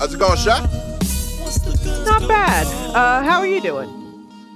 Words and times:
How's 0.00 0.14
it 0.14 0.18
going, 0.18 0.38
Shaq? 0.38 0.62
Not 2.06 2.26
bad. 2.26 2.66
Uh, 2.96 3.22
how 3.22 3.38
are 3.40 3.46
you 3.46 3.60
doing? 3.60 3.88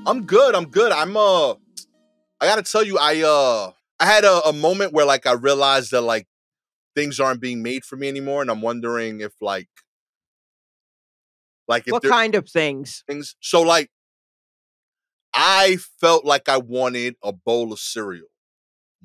I'm 0.06 0.24
good. 0.24 0.54
I'm 0.54 0.66
good. 0.70 0.90
I'm 0.90 1.16
uh 1.16 1.52
I 1.52 2.46
gotta 2.46 2.62
tell 2.62 2.82
you, 2.82 2.98
I 2.98 3.20
uh 3.22 3.72
I 4.00 4.06
had 4.06 4.24
a, 4.24 4.48
a 4.48 4.52
moment 4.54 4.92
where 4.94 5.04
like 5.04 5.26
I 5.26 5.32
realized 5.32 5.90
that 5.90 6.00
like 6.00 6.26
things 6.96 7.20
aren't 7.20 7.42
being 7.42 7.62
made 7.62 7.84
for 7.84 7.96
me 7.96 8.08
anymore, 8.08 8.40
and 8.40 8.50
I'm 8.50 8.62
wondering 8.62 9.20
if 9.20 9.32
like 9.42 9.68
like 11.68 11.86
if 11.88 11.92
What 11.92 12.02
kind 12.04 12.34
of 12.34 12.48
things? 12.48 13.04
things. 13.06 13.36
So 13.40 13.60
like, 13.60 13.90
I 15.34 15.76
felt 16.00 16.24
like 16.24 16.48
I 16.48 16.56
wanted 16.56 17.16
a 17.22 17.32
bowl 17.34 17.70
of 17.70 17.78
cereal, 17.80 18.28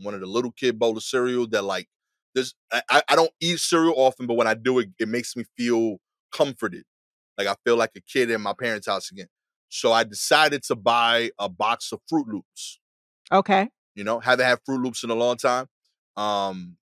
wanted 0.01 0.23
a 0.23 0.27
little 0.27 0.51
kid 0.51 0.79
bowl 0.79 0.95
of 0.95 1.03
cereal 1.03 1.47
that 1.47 1.65
like 1.65 1.89
this. 2.33 2.53
I, 2.71 2.81
I- 2.89 3.03
I 3.09 3.15
don't 3.17 3.31
eat 3.41 3.59
cereal 3.59 3.95
often, 3.97 4.25
but 4.25 4.35
when 4.35 4.47
I 4.47 4.53
do 4.53 4.79
it, 4.79 4.87
it 4.99 5.09
makes 5.09 5.35
me 5.35 5.43
feel 5.57 5.97
comforted. 6.31 6.83
Like 7.37 7.47
I 7.47 7.55
feel 7.65 7.77
like 7.77 7.91
a 7.95 8.01
kid 8.01 8.29
in 8.31 8.41
my 8.41 8.53
parents' 8.59 8.87
house 8.87 9.11
again. 9.11 9.27
So 9.69 9.91
I 9.91 10.03
decided 10.03 10.63
to 10.63 10.75
buy 10.75 11.31
a 11.39 11.47
box 11.47 11.91
of 11.91 11.99
Froot 12.11 12.25
Loops. 12.27 12.79
Okay. 13.31 13.69
You 13.95 14.03
know, 14.03 14.19
haven't 14.19 14.45
had 14.45 14.59
Froot 14.67 14.83
Loops 14.83 15.03
in 15.03 15.09
a 15.09 15.15
long 15.15 15.37
time. 15.37 15.67
Um, 16.17 16.77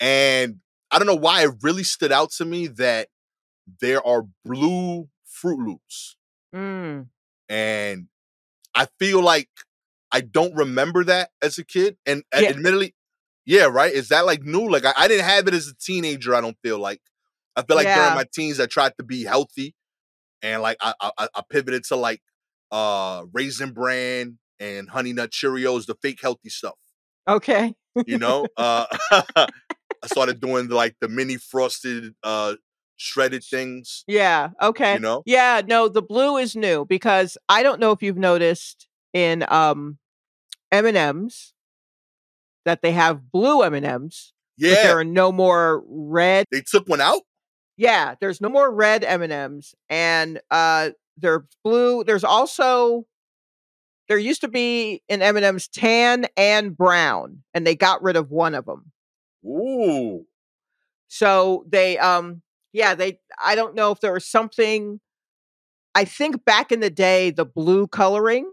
and 0.00 0.56
I 0.90 0.98
don't 0.98 1.06
know 1.06 1.14
why 1.14 1.44
it 1.44 1.50
really 1.62 1.82
stood 1.82 2.12
out 2.12 2.30
to 2.32 2.44
me 2.44 2.66
that 2.68 3.08
there 3.80 4.06
are 4.06 4.24
blue 4.44 5.08
Froot 5.26 5.66
Loops 5.66 6.16
Mm. 6.54 7.08
and 7.50 8.08
I 8.74 8.86
feel 8.98 9.20
like 9.22 9.50
I 10.10 10.22
don't 10.22 10.54
remember 10.54 11.04
that 11.04 11.30
as 11.42 11.58
a 11.58 11.64
kid. 11.64 11.98
And 12.06 12.22
uh, 12.34 12.38
Yeah. 12.40 12.48
admittedly, 12.50 12.94
yeah, 13.44 13.64
right. 13.64 13.92
Is 13.92 14.08
that 14.08 14.24
like 14.24 14.42
new? 14.42 14.66
Like 14.70 14.86
I, 14.86 14.94
I 14.96 15.08
didn't 15.08 15.26
have 15.26 15.46
it 15.48 15.52
as 15.54 15.68
a 15.68 15.74
teenager. 15.74 16.34
I 16.34 16.40
don't 16.40 16.56
feel 16.62 16.78
like. 16.78 17.00
I 17.58 17.62
feel 17.62 17.76
like 17.76 17.86
Yeah. 17.86 17.96
during 17.96 18.14
my 18.14 18.24
teens, 18.32 18.60
I 18.60 18.66
tried 18.66 18.92
to 18.98 19.04
be 19.04 19.24
healthy, 19.24 19.74
and 20.42 20.62
like 20.62 20.76
I, 20.80 20.94
I, 21.00 21.28
I- 21.34 21.42
pivoted 21.50 21.84
to 21.84 21.96
like 21.96 22.22
uh 22.70 23.24
raisin 23.32 23.72
bran 23.72 24.38
and 24.60 24.88
honey 24.88 25.12
nut 25.12 25.30
Cheerios, 25.30 25.86
the 25.86 25.94
fake 26.02 26.20
healthy 26.22 26.48
stuff. 26.50 26.78
Okay. 27.26 27.74
You 28.06 28.18
know, 28.18 28.46
uh, 28.56 28.86
I 29.36 30.06
started 30.06 30.40
doing 30.40 30.68
like 30.68 30.96
the 31.00 31.08
mini 31.08 31.36
frosted 31.36 32.14
uh 32.22 32.54
shredded 32.96 33.42
things. 33.44 34.04
Yeah. 34.06 34.50
Okay. 34.60 34.94
You 34.94 35.00
know, 35.00 35.22
Yeah. 35.26 35.62
No, 35.66 35.88
the 35.88 36.02
blue 36.02 36.36
is 36.36 36.54
new 36.56 36.84
because 36.84 37.36
I 37.48 37.62
don't 37.62 37.80
know 37.80 37.92
if 37.92 38.02
you've 38.02 38.16
noticed 38.18 38.86
in 39.12 39.44
um 39.48 39.98
M 40.70 40.84
and 40.86 40.96
M's 40.96 41.54
that 42.64 42.82
they 42.82 42.92
have 42.92 43.30
blue 43.32 43.62
M 43.62 43.72
and 43.74 43.86
M's, 43.86 44.32
yeah, 44.58 44.74
there 44.82 44.98
are 44.98 45.04
no 45.04 45.32
more 45.32 45.82
red. 45.88 46.44
they 46.52 46.60
took 46.60 46.86
one 46.88 47.00
out. 47.00 47.22
Yeah, 47.78 48.16
there's 48.20 48.40
no 48.40 48.48
more 48.48 48.70
red 48.70 49.04
M 49.04 49.22
and 49.88 50.40
uh, 50.50 50.90
they're 51.16 51.46
blue. 51.64 52.04
There's 52.04 52.24
also 52.24 53.06
there 54.08 54.18
used 54.18 54.40
to 54.40 54.48
be 54.48 55.02
in 55.08 55.22
M 55.22 55.36
and 55.36 55.44
M's 55.44 55.68
tan 55.68 56.26
and 56.36 56.76
brown, 56.76 57.44
and 57.54 57.66
they 57.66 57.76
got 57.76 58.02
rid 58.02 58.16
of 58.16 58.30
one 58.30 58.54
of 58.54 58.66
them. 58.66 58.90
Ooh. 59.46 60.26
So 61.06 61.64
they 61.68 61.98
um 61.98 62.42
yeah, 62.72 62.94
they 62.94 63.20
I 63.42 63.54
don't 63.54 63.74
know 63.76 63.92
if 63.92 64.00
there 64.00 64.12
was 64.12 64.26
something 64.26 65.00
I 65.94 66.04
think 66.04 66.44
back 66.44 66.72
in 66.72 66.80
the 66.80 66.90
day 66.90 67.30
the 67.30 67.46
blue 67.46 67.86
coloring, 67.86 68.50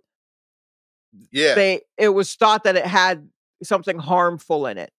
Yeah. 1.31 1.55
they 1.55 1.81
it 1.97 2.09
was 2.09 2.35
thought 2.35 2.63
that 2.65 2.75
it 2.75 2.85
had 2.85 3.27
something 3.63 3.97
harmful 3.97 4.67
in 4.67 4.77
it. 4.77 4.91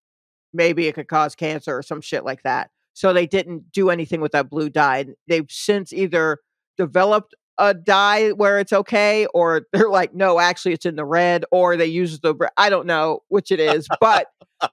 Maybe 0.52 0.88
it 0.88 0.94
could 0.94 1.08
cause 1.08 1.34
cancer 1.36 1.76
or 1.78 1.82
some 1.82 2.00
shit 2.00 2.24
like 2.24 2.42
that. 2.42 2.70
So 2.96 3.12
they 3.12 3.26
didn't 3.26 3.72
do 3.72 3.90
anything 3.90 4.22
with 4.22 4.32
that 4.32 4.48
blue 4.48 4.70
dye. 4.70 5.04
They've 5.28 5.44
since 5.50 5.92
either 5.92 6.38
developed 6.78 7.34
a 7.58 7.74
dye 7.74 8.30
where 8.30 8.58
it's 8.58 8.72
okay 8.72 9.26
or 9.34 9.66
they're 9.72 9.90
like 9.90 10.14
no, 10.14 10.40
actually 10.40 10.72
it's 10.72 10.86
in 10.86 10.96
the 10.96 11.04
red 11.04 11.44
or 11.52 11.76
they 11.76 11.84
use 11.84 12.20
the 12.20 12.34
I 12.56 12.70
don't 12.70 12.86
know 12.86 13.20
which 13.28 13.52
it 13.52 13.60
is, 13.60 13.86
but 14.00 14.28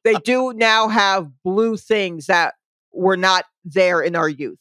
they 0.05 0.13
do 0.13 0.53
now 0.53 0.87
have 0.87 1.29
blue 1.43 1.75
things 1.75 2.27
that 2.27 2.53
were 2.93 3.17
not 3.17 3.43
there 3.65 4.01
in 4.01 4.15
our 4.15 4.29
youth. 4.29 4.59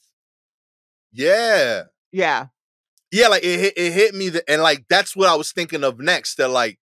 Yeah. 1.12 1.84
Yeah. 2.11 2.47
Yeah, 3.12 3.29
like 3.29 3.44
it 3.44 3.61
hit, 3.61 3.75
it 3.77 3.93
hit 3.93 4.12
me, 4.12 4.31
that, 4.31 4.50
and 4.50 4.61
like 4.61 4.87
that's 4.89 5.15
what 5.15 5.29
I 5.29 5.37
was 5.37 5.53
thinking 5.53 5.84
of 5.84 6.00
next. 6.00 6.37
That 6.37 6.49
like, 6.49 6.81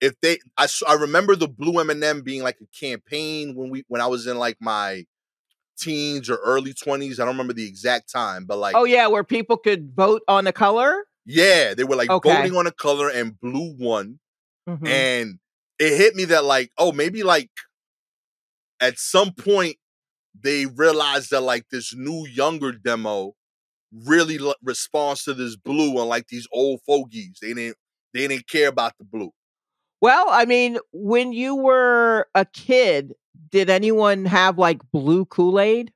if 0.00 0.18
they, 0.22 0.38
I, 0.56 0.66
I 0.88 0.94
remember 0.94 1.36
the 1.36 1.46
blue 1.46 1.78
M 1.78 1.90
and 1.90 2.02
m 2.02 2.22
being 2.22 2.42
like 2.42 2.56
a 2.60 2.66
campaign 2.76 3.54
when 3.54 3.70
we 3.70 3.84
when 3.86 4.00
I 4.00 4.06
was 4.06 4.26
in 4.26 4.38
like 4.38 4.56
my 4.58 5.04
teens 5.80 6.28
or 6.30 6.36
early 6.36 6.74
twenties. 6.74 7.18
I 7.18 7.24
don't 7.24 7.34
remember 7.34 7.52
the 7.54 7.66
exact 7.66 8.10
time, 8.12 8.44
but 8.44 8.58
like, 8.58 8.76
Oh 8.76 8.84
yeah, 8.84 9.06
where 9.08 9.24
people 9.24 9.56
could 9.56 9.92
vote 9.94 10.22
on 10.28 10.44
the 10.44 10.52
color. 10.52 11.04
yeah, 11.26 11.74
they 11.74 11.84
were 11.84 11.96
like 11.96 12.10
Okay. 12.10 12.30
voting 12.36 12.56
on 12.56 12.66
a 12.66 12.72
color, 12.72 13.08
and 13.10 13.38
blue 13.40 13.74
won, 13.78 14.18
Mhm. 14.68 14.86
and 14.86 15.38
it 15.78 15.96
hit 15.96 16.14
me 16.14 16.24
that 16.26 16.44
like, 16.44 16.70
oh, 16.78 16.92
maybe 16.92 17.22
like 17.22 17.50
at 18.80 18.98
some 18.98 19.32
point 19.32 19.76
they 20.40 20.66
realized 20.66 21.30
that 21.30 21.40
like 21.40 21.64
this 21.70 21.94
new 21.94 22.26
younger 22.26 22.72
demo 22.72 23.34
really 23.92 24.38
l- 24.38 24.54
responds 24.62 25.24
to 25.24 25.34
this 25.34 25.56
blue 25.56 25.98
and 25.98 26.08
like 26.08 26.28
these 26.28 26.46
old 26.52 26.80
fogies. 26.86 27.38
They 27.42 27.54
didn't 27.54 27.76
they 28.14 28.26
didn't 28.28 28.48
care 28.48 28.68
about 28.68 28.92
the 28.98 29.04
blue. 29.04 29.32
Well, 30.00 30.26
I 30.30 30.46
mean, 30.46 30.78
when 30.92 31.32
you 31.32 31.54
were 31.56 32.26
a 32.34 32.44
kid, 32.46 33.14
did 33.50 33.70
anyone 33.70 34.24
have 34.24 34.58
like 34.58 34.80
blue 34.92 35.24
Kool 35.24 35.60
Aid? 35.60 35.92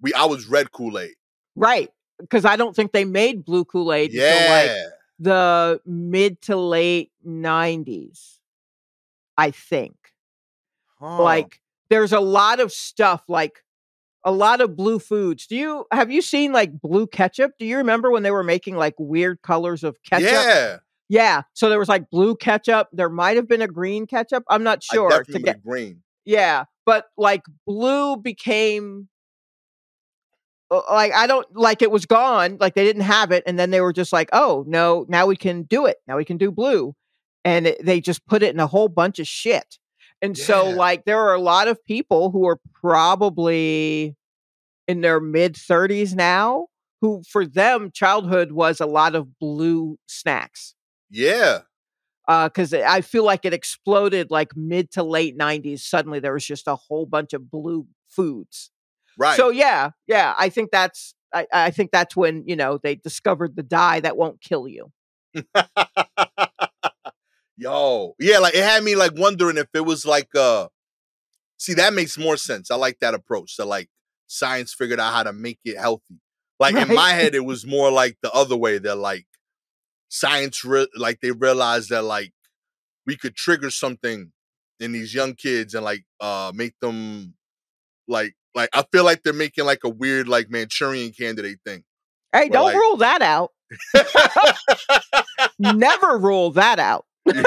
We 0.00 0.12
I 0.12 0.26
was 0.26 0.46
red 0.46 0.70
Kool-Aid. 0.70 1.14
Right. 1.56 1.90
Because 2.20 2.44
I 2.44 2.56
don't 2.56 2.76
think 2.76 2.92
they 2.92 3.04
made 3.04 3.44
blue 3.44 3.64
Kool 3.64 3.92
Aid 3.92 4.12
until 4.12 4.50
like 4.50 4.70
the 5.18 5.80
mid 5.86 6.42
to 6.42 6.56
late 6.56 7.10
90s, 7.26 8.38
I 9.38 9.50
think. 9.50 9.96
Huh. 10.98 11.22
Like, 11.22 11.60
there's 11.88 12.12
a 12.12 12.20
lot 12.20 12.60
of 12.60 12.70
stuff, 12.72 13.24
like 13.28 13.64
a 14.24 14.32
lot 14.32 14.60
of 14.60 14.76
blue 14.76 14.98
foods. 14.98 15.46
Do 15.46 15.56
you 15.56 15.86
have 15.90 16.10
you 16.10 16.22
seen 16.22 16.52
like 16.52 16.80
blue 16.80 17.06
ketchup? 17.06 17.52
Do 17.58 17.66
you 17.66 17.76
remember 17.78 18.10
when 18.10 18.22
they 18.22 18.30
were 18.30 18.44
making 18.44 18.76
like 18.76 18.94
weird 18.98 19.42
colors 19.42 19.84
of 19.84 20.02
ketchup? 20.02 20.30
Yeah. 20.30 20.76
Yeah. 21.08 21.42
So 21.52 21.68
there 21.68 21.78
was 21.78 21.88
like 21.88 22.10
blue 22.10 22.34
ketchup. 22.34 22.88
There 22.92 23.10
might 23.10 23.36
have 23.36 23.48
been 23.48 23.62
a 23.62 23.68
green 23.68 24.06
ketchup. 24.06 24.44
I'm 24.48 24.62
not 24.62 24.82
I 24.90 24.94
sure. 24.94 25.10
to 25.10 25.18
definitely 25.18 25.42
get, 25.42 25.62
green. 25.64 26.02
yeah. 26.24 26.64
But 26.86 27.06
like 27.16 27.44
blue 27.66 28.16
became 28.16 29.08
like 30.70 31.12
I 31.12 31.26
don't 31.26 31.46
like 31.54 31.82
it 31.82 31.90
was 31.90 32.06
gone. 32.06 32.56
Like 32.60 32.74
they 32.74 32.84
didn't 32.84 33.02
have 33.02 33.30
it. 33.30 33.42
And 33.46 33.58
then 33.58 33.70
they 33.70 33.80
were 33.80 33.92
just 33.92 34.12
like, 34.12 34.28
oh, 34.32 34.64
no, 34.66 35.06
now 35.08 35.26
we 35.26 35.36
can 35.36 35.62
do 35.62 35.86
it. 35.86 35.98
Now 36.06 36.16
we 36.16 36.24
can 36.24 36.36
do 36.36 36.50
blue. 36.50 36.94
And 37.44 37.66
it, 37.66 37.84
they 37.84 38.00
just 38.00 38.26
put 38.26 38.42
it 38.42 38.54
in 38.54 38.60
a 38.60 38.66
whole 38.66 38.88
bunch 38.88 39.18
of 39.18 39.26
shit. 39.26 39.78
And 40.22 40.38
so, 40.38 40.70
like, 40.70 41.04
there 41.04 41.20
are 41.20 41.34
a 41.34 41.40
lot 41.40 41.68
of 41.68 41.84
people 41.84 42.30
who 42.30 42.46
are 42.46 42.58
probably 42.72 44.16
in 44.88 45.02
their 45.02 45.20
mid 45.20 45.54
30s 45.54 46.14
now 46.14 46.68
who, 47.02 47.22
for 47.28 47.44
them, 47.44 47.90
childhood 47.92 48.52
was 48.52 48.80
a 48.80 48.86
lot 48.86 49.14
of 49.14 49.38
blue 49.38 49.98
snacks 50.06 50.73
Yeah. 51.14 51.60
because 52.26 52.74
I 52.74 53.00
feel 53.00 53.24
like 53.24 53.44
it 53.44 53.54
exploded 53.54 54.30
like 54.30 54.56
mid 54.56 54.90
to 54.92 55.02
late 55.02 55.38
90s. 55.38 55.80
Suddenly 55.80 56.20
there 56.20 56.32
was 56.32 56.44
just 56.44 56.66
a 56.66 56.74
whole 56.74 57.06
bunch 57.06 57.32
of 57.32 57.50
blue 57.50 57.86
foods. 58.08 58.70
Right. 59.16 59.36
So 59.36 59.50
yeah, 59.50 59.90
yeah, 60.06 60.34
I 60.36 60.48
think 60.48 60.70
that's 60.72 61.14
I, 61.32 61.46
I 61.52 61.70
think 61.70 61.92
that's 61.92 62.16
when 62.16 62.44
you 62.46 62.56
know 62.56 62.78
they 62.82 62.96
discovered 62.96 63.54
the 63.54 63.62
dye 63.62 64.00
that 64.00 64.16
won't 64.16 64.40
kill 64.40 64.66
you. 64.66 64.90
Yo. 67.56 68.14
Yeah, 68.18 68.38
like 68.38 68.54
it 68.54 68.64
had 68.64 68.82
me 68.82 68.96
like 68.96 69.12
wondering 69.14 69.56
if 69.56 69.68
it 69.72 69.84
was 69.84 70.04
like 70.04 70.34
uh 70.34 70.66
see 71.58 71.74
that 71.74 71.94
makes 71.94 72.18
more 72.18 72.36
sense. 72.36 72.72
I 72.72 72.76
like 72.76 72.98
that 73.00 73.14
approach. 73.14 73.54
So 73.54 73.66
like 73.66 73.88
science 74.26 74.74
figured 74.74 74.98
out 74.98 75.12
how 75.12 75.22
to 75.22 75.32
make 75.32 75.60
it 75.64 75.78
healthy. 75.78 76.20
Like 76.58 76.74
in 76.74 76.92
my 76.94 77.10
head 77.10 77.36
it 77.36 77.44
was 77.44 77.64
more 77.64 77.92
like 77.92 78.16
the 78.20 78.32
other 78.32 78.56
way 78.56 78.78
that 78.78 78.96
like 78.96 79.26
science 80.14 80.64
re- 80.64 80.86
like 80.94 81.20
they 81.20 81.32
realized 81.32 81.90
that 81.90 82.02
like 82.02 82.32
we 83.04 83.16
could 83.16 83.34
trigger 83.34 83.68
something 83.68 84.30
in 84.78 84.92
these 84.92 85.12
young 85.12 85.34
kids 85.34 85.74
and 85.74 85.84
like 85.84 86.04
uh 86.20 86.52
make 86.54 86.74
them 86.80 87.34
like 88.06 88.34
like 88.54 88.68
I 88.72 88.84
feel 88.92 89.04
like 89.04 89.22
they're 89.24 89.32
making 89.32 89.64
like 89.64 89.82
a 89.82 89.88
weird 89.88 90.28
like 90.28 90.48
Manchurian 90.50 91.10
candidate 91.10 91.58
thing. 91.66 91.82
Hey, 92.32 92.48
don't 92.48 92.66
like- 92.66 92.76
rule 92.76 92.96
that 92.98 93.22
out. 93.22 93.50
Never 95.58 96.18
rule 96.18 96.52
that 96.52 96.78
out. 96.78 97.06
they, 97.24 97.42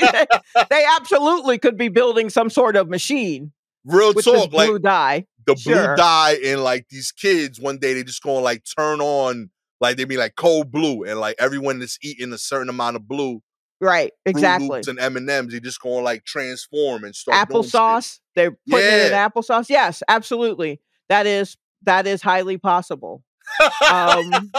they, 0.00 0.26
they 0.70 0.84
absolutely 0.96 1.58
could 1.58 1.76
be 1.76 1.88
building 1.88 2.30
some 2.30 2.48
sort 2.48 2.74
of 2.74 2.88
machine 2.88 3.52
Real 3.84 4.14
talk, 4.14 4.50
like 4.52 4.68
blue 4.68 4.78
dye. 4.78 5.26
the 5.46 5.54
blue 5.62 5.94
dye 5.94 6.38
and 6.44 6.64
like 6.64 6.86
these 6.88 7.12
kids 7.12 7.60
one 7.60 7.76
day 7.76 7.92
they 7.92 8.02
just 8.02 8.22
gonna 8.22 8.40
like 8.40 8.62
turn 8.78 9.02
on 9.02 9.50
like 9.80 9.96
they'd 9.96 10.04
be 10.04 10.16
like 10.16 10.36
cold 10.36 10.70
blue 10.70 11.04
and 11.04 11.20
like 11.20 11.36
everyone 11.38 11.78
that's 11.78 11.98
eating 12.02 12.32
a 12.32 12.38
certain 12.38 12.68
amount 12.68 12.96
of 12.96 13.06
blue 13.06 13.42
Right, 13.80 14.12
exactly. 14.26 14.68
Loops 14.68 14.88
and 14.88 14.98
M 14.98 15.16
and 15.16 15.30
M's 15.30 15.52
they 15.52 15.60
just 15.60 15.80
gonna 15.80 16.02
like 16.02 16.24
transform 16.24 17.04
and 17.04 17.14
start. 17.14 17.48
Applesauce. 17.48 18.18
They're 18.34 18.56
putting 18.68 18.86
it 18.86 19.12
in 19.12 19.12
applesauce. 19.12 19.68
Yes, 19.68 20.02
absolutely. 20.08 20.80
that 21.08 21.26
is 21.26 21.56
that 21.82 22.06
is 22.06 22.22
highly 22.22 22.58
possible. 22.58 23.22
Um, 23.60 24.50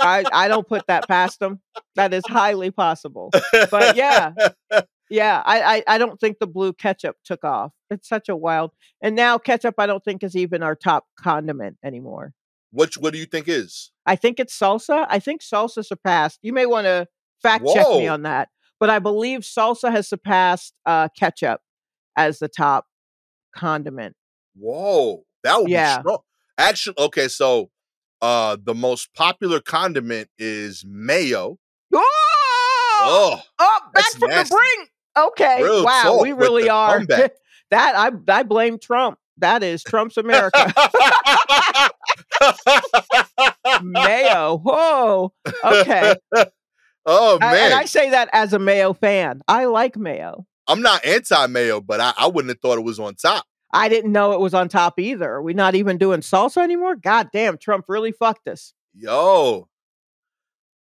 I 0.00 0.24
I 0.32 0.48
don't 0.48 0.66
put 0.66 0.86
that 0.88 1.06
past 1.06 1.40
them. 1.40 1.60
That 1.94 2.14
is 2.14 2.24
highly 2.26 2.70
possible. 2.70 3.30
But 3.70 3.96
yeah, 3.96 4.32
yeah, 5.10 5.42
I, 5.44 5.76
I 5.76 5.94
I 5.94 5.98
don't 5.98 6.18
think 6.18 6.38
the 6.38 6.46
blue 6.46 6.72
ketchup 6.72 7.16
took 7.24 7.44
off. 7.44 7.72
It's 7.90 8.08
such 8.08 8.28
a 8.28 8.36
wild. 8.36 8.72
And 9.02 9.14
now 9.14 9.38
ketchup, 9.38 9.74
I 9.78 9.86
don't 9.86 10.02
think 10.02 10.22
is 10.22 10.36
even 10.36 10.62
our 10.62 10.74
top 10.74 11.06
condiment 11.18 11.76
anymore. 11.84 12.32
Which 12.70 12.96
what 12.98 13.12
do 13.12 13.18
you 13.18 13.26
think 13.26 13.48
is? 13.48 13.90
I 14.06 14.16
think 14.16 14.38
it's 14.40 14.58
salsa. 14.58 15.06
I 15.08 15.18
think 15.18 15.42
salsa 15.42 15.84
surpassed. 15.84 16.38
You 16.42 16.52
may 16.52 16.66
want 16.66 16.86
to 16.86 17.06
fact 17.42 17.64
check 17.72 17.86
me 17.88 18.06
on 18.08 18.22
that, 18.22 18.48
but 18.80 18.90
I 18.90 18.98
believe 18.98 19.40
salsa 19.40 19.90
has 19.90 20.08
surpassed 20.08 20.74
uh, 20.86 21.08
ketchup 21.18 21.60
as 22.16 22.38
the 22.38 22.48
top 22.48 22.86
condiment. 23.54 24.16
Whoa, 24.56 25.24
that 25.44 25.60
would 25.60 25.70
Yeah. 25.70 25.98
be 25.98 26.02
strong. 26.02 26.18
Actually, 26.58 26.96
okay, 26.98 27.28
so 27.28 27.70
uh 28.20 28.56
the 28.62 28.74
most 28.74 29.14
popular 29.14 29.60
condiment 29.60 30.28
is 30.38 30.84
mayo. 30.86 31.58
Oh, 31.94 32.04
Oh, 33.00 33.40
oh 33.60 33.78
back 33.94 34.10
from 34.18 34.30
nasty. 34.30 34.48
the 34.50 34.56
brink. 34.56 34.90
Okay, 35.16 35.62
Real 35.62 35.84
wow, 35.84 36.18
we 36.20 36.32
really 36.32 36.68
are. 36.68 37.04
that 37.06 37.32
I 37.96 38.10
I 38.28 38.42
blame 38.42 38.78
Trump. 38.78 39.18
That 39.38 39.62
is 39.62 39.82
Trump's 39.82 40.16
America. 40.16 40.72
Mayo. 43.82 44.58
Whoa. 44.64 45.32
Okay. 45.64 46.14
oh 47.06 47.38
I- 47.40 47.52
man, 47.52 47.64
and 47.66 47.74
I 47.74 47.84
say 47.84 48.10
that 48.10 48.28
as 48.32 48.52
a 48.52 48.58
Mayo 48.58 48.92
fan. 48.92 49.40
I 49.48 49.66
like 49.66 49.96
Mayo. 49.96 50.46
I'm 50.66 50.82
not 50.82 51.02
anti-mayo, 51.04 51.80
but 51.80 51.98
I, 52.00 52.12
I 52.18 52.26
wouldn't 52.26 52.50
have 52.50 52.60
thought 52.60 52.76
it 52.76 52.84
was 52.84 52.98
on 53.00 53.14
top. 53.14 53.46
I 53.72 53.88
didn't 53.88 54.12
know 54.12 54.32
it 54.32 54.40
was 54.40 54.52
on 54.52 54.68
top 54.68 54.98
either. 55.00 55.30
Are 55.30 55.42
we 55.42 55.54
not 55.54 55.74
even 55.74 55.96
doing 55.96 56.20
salsa 56.20 56.62
anymore? 56.62 56.94
God 56.96 57.28
damn, 57.32 57.56
Trump 57.56 57.86
really 57.88 58.12
fucked 58.12 58.48
us. 58.48 58.74
Yo, 58.94 59.68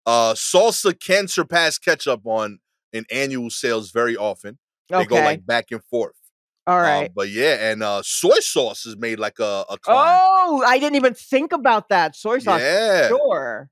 uh, 0.05 0.33
salsa 0.33 0.97
can 0.99 1.29
surpass 1.29 1.77
ketchup 1.77 2.21
on 2.25 2.59
in 2.91 3.05
annual 3.11 3.49
sales 3.49 3.91
very 3.91 4.17
often. 4.17 4.57
They 4.89 4.95
Okay. 4.97 5.05
go 5.05 5.15
like 5.15 5.45
back 5.45 5.67
and 5.71 5.83
forth. 5.85 6.15
All 6.67 6.79
Um, 6.79 7.07
but 7.15 7.29
yeah, 7.29 7.71
and 7.71 7.81
uh, 7.81 8.01
soy 8.03 8.39
sauce 8.41 8.85
is 8.85 8.97
made 8.97 9.19
like 9.19 9.39
a, 9.39 9.65
a 9.69 9.77
oh, 9.87 10.63
I 10.67 10.77
didn't 10.79 10.97
even 10.97 11.13
think 11.13 11.53
about 11.53 11.89
that. 11.89 12.15
Soy 12.15 12.39
sauce. 12.39 12.59
yeah. 12.61 13.07
Sure. 13.07 13.69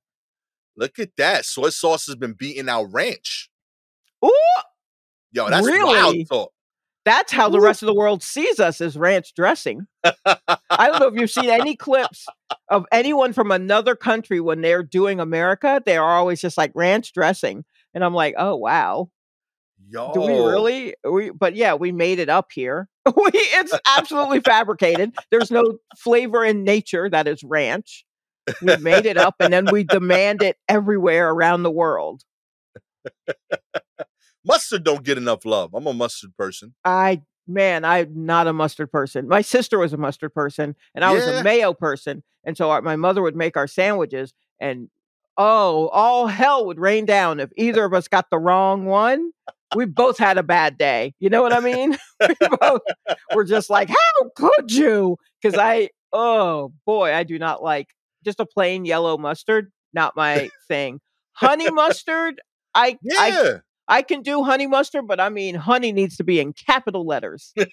Look 0.77 0.97
at 0.99 1.09
that. 1.17 1.45
Soy 1.45 1.69
sauce 1.69 2.05
has 2.07 2.15
been 2.15 2.33
beating 2.33 2.69
out 2.69 2.87
ranch. 2.91 3.49
Ooh, 4.25 4.31
Yo, 5.33 5.49
that's 5.49 5.65
Really? 5.67 5.83
wild 5.83 6.15
talk. 6.29 6.51
that's 7.03 7.31
how 7.33 7.49
the 7.49 7.59
rest 7.59 7.83
of 7.83 7.87
the 7.87 7.93
world 7.93 8.23
sees 8.23 8.59
us 8.59 8.79
as 8.81 8.97
ranch 8.97 9.33
dressing. 9.35 9.85
I 10.03 10.87
don't 10.87 10.99
know 10.99 11.07
if 11.07 11.15
you've 11.19 11.29
seen 11.29 11.49
any 11.49 11.75
clips 11.77 12.25
of 12.69 12.85
anyone 12.93 13.33
from 13.33 13.51
another 13.51 13.95
country 13.95 14.39
when 14.39 14.61
they're 14.61 14.83
doing 14.83 15.19
America. 15.19 15.81
They 15.85 15.97
are 15.97 16.15
always 16.15 16.39
just 16.41 16.57
like 16.57 16.71
ranch 16.75 17.13
dressing. 17.13 17.65
And 17.93 18.03
I'm 18.03 18.13
like, 18.13 18.35
oh 18.37 18.55
wow. 18.55 19.09
Yo. 19.87 20.11
Do 20.13 20.21
we 20.21 20.33
really? 20.33 20.95
We, 21.03 21.29
but 21.29 21.55
yeah, 21.55 21.75
we 21.75 21.91
made 21.91 22.19
it 22.19 22.29
up 22.29 22.51
here. 22.51 22.89
we, 23.05 23.31
it's 23.33 23.73
absolutely 23.97 24.41
fabricated. 24.41 25.13
There's 25.31 25.51
no 25.51 25.77
flavor 25.97 26.43
in 26.43 26.63
nature 26.63 27.09
that 27.09 27.27
is 27.27 27.43
ranch. 27.43 28.05
We 28.61 28.77
made 28.77 29.05
it 29.05 29.17
up 29.17 29.35
and 29.39 29.51
then 29.51 29.67
we 29.71 29.83
demand 29.83 30.43
it 30.43 30.57
everywhere 30.67 31.31
around 31.31 31.63
the 31.63 31.71
world. 31.71 32.23
Mustard 34.45 34.83
don't 34.83 35.03
get 35.03 35.17
enough 35.17 35.45
love. 35.45 35.73
I'm 35.73 35.87
a 35.87 35.93
mustard 35.93 36.37
person. 36.37 36.75
I, 36.83 37.23
man, 37.47 37.83
I'm 37.83 38.25
not 38.25 38.45
a 38.45 38.53
mustard 38.53 38.91
person. 38.91 39.27
My 39.27 39.41
sister 39.41 39.79
was 39.79 39.93
a 39.93 39.97
mustard 39.97 40.35
person 40.35 40.75
and 40.93 41.03
I 41.03 41.11
was 41.11 41.25
a 41.25 41.43
mayo 41.43 41.73
person. 41.73 42.21
And 42.43 42.55
so 42.55 42.69
our, 42.69 42.83
my 42.83 42.95
mother 42.95 43.23
would 43.23 43.35
make 43.35 43.57
our 43.57 43.65
sandwiches 43.65 44.35
and 44.59 44.89
oh, 45.35 45.87
all 45.87 46.27
hell 46.27 46.65
would 46.67 46.79
rain 46.79 47.05
down 47.05 47.39
if 47.39 47.49
either 47.57 47.83
of 47.83 47.93
us 47.95 48.07
got 48.07 48.29
the 48.29 48.37
wrong 48.37 48.85
one. 48.85 49.31
We 49.75 49.85
both 49.85 50.17
had 50.17 50.37
a 50.37 50.43
bad 50.43 50.77
day. 50.77 51.13
You 51.19 51.29
know 51.29 51.41
what 51.41 51.53
I 51.53 51.59
mean? 51.59 51.97
we 52.27 52.35
both 52.59 52.81
were 53.33 53.43
just 53.43 53.69
like, 53.69 53.89
how 53.89 54.29
could 54.35 54.71
you? 54.71 55.17
Because 55.41 55.57
I, 55.59 55.89
oh 56.13 56.71
boy, 56.85 57.13
I 57.13 57.23
do 57.23 57.39
not 57.39 57.63
like 57.63 57.87
just 58.23 58.39
a 58.39 58.45
plain 58.45 58.85
yellow 58.85 59.17
mustard. 59.17 59.71
Not 59.93 60.15
my 60.15 60.49
thing. 60.67 60.99
Honey 61.33 61.69
mustard, 61.71 62.41
I, 62.73 62.97
I, 63.17 63.27
Yeah. 63.27 63.57
I 63.87 64.01
can 64.01 64.21
do 64.21 64.43
honey 64.43 64.67
mustard, 64.67 65.07
but 65.07 65.19
I 65.19 65.29
mean, 65.29 65.55
honey 65.55 65.91
needs 65.91 66.17
to 66.17 66.23
be 66.23 66.39
in 66.39 66.53
capital 66.53 67.05
letters. 67.05 67.53
yeah, 67.57 67.67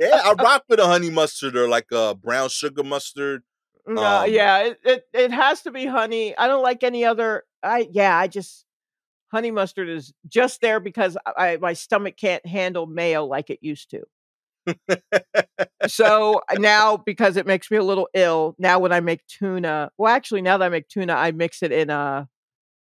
I 0.00 0.34
rock 0.38 0.64
with 0.68 0.80
a 0.80 0.86
honey 0.86 1.10
mustard 1.10 1.56
or 1.56 1.66
like 1.66 1.86
a 1.92 2.14
brown 2.14 2.50
sugar 2.50 2.84
mustard. 2.84 3.42
No, 3.86 4.22
Um, 4.22 4.30
yeah, 4.30 4.58
it, 4.60 4.78
it 4.84 5.04
it 5.12 5.30
has 5.32 5.62
to 5.62 5.70
be 5.70 5.86
honey. 5.86 6.36
I 6.36 6.46
don't 6.46 6.62
like 6.62 6.82
any 6.82 7.04
other. 7.04 7.44
I 7.62 7.88
yeah, 7.90 8.16
I 8.16 8.28
just 8.28 8.64
honey 9.28 9.50
mustard 9.50 9.88
is 9.88 10.12
just 10.28 10.60
there 10.60 10.80
because 10.80 11.16
I, 11.26 11.58
my 11.58 11.72
stomach 11.74 12.16
can't 12.16 12.44
handle 12.46 12.86
mayo 12.86 13.24
like 13.24 13.50
it 13.50 13.58
used 13.62 13.90
to. 13.90 14.04
so 15.86 16.40
uh, 16.50 16.54
now 16.58 16.96
because 16.96 17.36
it 17.36 17.46
makes 17.46 17.70
me 17.70 17.76
a 17.76 17.82
little 17.82 18.08
ill. 18.14 18.54
Now 18.58 18.78
when 18.78 18.92
I 18.92 19.00
make 19.00 19.26
tuna, 19.26 19.90
well, 19.98 20.14
actually 20.14 20.42
now 20.42 20.56
that 20.58 20.64
I 20.66 20.68
make 20.70 20.88
tuna, 20.88 21.14
I 21.14 21.32
mix 21.32 21.62
it 21.62 21.72
in 21.72 21.90
a 21.90 22.28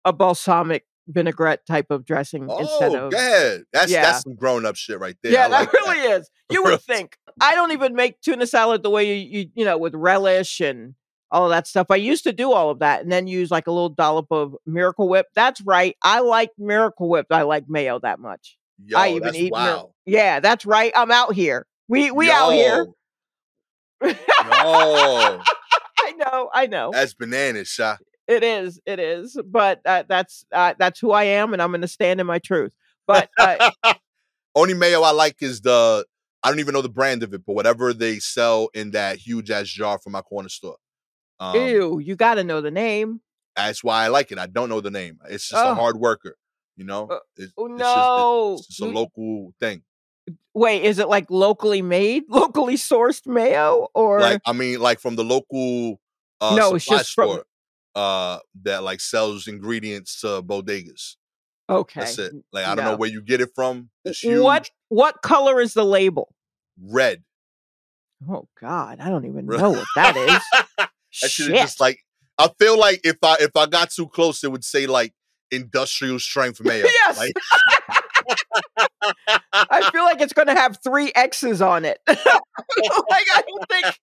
a 0.05 0.13
balsamic 0.13 0.85
vinaigrette 1.09 1.67
type 1.67 1.91
of 1.91 2.05
dressing 2.05 2.45
instead 2.49 2.93
Oh, 2.95 3.07
of 3.07 3.13
go 3.13 3.17
ahead. 3.19 3.63
That's 3.73 3.91
Yeah. 3.93 4.03
that's 4.03 4.23
some 4.23 4.35
grown 4.35 4.65
up 4.67 4.77
shit 4.77 4.99
right 4.99 5.17
there. 5.23 5.33
Yeah, 5.33 5.47
like 5.49 5.71
that 5.71 5.79
really 5.81 5.99
is. 6.13 6.31
You 6.51 6.63
would 6.65 6.81
think. 6.81 7.17
I 7.41 7.55
don't 7.55 7.73
even 7.73 7.95
make 7.95 8.21
tuna 8.21 8.47
salad 8.47 8.83
the 8.83 8.91
way 8.91 9.17
you, 9.19 9.41
you 9.41 9.51
you 9.55 9.65
know 9.65 9.77
with 9.79 9.95
relish 9.95 10.61
and 10.61 10.95
all 11.31 11.45
of 11.45 11.51
that 11.51 11.67
stuff. 11.67 11.89
I 11.91 11.97
used 11.97 12.25
to 12.25 12.33
do 12.33 12.53
all 12.53 12.71
of 12.71 12.79
that 12.79 13.03
and 13.03 13.11
then 13.11 13.27
use 13.27 13.51
like 13.51 13.67
a 13.67 13.73
little 13.73 13.89
dollop 13.89 14.27
of 14.31 14.55
Miracle 14.67 15.09
Whip. 15.09 15.27
That's 15.35 15.61
right. 15.63 15.97
I 16.03 16.21
like 16.21 16.51
Miracle 16.59 17.09
Whip. 17.09 17.27
I 17.31 17.43
like 17.43 17.65
mayo 17.69 17.99
that 18.01 18.21
much. 18.21 18.57
Yo, 18.85 18.99
I 18.99 19.11
even 19.11 19.35
eat 19.35 19.53
Mir- 19.53 19.61
wow. 19.61 19.91
Yeah, 20.07 20.41
that's 20.41 20.65
right. 20.67 20.93
I'm 20.95 21.11
out 21.11 21.35
here. 21.35 21.67
We 21.89 22.11
we 22.11 22.31
out 22.31 22.51
here. 22.51 22.87
Yo, 24.03 24.09
Yo, 24.11 24.15
I 24.47 26.13
know. 26.19 26.51
I 26.53 26.67
know. 26.67 26.91
that's 26.93 27.15
bananas, 27.15 27.69
Sha. 27.69 27.97
It 28.27 28.43
is. 28.43 28.81
It 28.87 28.99
is. 28.99 29.39
But 29.45 29.81
uh, 29.85 30.05
that's 30.09 30.45
uh, 30.53 30.75
that's 30.79 30.99
who 31.01 31.13
I 31.13 31.25
am, 31.25 31.53
and 31.53 31.61
I'm 31.61 31.71
going 31.71 31.83
to 31.83 31.89
stand 31.89 32.21
in 32.21 32.27
my 32.27 32.39
truth. 32.39 32.73
But 33.07 33.29
uh, 33.39 33.71
Only 34.55 34.75
mayo 34.75 35.03
I 35.03 35.11
like 35.11 35.43
is 35.43 35.61
the 35.61 36.07
I 36.43 36.49
don't 36.51 36.61
even 36.61 36.75
know 36.75 36.83
the 36.83 36.89
brand 36.89 37.23
of 37.23 37.35
it, 37.35 37.43
but 37.47 37.55
whatever 37.55 37.93
they 37.93 38.19
sell 38.19 38.69
in 38.75 38.93
that 38.93 39.17
huge 39.19 39.51
ass 39.51 39.67
jar 39.69 39.99
from 39.99 40.13
my 40.13 40.21
corner 40.23 40.49
store. 40.49 40.77
Um, 41.41 41.57
ew, 41.57 41.99
you 41.99 42.17
got 42.17 42.35
to 42.37 42.45
know 42.45 42.61
the 42.61 42.71
name. 42.71 43.21
That's 43.57 43.83
why 43.83 44.05
I 44.05 44.09
like 44.09 44.31
it. 44.33 44.39
I 44.39 44.47
don't 44.47 44.69
know 44.69 44.81
the 44.81 44.91
name. 44.91 45.19
It's 45.29 45.49
just 45.49 45.63
Oh. 45.65 45.73
a 45.73 45.75
hard 45.75 45.97
worker, 45.97 46.37
you 46.77 46.85
know. 46.85 47.09
Uh, 47.09 47.19
It's, 47.37 47.53
oh, 47.59 47.67
it's 47.67 47.79
no. 47.79 48.55
just, 48.57 48.69
it's 48.71 48.77
just 48.79 48.89
a 48.89 48.93
local 48.93 49.53
thing. 49.61 49.83
Wait, 50.55 50.83
is 50.85 50.99
it 50.99 51.09
like 51.09 51.31
locally 51.31 51.83
made, 51.83 52.25
locally 52.29 52.77
sourced 52.77 53.27
mayo, 53.27 53.89
or 53.95 54.21
Like 54.21 54.41
I 54.47 54.53
mean, 54.53 54.81
like 54.81 55.01
from 55.01 55.17
the 55.17 55.25
local 55.25 56.01
uh, 56.41 56.55
No, 56.57 56.75
it's 56.75 56.85
just 56.87 57.13
from- 57.13 57.29
store 57.31 57.45
uh, 57.95 58.39
that 58.63 58.83
like 58.83 59.01
sells 59.01 59.47
ingredients 59.49 60.21
to 60.21 60.43
bodegas. 60.43 61.17
okay? 61.69 62.01
That's 62.01 62.19
it. 62.19 62.33
Like 62.53 62.67
I 62.67 62.75
don't 62.75 62.85
know 62.85 62.97
where 62.97 63.11
you 63.11 63.23
get 63.23 63.41
it 63.41 63.51
from. 63.55 63.91
It's 64.05 64.21
huge. 64.21 64.41
What 64.43 64.71
what 64.89 65.23
color 65.23 65.61
is 65.61 65.75
the 65.75 65.85
label? 65.85 66.35
red? 66.83 67.23
Oh 68.29 68.49
God, 68.61 69.01
I 69.01 69.09
don't 69.11 69.27
even 69.27 69.47
know 69.47 69.71
what 69.71 69.87
that 69.97 70.17
is. 70.17 70.87
Shit 71.11 71.31
Shit. 71.31 71.57
just 71.57 71.79
like 71.81 72.01
I 72.39 72.49
feel 72.59 72.79
like 72.79 73.01
if 73.05 73.17
I 73.23 73.37
if 73.41 73.55
I 73.57 73.67
got 73.67 73.91
too 73.91 74.09
close, 74.09 74.43
it 74.43 74.51
would 74.51 74.65
say 74.65 74.87
like 74.87 75.13
industrial 75.51 76.19
strength 76.19 76.61
mayo. 76.65 76.85
Yes. 76.85 77.19
Like, 77.19 77.35
I 79.53 79.91
feel 79.91 80.05
like 80.05 80.21
it's 80.21 80.33
going 80.33 80.49
to 80.49 80.55
have 80.55 80.79
three 80.83 81.13
X's 81.15 81.61
on 81.63 81.85
it. 81.85 81.99
like 82.09 82.19
I 82.27 83.43
don't 83.47 83.69
think. 83.71 83.95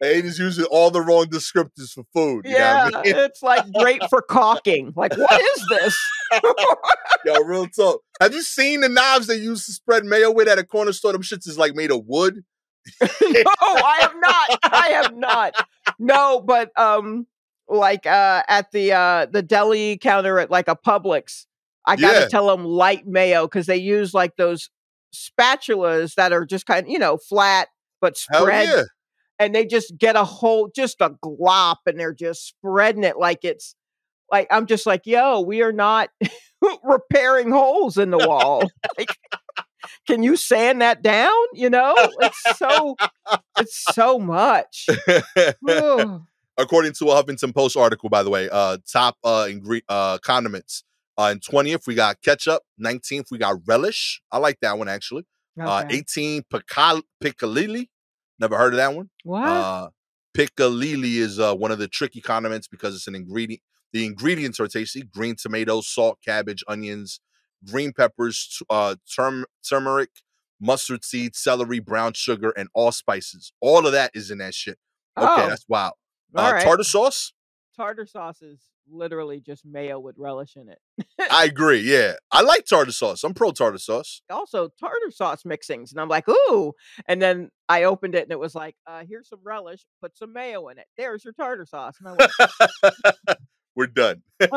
They 0.00 0.22
just 0.22 0.38
using 0.38 0.64
all 0.66 0.90
the 0.90 1.00
wrong 1.00 1.26
descriptors 1.26 1.92
for 1.92 2.04
food. 2.14 2.44
You 2.46 2.52
know 2.52 2.58
Yeah, 2.58 2.90
I 2.94 3.02
mean? 3.02 3.14
it's 3.16 3.42
like 3.42 3.64
great 3.72 4.02
for 4.10 4.22
caulking. 4.22 4.92
Like 4.96 5.16
what 5.16 5.40
is 5.56 5.66
this? 5.68 5.98
Yo, 7.24 7.34
real 7.44 7.66
talk. 7.66 8.00
Have 8.20 8.32
you 8.32 8.42
seen 8.42 8.80
the 8.82 8.88
knives 8.88 9.26
they 9.26 9.36
use 9.36 9.66
to 9.66 9.72
spread 9.72 10.04
mayo 10.04 10.30
with 10.30 10.48
at 10.48 10.58
a 10.58 10.64
corner 10.64 10.92
store? 10.92 11.12
Them 11.12 11.22
shits 11.22 11.48
is 11.48 11.58
like 11.58 11.74
made 11.74 11.90
of 11.90 12.04
wood. 12.06 12.44
no, 13.00 13.08
I 13.12 13.98
have 14.00 14.14
not. 14.18 14.58
I 14.72 14.88
have 15.02 15.14
not. 15.16 15.54
No, 15.98 16.40
but 16.40 16.70
um, 16.78 17.26
like 17.68 18.06
uh, 18.06 18.42
at 18.48 18.70
the 18.72 18.92
uh 18.92 19.26
the 19.26 19.42
deli 19.42 19.98
counter 19.98 20.38
at 20.38 20.50
like 20.50 20.68
a 20.68 20.76
Publix, 20.76 21.46
I 21.84 21.96
gotta 21.96 22.20
Yeah. 22.20 22.26
tell 22.28 22.46
them 22.46 22.64
light 22.64 23.06
mayo 23.06 23.46
because 23.46 23.66
they 23.66 23.76
use 23.76 24.14
like 24.14 24.36
those 24.36 24.70
spatulas 25.14 26.14
that 26.14 26.32
are 26.32 26.44
just 26.44 26.66
kind 26.66 26.86
of 26.86 26.90
you 26.90 26.98
know 26.98 27.16
flat 27.18 27.68
but 28.00 28.16
spread, 28.16 28.68
yeah. 28.68 28.82
And 29.38 29.54
they 29.54 29.64
just 29.64 29.96
get 29.96 30.16
a 30.16 30.24
whole 30.24 30.70
just 30.74 31.00
a 31.00 31.10
glop, 31.10 31.76
and 31.86 31.98
they're 31.98 32.14
just 32.14 32.46
spreading 32.46 33.04
it 33.04 33.18
like 33.18 33.44
it's 33.44 33.74
like 34.30 34.48
I'm 34.50 34.66
just 34.66 34.86
like, 34.86 35.06
yo, 35.06 35.40
we 35.40 35.62
are 35.62 35.72
not 35.72 36.10
repairing 36.84 37.50
holes 37.50 37.98
in 37.98 38.10
the 38.10 38.18
wall. 38.18 38.62
like, 38.98 39.16
can 40.06 40.22
you 40.22 40.36
sand 40.36 40.82
that 40.82 41.02
down? 41.02 41.32
You 41.52 41.70
know, 41.70 41.94
it's 42.20 42.58
so 42.58 42.96
it's 43.58 43.84
so 43.92 44.18
much. 44.18 44.86
According 46.56 46.92
to 46.94 47.10
a 47.10 47.22
Huffington 47.22 47.54
Post 47.54 47.76
article, 47.76 48.08
by 48.08 48.24
the 48.24 48.30
way, 48.30 48.48
uh, 48.50 48.78
top 48.90 49.16
uh, 49.22 49.46
ingre- 49.48 49.82
uh 49.88 50.18
condiments. 50.18 50.84
Uh, 51.16 51.30
in 51.32 51.40
20th, 51.40 51.84
we 51.88 51.96
got 51.96 52.20
ketchup. 52.22 52.62
19th, 52.80 53.32
we 53.32 53.38
got 53.38 53.56
relish. 53.66 54.22
I 54.30 54.38
like 54.38 54.60
that 54.60 54.78
one 54.78 54.88
actually. 54.88 55.24
Uh, 55.60 55.84
18, 55.90 56.44
pical- 56.52 57.02
piccalilli. 57.20 57.88
Never 58.38 58.56
heard 58.56 58.72
of 58.74 58.76
that 58.78 58.94
one. 58.94 59.10
what? 59.24 59.46
Uh, 59.46 59.88
piccalilli 60.36 61.16
is 61.16 61.38
uh, 61.38 61.54
one 61.54 61.70
of 61.70 61.78
the 61.78 61.88
tricky 61.88 62.20
condiments 62.20 62.68
because 62.68 62.94
it's 62.94 63.06
an 63.08 63.14
ingredient. 63.14 63.62
The 63.92 64.04
ingredients 64.04 64.60
are 64.60 64.68
tasty: 64.68 65.02
green 65.02 65.34
tomatoes, 65.36 65.88
salt, 65.88 66.18
cabbage, 66.24 66.62
onions, 66.68 67.20
green 67.66 67.92
peppers, 67.92 68.60
uh, 68.70 68.96
turm- 69.14 69.46
turmeric, 69.68 70.10
mustard 70.60 71.04
seed, 71.04 71.34
celery, 71.34 71.80
brown 71.80 72.12
sugar, 72.12 72.52
and 72.56 72.68
allspices. 72.74 73.52
All 73.60 73.86
of 73.86 73.92
that 73.92 74.10
is 74.14 74.30
in 74.30 74.38
that 74.38 74.54
shit. 74.54 74.78
Okay, 75.16 75.42
oh, 75.42 75.48
that's 75.48 75.64
wild. 75.68 75.94
Uh, 76.34 76.50
right. 76.52 76.62
Tartar 76.62 76.84
sauce. 76.84 77.32
Tartar 77.78 78.04
sauce 78.06 78.42
is 78.42 78.60
literally 78.90 79.40
just 79.40 79.64
mayo 79.64 79.98
with 80.00 80.16
relish 80.18 80.56
in 80.56 80.68
it. 80.68 80.78
I 81.30 81.44
agree. 81.50 81.80
Yeah, 81.80 82.14
I 82.32 82.42
like 82.42 82.64
tartar 82.66 82.92
sauce. 82.92 83.22
I'm 83.24 83.32
pro 83.34 83.52
tartar 83.52 83.78
sauce. 83.78 84.20
also 84.30 84.68
tartar 84.80 85.10
sauce 85.10 85.44
mixings 85.44 85.92
and 85.92 86.00
i'm 86.00 86.08
like 86.08 86.28
ooh 86.28 86.72
and 87.06 87.22
then 87.22 87.50
i 87.68 87.84
opened 87.84 88.14
it 88.14 88.24
and 88.24 88.32
it 88.32 88.38
was 88.38 88.54
like 88.54 88.74
uh 88.86 89.02
here's 89.08 89.28
some 89.28 89.38
relish 89.44 89.86
put 90.02 90.16
some 90.16 90.32
mayo 90.32 90.68
in 90.68 90.78
it 90.78 90.86
there's 90.96 91.24
your 91.24 91.32
tartar 91.32 91.64
sauce 91.66 91.94
and 92.00 92.08
i 92.08 92.12
went 92.18 93.38
We're 93.76 93.86
done. 93.86 94.22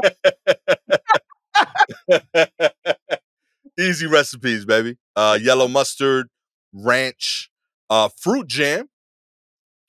Easy 3.80 4.06
recipes, 4.08 4.66
baby. 4.66 4.98
Uh, 5.16 5.38
yellow 5.42 5.68
mustard, 5.68 6.28
ranch, 6.74 7.50
uh, 7.90 8.10
fruit 8.18 8.48
jam. 8.48 8.90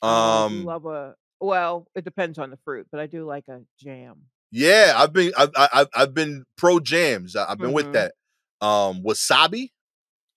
"Oh, 0.03 0.45
Um, 0.47 0.65
love 0.65 0.85
a 0.87 1.15
well 1.43 1.87
it 1.95 2.05
depends 2.05 2.39
on 2.39 2.51
the 2.51 2.57
fruit 2.65 2.87
but 2.91 3.01
i 3.01 3.07
do 3.07 3.25
like 3.27 3.49
a 3.49 3.61
jam 3.79 4.23
yeah, 4.55 4.93
I've 4.97 5.15
been, 5.15 5.33
I've, 5.35 5.49
I've, 5.57 5.89
I've 5.95 6.13
been 6.15 6.45
pro 6.59 6.79
jams. 6.79 7.37
I've 7.37 7.57
been 7.57 7.73
with 7.73 7.87
Mhm. 7.87 7.93
that. 7.95 8.13
Um, 8.61 9.03
wasabi. 9.03 9.71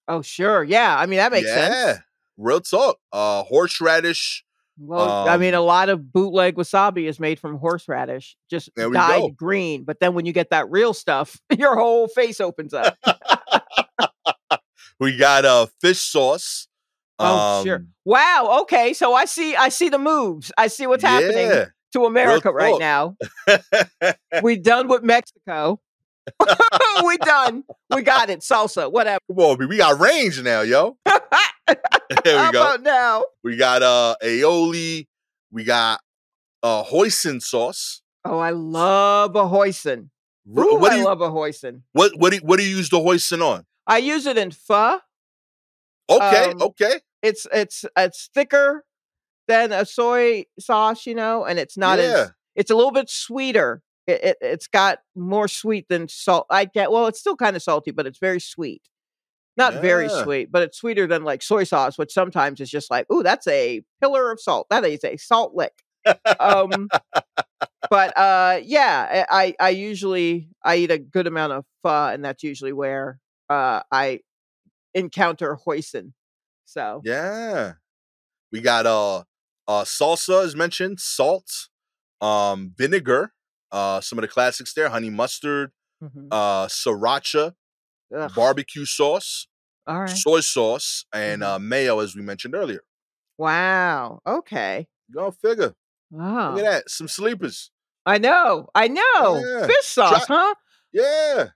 oh 0.08 0.22
sure 0.22 0.64
yeah 0.64 0.96
i 0.98 1.06
mean 1.06 1.18
that 1.18 1.32
makes 1.34 1.48
sense. 1.50 1.76
yeah, 1.76 1.86
sense 1.94 2.04
real 2.38 2.62
talk. 2.62 2.98
Uh, 3.12 3.44
horseradish. 3.44 4.46
well 4.80 5.28
i 5.28 5.36
mean 5.38 5.54
a 5.54 5.60
Um, 5.60 5.68
lot 5.68 5.90
of 5.90 6.14
bootleg 6.14 6.56
wasabi 6.56 7.08
is 7.10 7.20
made 7.20 7.40
from 7.42 7.58
horseradish 7.58 8.38
just 8.50 8.70
dyed 8.76 8.94
go. 9.22 9.30
green 9.32 9.84
but 9.84 10.00
then 10.00 10.14
when 10.14 10.26
you 10.26 10.32
get 10.32 10.50
that 10.52 10.70
real 10.72 10.94
stuff 10.94 11.38
your 11.58 11.76
whole 11.76 12.08
face 12.08 12.40
opens 12.40 12.74
up 12.74 12.98
We 15.00 15.18
got 15.18 15.44
uh 15.44 15.68
fish 15.82 16.00
sauce. 16.02 16.68
Oh 17.20 17.64
sure 17.64 17.78
Um, 17.78 17.88
wow 18.04 18.60
okay 18.62 18.94
so 18.94 19.14
i 19.14 19.26
see 19.26 19.56
i 19.56 19.70
see 19.70 19.90
the 19.90 19.98
moves 20.00 20.52
i 20.58 20.68
see 20.68 20.86
what's 20.86 21.04
happening 21.04 21.68
to 21.96 22.06
America 22.06 22.52
right 22.52 22.72
talk. 22.72 22.80
now. 22.80 23.18
we 24.44 24.58
done 24.58 24.88
with 24.90 25.02
Mexico. 25.04 25.80
we 27.06 27.18
done. 27.18 27.64
We 27.90 28.02
got 28.02 28.30
it. 28.30 28.42
Salsa, 28.42 28.92
whatever. 28.92 29.20
Come 29.28 29.40
on, 29.40 29.68
we 29.68 29.78
got 29.78 30.00
range 30.00 30.42
now, 30.44 30.62
yo. 30.62 30.98
There 32.24 32.46
we 32.46 32.52
go. 32.52 32.62
about 32.62 32.84
now? 32.84 33.24
We 33.44 33.58
got 33.58 33.82
uh 33.82 34.16
aioli. 34.22 35.08
We 35.52 35.64
got 35.64 36.00
uh 36.62 36.84
hoisin 36.84 37.42
sauce. 37.42 38.02
Oh, 38.24 38.38
I 38.38 38.52
love 38.52 39.36
a 39.36 39.46
hoisin. 39.46 40.10
Ooh, 40.48 40.78
what 40.78 40.92
do 40.92 41.00
you 41.00 41.06
love 41.06 41.22
a 41.22 41.30
hoisin. 41.30 41.82
what 41.94 42.12
what 42.20 42.30
do 42.30 42.36
you, 42.36 42.42
what 42.44 42.60
do 42.60 42.64
you 42.64 42.76
use 42.76 42.90
the 42.90 43.00
hoisin 43.00 43.42
on? 43.42 43.66
I 43.88 43.98
use 43.98 44.28
it 44.28 44.38
in 44.38 44.52
pho. 44.52 45.00
Okay, 46.10 46.52
Um, 46.52 46.62
okay. 46.62 47.00
It's 47.22 47.48
it's 47.52 47.86
it's 47.98 48.30
thicker 48.34 48.84
than 49.48 49.72
a 49.72 49.86
soy 49.86 50.46
sauce, 50.60 51.06
you 51.06 51.16
know, 51.16 51.46
and 51.46 51.60
it's 51.60 51.78
not 51.78 52.00
Yeah. 52.00 52.06
as 52.06 52.34
it's 52.56 52.72
a 52.72 52.76
little 52.76 52.92
bit 52.92 53.10
sweeter. 53.10 53.82
It, 54.08 54.24
it 54.24 54.38
it's 54.42 54.68
got 54.68 55.00
more 55.16 55.48
sweet 55.48 55.88
than 55.90 56.08
salt. 56.08 56.46
I 56.50 56.66
get 56.66 56.92
well, 56.92 57.08
it's 57.08 57.20
still 57.20 57.36
kind 57.36 57.56
of 57.56 57.64
salty, 57.64 57.92
but 57.92 58.06
it's 58.06 58.20
very 58.20 58.40
sweet. 58.40 58.84
Not 59.58 59.82
very 59.82 60.10
sweet, 60.10 60.52
but 60.52 60.64
it's 60.64 60.78
sweeter 60.78 61.08
than 61.08 61.24
like 61.24 61.42
soy 61.42 61.64
sauce, 61.64 61.98
which 61.98 62.12
sometimes 62.14 62.60
is 62.60 62.70
just 62.70 62.92
like, 62.92 63.10
ooh, 63.12 63.24
that's 63.24 63.48
a 63.48 63.82
pillar 64.02 64.32
of 64.32 64.42
salt. 64.42 64.68
That 64.70 64.84
is 64.86 65.04
a 65.04 65.18
salt 65.18 65.56
lick. 65.56 65.74
um 66.40 66.88
but 67.90 68.16
uh 68.18 68.60
yeah 68.64 69.26
I, 69.30 69.56
I 69.60 69.68
i 69.68 69.70
usually 69.70 70.50
i 70.64 70.76
eat 70.78 70.92
a 70.92 71.00
good 71.00 71.26
amount 71.28 71.54
of 71.54 71.66
pho 71.84 72.10
and 72.10 72.24
that's 72.24 72.44
usually 72.44 72.74
where 72.74 73.20
uh 73.50 73.82
i 73.92 74.20
encounter 74.96 75.58
hoisin 75.68 76.14
so 76.66 77.04
Yeah. 77.04 77.74
We 78.52 78.62
got 78.62 78.86
uh 78.88 79.20
uh 79.68 79.84
salsa 79.86 80.44
as 80.46 80.56
mentioned, 80.56 81.00
salt, 81.00 81.70
um 82.22 82.74
vinegar, 82.78 83.34
uh 83.72 84.02
some 84.02 84.20
of 84.20 84.24
the 84.24 84.30
classics 84.30 84.74
there, 84.74 84.90
honey 84.90 85.12
mustard, 85.12 85.72
mhm. 86.02 86.32
uh 86.32 86.68
sriracha, 86.68 87.56
Ugh, 88.12 88.32
barbecue 88.36 88.86
sauce, 88.86 89.48
all 89.88 90.00
right 90.02 90.26
soy 90.28 90.42
sauce, 90.42 91.06
and 91.14 91.44
Mhm. 91.44 91.44
uh 91.44 91.60
mayo 91.60 92.00
as 92.00 92.16
we 92.16 92.24
mentioned 92.24 92.56
earlier. 92.56 92.82
wow 93.38 94.20
okay 94.26 94.88
Go 95.12 95.32
figure. 95.32 95.74
wow 96.12 96.56
Look 96.56 96.66
at 96.66 96.72
that. 96.72 96.90
Some 96.92 97.08
sleepers. 97.08 97.72
i 98.06 98.18
know 98.18 98.68
i 98.76 98.88
know 98.88 99.50
Yeah. 99.58 99.68
fish 99.68 99.86
sauce 99.86 100.26
huh 100.28 100.54
Yeah. 100.92 101.50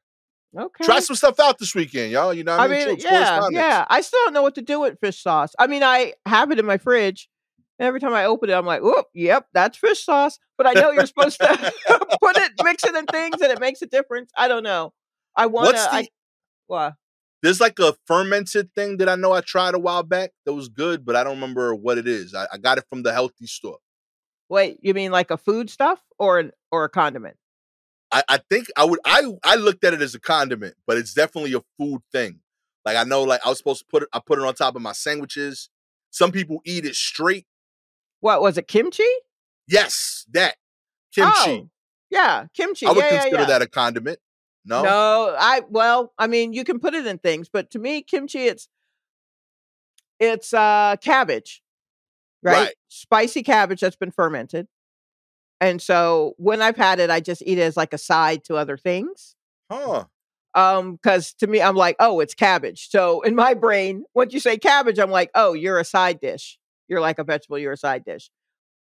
Okay 0.57 0.83
Try 0.83 0.99
some 0.99 1.15
stuff 1.15 1.39
out 1.39 1.57
this 1.59 1.75
weekend, 1.75 2.11
y'all. 2.11 2.33
You 2.33 2.43
know 2.43 2.53
what 2.57 2.61
I 2.61 2.65
I 2.65 2.67
mean? 2.67 2.87
mean, 2.89 2.97
yeah, 2.99 3.47
yeah. 3.51 3.85
I 3.89 4.01
still 4.01 4.19
don't 4.25 4.33
know 4.33 4.41
what 4.41 4.55
to 4.55 4.61
do 4.61 4.79
with 4.81 4.99
fish 4.99 5.21
sauce. 5.21 5.53
I 5.59 5.67
mean, 5.67 5.83
I 5.83 6.13
have 6.25 6.51
it 6.51 6.59
in 6.59 6.65
my 6.65 6.77
fridge. 6.77 7.29
and 7.77 7.87
Every 7.87 7.99
time 7.99 8.13
I 8.13 8.25
open 8.25 8.49
it, 8.49 8.53
I'm 8.53 8.65
like, 8.65 8.81
"Whoop, 8.81 9.07
yep, 9.13 9.47
that's 9.53 9.77
fish 9.77 10.03
sauce." 10.03 10.39
But 10.57 10.67
I 10.67 10.73
know 10.73 10.91
you're 10.91 11.05
supposed 11.05 11.39
to 11.39 11.47
put 12.21 12.37
it, 12.37 12.51
mix 12.63 12.83
it 12.83 12.95
in 12.95 13.05
things, 13.05 13.41
and 13.41 13.51
it 13.51 13.59
makes 13.59 13.81
a 13.81 13.87
difference. 13.87 14.31
I 14.37 14.47
don't 14.47 14.63
know. 14.63 14.93
I 15.35 15.45
want 15.45 15.75
to. 15.75 16.07
what? 16.67 16.93
There's 17.41 17.61
like 17.61 17.79
a 17.79 17.95
fermented 18.05 18.73
thing 18.75 18.97
that 18.97 19.07
I 19.07 19.15
know 19.15 19.31
I 19.31 19.39
tried 19.41 19.73
a 19.73 19.79
while 19.79 20.03
back 20.03 20.31
that 20.45 20.53
was 20.53 20.67
good, 20.67 21.05
but 21.05 21.15
I 21.15 21.23
don't 21.23 21.35
remember 21.35 21.73
what 21.73 21.97
it 21.97 22.05
is. 22.07 22.35
I, 22.35 22.47
I 22.51 22.57
got 22.57 22.77
it 22.77 22.83
from 22.89 23.03
the 23.03 23.13
healthy 23.13 23.45
store. 23.47 23.77
Wait, 24.49 24.77
you 24.81 24.93
mean 24.93 25.11
like 25.11 25.31
a 25.31 25.37
food 25.37 25.69
stuff 25.69 26.01
or 26.17 26.39
an 26.39 26.51
or 26.71 26.83
a 26.83 26.89
condiment? 26.89 27.37
I, 28.11 28.23
I 28.27 28.39
think 28.49 28.67
I 28.75 28.85
would 28.85 28.99
I 29.05 29.23
I 29.43 29.55
looked 29.55 29.83
at 29.83 29.93
it 29.93 30.01
as 30.01 30.15
a 30.15 30.19
condiment, 30.19 30.75
but 30.87 30.97
it's 30.97 31.13
definitely 31.13 31.53
a 31.53 31.61
food 31.77 32.01
thing. 32.11 32.39
Like 32.85 32.97
I 32.97 33.03
know, 33.03 33.23
like 33.23 33.41
I 33.45 33.49
was 33.49 33.57
supposed 33.57 33.81
to 33.81 33.85
put 33.89 34.03
it, 34.03 34.09
I 34.13 34.19
put 34.19 34.39
it 34.39 34.45
on 34.45 34.53
top 34.55 34.75
of 34.75 34.81
my 34.81 34.93
sandwiches. 34.93 35.69
Some 36.09 36.31
people 36.31 36.61
eat 36.65 36.85
it 36.85 36.95
straight. 36.95 37.45
What 38.19 38.41
was 38.41 38.57
it? 38.57 38.67
Kimchi? 38.67 39.03
Yes, 39.67 40.25
that 40.31 40.55
kimchi. 41.13 41.31
Oh, 41.51 41.69
yeah, 42.09 42.45
kimchi. 42.53 42.87
I 42.87 42.91
would 42.91 42.97
yeah, 42.97 43.13
yeah, 43.13 43.21
consider 43.21 43.41
yeah. 43.41 43.47
that 43.47 43.61
a 43.61 43.67
condiment. 43.67 44.19
No, 44.65 44.83
No, 44.83 45.35
I 45.37 45.61
well, 45.69 46.13
I 46.17 46.27
mean, 46.27 46.53
you 46.53 46.63
can 46.63 46.79
put 46.79 46.93
it 46.93 47.05
in 47.05 47.17
things, 47.19 47.49
but 47.51 47.71
to 47.71 47.79
me, 47.79 48.01
kimchi, 48.01 48.45
it's 48.45 48.67
it's 50.19 50.53
uh 50.53 50.95
cabbage, 51.01 51.61
right? 52.41 52.53
Right. 52.53 52.73
Spicy 52.87 53.43
cabbage 53.43 53.81
that's 53.81 53.95
been 53.95 54.11
fermented. 54.11 54.67
And 55.61 55.81
so 55.81 56.35
when 56.37 56.61
I've 56.61 56.77
had 56.77 56.99
it, 56.99 57.09
I 57.09 57.19
just 57.19 57.43
eat 57.45 57.57
it 57.57 57.61
as 57.63 57.77
like 57.77 57.93
a 57.93 57.97
side 57.97 58.43
to 58.45 58.55
other 58.55 58.77
things. 58.77 59.35
huh? 59.71 60.05
Um, 60.55 60.93
because 60.93 61.33
to 61.35 61.47
me, 61.47 61.61
I'm 61.61 61.75
like, 61.75 61.95
oh, 61.99 62.19
it's 62.21 62.33
cabbage. 62.33 62.89
So 62.89 63.21
in 63.21 63.35
my 63.35 63.53
brain, 63.53 64.03
once 64.15 64.33
you 64.33 64.39
say 64.39 64.57
cabbage, 64.57 64.97
I'm 64.97 65.11
like, 65.11 65.29
oh, 65.35 65.53
you're 65.53 65.79
a 65.79 65.85
side 65.85 66.19
dish. 66.19 66.57
You're 66.87 67.01
like 67.01 67.19
a 67.19 67.23
vegetable, 67.23 67.59
you're 67.59 67.73
a 67.73 67.77
side 67.77 68.03
dish. 68.03 68.31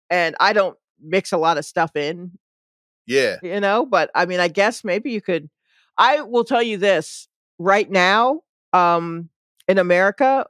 And 0.09 0.35
I 0.39 0.53
don't 0.53 0.75
mix 1.01 1.31
a 1.31 1.37
lot 1.37 1.57
of 1.57 1.65
stuff 1.65 1.95
in 1.95 2.31
Yeah, 3.07 3.37
you 3.41 3.59
know 3.59 3.85
but 3.85 4.11
i 4.13 4.25
mean 4.25 4.39
i 4.39 4.47
guess 4.47 4.83
maybe 4.83 5.11
you 5.11 5.21
could 5.21 5.49
i 5.97 6.21
will 6.21 6.43
tell 6.43 6.61
you 6.61 6.77
this 6.77 7.27
right 7.57 7.89
now 7.89 8.41
um 8.71 9.29
in 9.67 9.77
america 9.79 10.45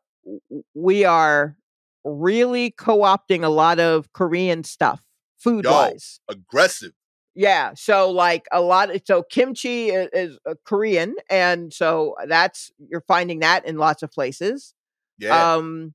we 0.73 1.05
are 1.05 1.55
really 2.03 2.71
co-opting 2.71 3.43
a 3.43 3.49
lot 3.49 3.79
of 3.79 4.11
korean 4.11 4.63
stuff 4.63 5.01
food 5.41 5.65
wise 5.65 6.19
aggressive. 6.29 6.91
yeah 7.35 7.71
so 7.75 8.11
like 8.11 8.45
a 8.51 8.61
lot 8.61 8.89
so 9.05 9.23
kimchi 9.23 9.89
is, 9.89 10.09
is 10.13 10.39
uh, 10.49 10.53
korean 10.65 11.15
and 11.29 11.73
so 11.73 12.15
that's 12.27 12.71
you're 12.89 13.03
finding 13.07 13.39
that 13.39 13.65
in 13.65 13.77
lots 13.77 14.03
of 14.03 14.11
places 14.11 14.73
Yeah, 15.17 15.53
um 15.53 15.93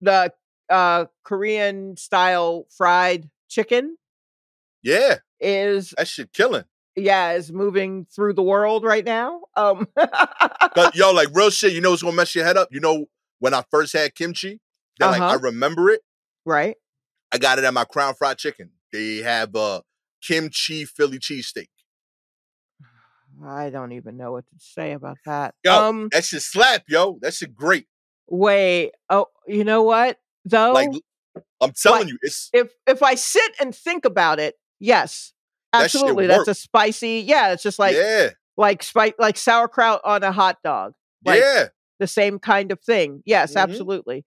the 0.00 0.32
uh 0.68 1.06
korean 1.24 1.96
style 1.96 2.66
fried 2.76 3.30
chicken 3.48 3.96
yeah, 4.82 5.16
is 5.40 5.94
that 5.96 6.08
shit 6.08 6.32
killing. 6.32 6.64
yeah, 6.96 7.32
is 7.32 7.50
moving 7.50 8.06
through 8.14 8.34
the 8.34 8.42
world 8.42 8.84
right 8.84 9.04
now. 9.04 9.40
Um, 9.56 9.88
But 10.74 10.94
yo, 10.94 11.10
like 11.12 11.28
real 11.34 11.48
shit. 11.50 11.72
You 11.72 11.80
know 11.80 11.90
what's 11.90 12.02
gonna 12.02 12.14
mess 12.16 12.34
your 12.34 12.44
head 12.44 12.56
up? 12.58 12.68
You 12.70 12.80
know 12.80 13.06
when 13.38 13.54
I 13.54 13.62
first 13.70 13.94
had 13.94 14.14
kimchi, 14.14 14.60
that 14.98 15.06
like 15.10 15.22
I 15.22 15.26
Uh-huh. 15.26 15.38
remember 15.40 15.88
it. 15.90 16.02
right? 16.44 16.76
I 17.32 17.38
got 17.38 17.58
it 17.58 17.64
at 17.64 17.72
my 17.72 17.84
Crown 17.84 18.14
Fried 18.14 18.36
Chicken. 18.38 18.70
They 18.94 19.16
have 19.22 19.56
a 19.56 19.82
kimchi 20.22 20.84
Philly 20.84 21.18
cheesesteak. 21.18 21.66
I 23.44 23.68
don't 23.68 23.90
even 23.90 24.16
know 24.16 24.30
what 24.30 24.46
to 24.46 24.54
say 24.60 24.92
about 24.92 25.18
that. 25.26 25.56
Yo, 25.64 25.74
um, 25.74 26.08
that 26.12 26.24
shit 26.24 26.42
slap, 26.42 26.84
yo. 26.88 27.18
That 27.20 27.34
shit 27.34 27.52
great. 27.56 27.86
wait. 28.28 28.92
Oh, 29.10 29.26
you 29.48 29.64
know 29.64 29.82
what? 29.82 30.18
Though, 30.44 30.72
Like 30.72 30.90
I'm 31.60 31.72
telling 31.72 32.02
Like, 32.02 32.08
you, 32.08 32.18
it's 32.22 32.50
if 32.52 32.70
if 32.86 33.02
I 33.02 33.16
sit 33.16 33.50
and 33.60 33.74
think 33.74 34.04
about 34.04 34.38
it, 34.38 34.54
yes, 34.78 35.32
That 35.72 35.82
absolutely. 35.84 36.28
That's 36.28 36.46
a 36.46 36.54
spicy. 36.54 37.24
Yeah, 37.26 37.52
it's 37.52 37.64
just 37.64 37.80
like 37.80 37.96
yeah, 37.96 38.30
like 38.56 38.84
spice 38.84 39.14
like 39.18 39.36
sauerkraut 39.36 40.02
on 40.04 40.22
a 40.22 40.30
hot 40.30 40.58
dog. 40.62 40.92
Like 41.24 41.40
yeah. 41.40 41.66
the 41.98 42.06
same 42.06 42.38
kind 42.38 42.70
of 42.70 42.78
thing. 42.80 43.24
Yes, 43.26 43.54
Mhm. 43.54 43.60
absolutely. 43.62 44.24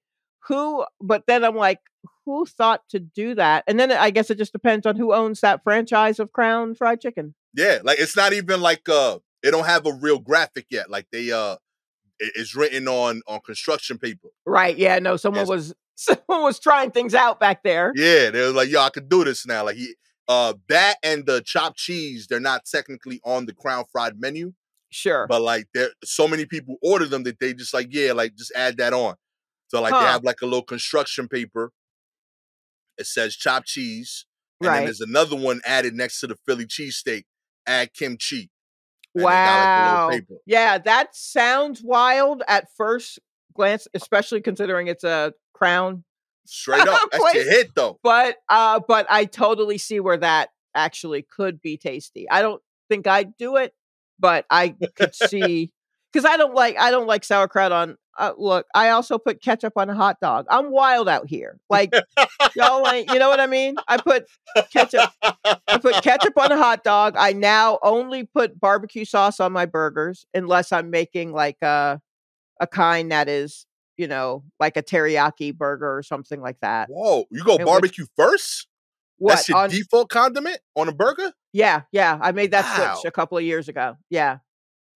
Who? 0.48 0.86
But 1.02 1.24
then 1.28 1.44
I'm 1.44 1.56
like, 1.56 1.80
who 2.26 2.46
thought 2.46 2.88
to 2.90 3.00
do 3.00 3.36
that? 3.36 3.64
And 3.68 3.80
then 3.80 3.92
I 3.92 4.10
guess 4.10 4.30
it 4.30 4.38
just 4.38 4.54
depends 4.54 4.86
on 4.86 4.96
who 4.96 5.14
owns 5.14 5.42
that 5.42 5.64
franchise 5.64 6.20
of 6.20 6.32
Crown 6.32 6.76
Fried 6.76 7.02
Chicken. 7.02 7.36
Yeah, 7.54 7.80
like 7.84 8.00
it's 8.00 8.16
not 8.16 8.34
even 8.34 8.62
like 8.62 8.88
uh 8.90 9.20
they 9.44 9.52
don't 9.52 9.66
have 9.66 9.86
a 9.86 9.94
real 9.94 10.20
graphic 10.20 10.68
yet. 10.70 10.90
Like 10.90 11.08
they 11.12 11.32
uh 11.32 11.56
it- 12.20 12.34
it's 12.36 12.56
written 12.56 12.88
on 12.88 13.22
on 13.28 13.40
construction 13.42 13.98
paper. 13.98 14.30
Right? 14.46 14.78
Yeah. 14.78 15.00
No, 15.00 15.18
someone 15.18 15.42
Yes. 15.42 15.50
was 15.50 15.76
someone 15.96 16.44
was 16.44 16.60
trying 16.60 16.92
things 16.92 17.14
out 17.16 17.40
back 17.40 17.64
there. 17.64 17.92
Yeah, 17.96 18.30
they 18.30 18.42
were 18.42 18.50
like, 18.52 18.70
yo, 18.70 18.82
I 18.82 18.90
could 18.90 19.10
do 19.10 19.24
this 19.24 19.46
now. 19.48 19.66
Like 19.66 19.78
he 19.78 19.96
uh 20.28 20.54
that 20.70 20.96
and 21.04 21.26
the 21.26 21.42
chopped 21.42 21.78
cheese, 21.78 22.28
they're 22.28 22.40
not 22.40 22.66
technically 22.66 23.20
on 23.24 23.46
the 23.46 23.54
crown 23.54 23.86
fried 23.92 24.20
menu, 24.20 24.54
Sure. 24.90 25.26
but 25.28 25.42
like 25.42 25.68
there 25.74 25.90
so 26.04 26.28
many 26.28 26.46
people 26.46 26.76
order 26.82 27.06
them 27.06 27.24
that 27.24 27.40
they 27.40 27.54
just 27.54 27.74
like, 27.74 27.88
yeah, 27.92 28.12
like 28.12 28.36
just 28.36 28.52
add 28.56 28.78
that 28.78 28.94
on. 28.94 29.16
So 29.68 29.82
like 29.82 29.94
they 29.94 30.06
have 30.06 30.24
like 30.24 30.42
a 30.42 30.46
little 30.46 30.64
construction 30.64 31.28
paper. 31.28 31.72
It 32.98 33.06
says 33.06 33.36
chopped 33.36 33.68
cheese. 33.68 34.26
And 34.62 34.70
then 34.74 34.84
there's 34.86 35.02
another 35.02 35.36
one 35.36 35.62
added 35.66 35.94
next 35.94 36.20
to 36.22 36.28
the 36.28 36.36
Philly 36.46 36.66
cheesesteak. 36.66 37.26
Add 37.68 37.94
kimchi. 37.94 38.50
and 39.16 39.24
like, 39.24 39.34
Wow. 39.34 40.10
paper. 40.10 40.36
Yeah, 40.46 40.78
that 40.80 41.16
sounds 41.16 41.82
wild 41.84 42.42
at 42.48 42.68
first 42.76 43.20
glance, 43.54 43.88
especially 43.94 44.42
considering 44.42 44.88
it's 44.88 45.04
a 45.04 45.34
Crown. 45.54 46.04
Straight 46.46 46.88
up. 46.88 47.02
That's 47.12 47.34
your 47.34 47.44
hit 47.50 47.72
though. 47.76 48.00
But 48.04 48.38
uh, 48.48 48.80
but 48.88 49.06
I 49.10 49.26
totally 49.26 49.78
see 49.78 50.00
where 50.00 50.18
that 50.18 50.50
actually 50.74 51.24
could 51.24 51.62
be 51.62 51.78
tasty. 51.78 52.30
I 52.30 52.42
don't 52.42 52.62
think 52.90 53.06
I'd 53.06 53.36
do 53.38 53.58
it, 53.58 53.74
but 54.20 54.46
I 54.50 54.76
could 54.96 55.14
see 55.30 55.72
because 56.18 56.30
I 56.32 56.38
don't 56.38 56.54
like 56.56 56.78
I 56.80 56.90
don't 56.92 57.08
like 57.08 57.24
sauerkraut 57.24 57.72
on. 57.72 57.98
Uh, 58.18 58.34
look, 58.36 58.66
I 58.74 58.90
also 58.90 59.20
put 59.20 59.44
ketchup 59.44 59.74
on 59.76 59.92
a 59.92 59.94
hot 59.96 60.20
dog. 60.20 60.48
I'm 60.50 60.72
wild 60.72 61.08
out 61.08 61.28
here. 61.30 61.60
Like 61.70 61.94
y'all 62.56 62.88
ain't. 62.90 63.12
You 63.12 63.20
know 63.20 63.30
what 63.30 63.40
I 63.40 63.46
mean? 63.46 63.76
I 63.88 63.98
put 63.98 64.26
ketchup. 64.74 65.12
I 65.24 65.78
put 65.78 66.02
ketchup 66.02 66.34
on 66.38 66.52
a 66.52 66.58
hot 66.58 66.84
dog. 66.84 67.16
I 67.16 67.34
now 67.34 67.78
only 67.84 68.24
put 68.24 68.60
barbecue 68.60 69.06
sauce 69.06 69.40
on 69.40 69.52
my 69.52 69.68
burgers 69.68 70.26
unless 70.34 70.72
I'm 70.72 70.90
making 70.90 71.32
like 71.32 71.62
a 71.62 72.02
a 72.60 72.66
kind 72.66 73.12
that 73.12 73.30
is, 73.30 73.68
you 73.98 74.08
know, 74.08 74.44
like 74.60 74.78
a 74.78 74.82
teriyaki 74.84 75.56
burger 75.56 75.96
or 75.96 76.02
something 76.02 76.42
like 76.42 76.58
that. 76.62 76.90
Whoa, 76.90 77.26
you 77.30 77.44
go 77.44 77.58
which- 77.58 77.66
barbecue 77.68 78.06
first? 78.16 78.68
What 79.20 79.36
That's 79.36 79.50
your 79.50 79.58
on? 79.58 79.70
default 79.72 80.10
condiment 80.10 80.60
on 80.76 80.88
a 80.88 80.92
burger? 80.92 81.34
yeah, 81.52 81.82
yeah. 81.92 82.20
I 82.22 82.32
made 82.34 82.52
that 82.52 82.66
Wow. 82.66 82.96
switch 82.96 83.06
a 83.08 83.12
couple 83.12 83.36
of 83.38 83.44
years 83.44 83.68
ago. 83.68 83.96
Yeah. 84.12 84.38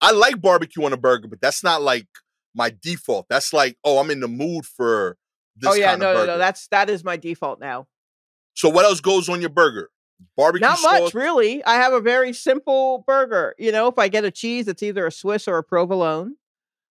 I 0.02 0.12
like 0.12 0.42
barbecue 0.42 0.84
on 0.84 0.94
a 0.94 0.98
burger, 0.98 1.28
but 1.28 1.42
that's 1.42 1.64
not 1.64 1.82
like 1.82 2.08
my 2.56 2.74
default. 2.82 3.28
That's 3.30 3.54
like, 3.54 3.78
oh, 3.84 4.00
I'm 4.00 4.10
in 4.10 4.20
the 4.20 4.28
mood 4.28 4.66
for 4.66 5.18
this 5.58 5.72
oh 5.72 5.76
yeah, 5.76 5.96
no, 5.96 6.14
no, 6.14 6.26
no. 6.26 6.38
That's 6.38 6.68
that 6.70 6.90
is 6.90 7.04
my 7.04 7.18
default 7.18 7.60
now. 7.60 7.88
so 8.56 8.70
what 8.70 8.86
else 8.86 9.00
goes 9.02 9.30
on 9.30 9.42
your 9.42 9.50
burger? 9.50 9.90
Barbecue 10.38 10.68
Not 10.68 10.78
sauce. 10.78 11.02
much, 11.02 11.14
really. 11.16 11.64
I 11.66 11.76
have 11.76 11.94
a 11.94 12.00
very 12.00 12.32
simple 12.34 13.04
burger. 13.08 13.56
You 13.58 13.72
know, 13.72 13.88
if 13.88 13.98
I 13.98 14.08
get 14.08 14.24
a 14.24 14.32
cheese, 14.32 14.68
it's 14.68 14.84
either 14.84 15.06
a 15.08 15.12
Swiss 15.12 15.48
or 15.48 15.58
a 15.58 15.64
provolone. 15.64 16.36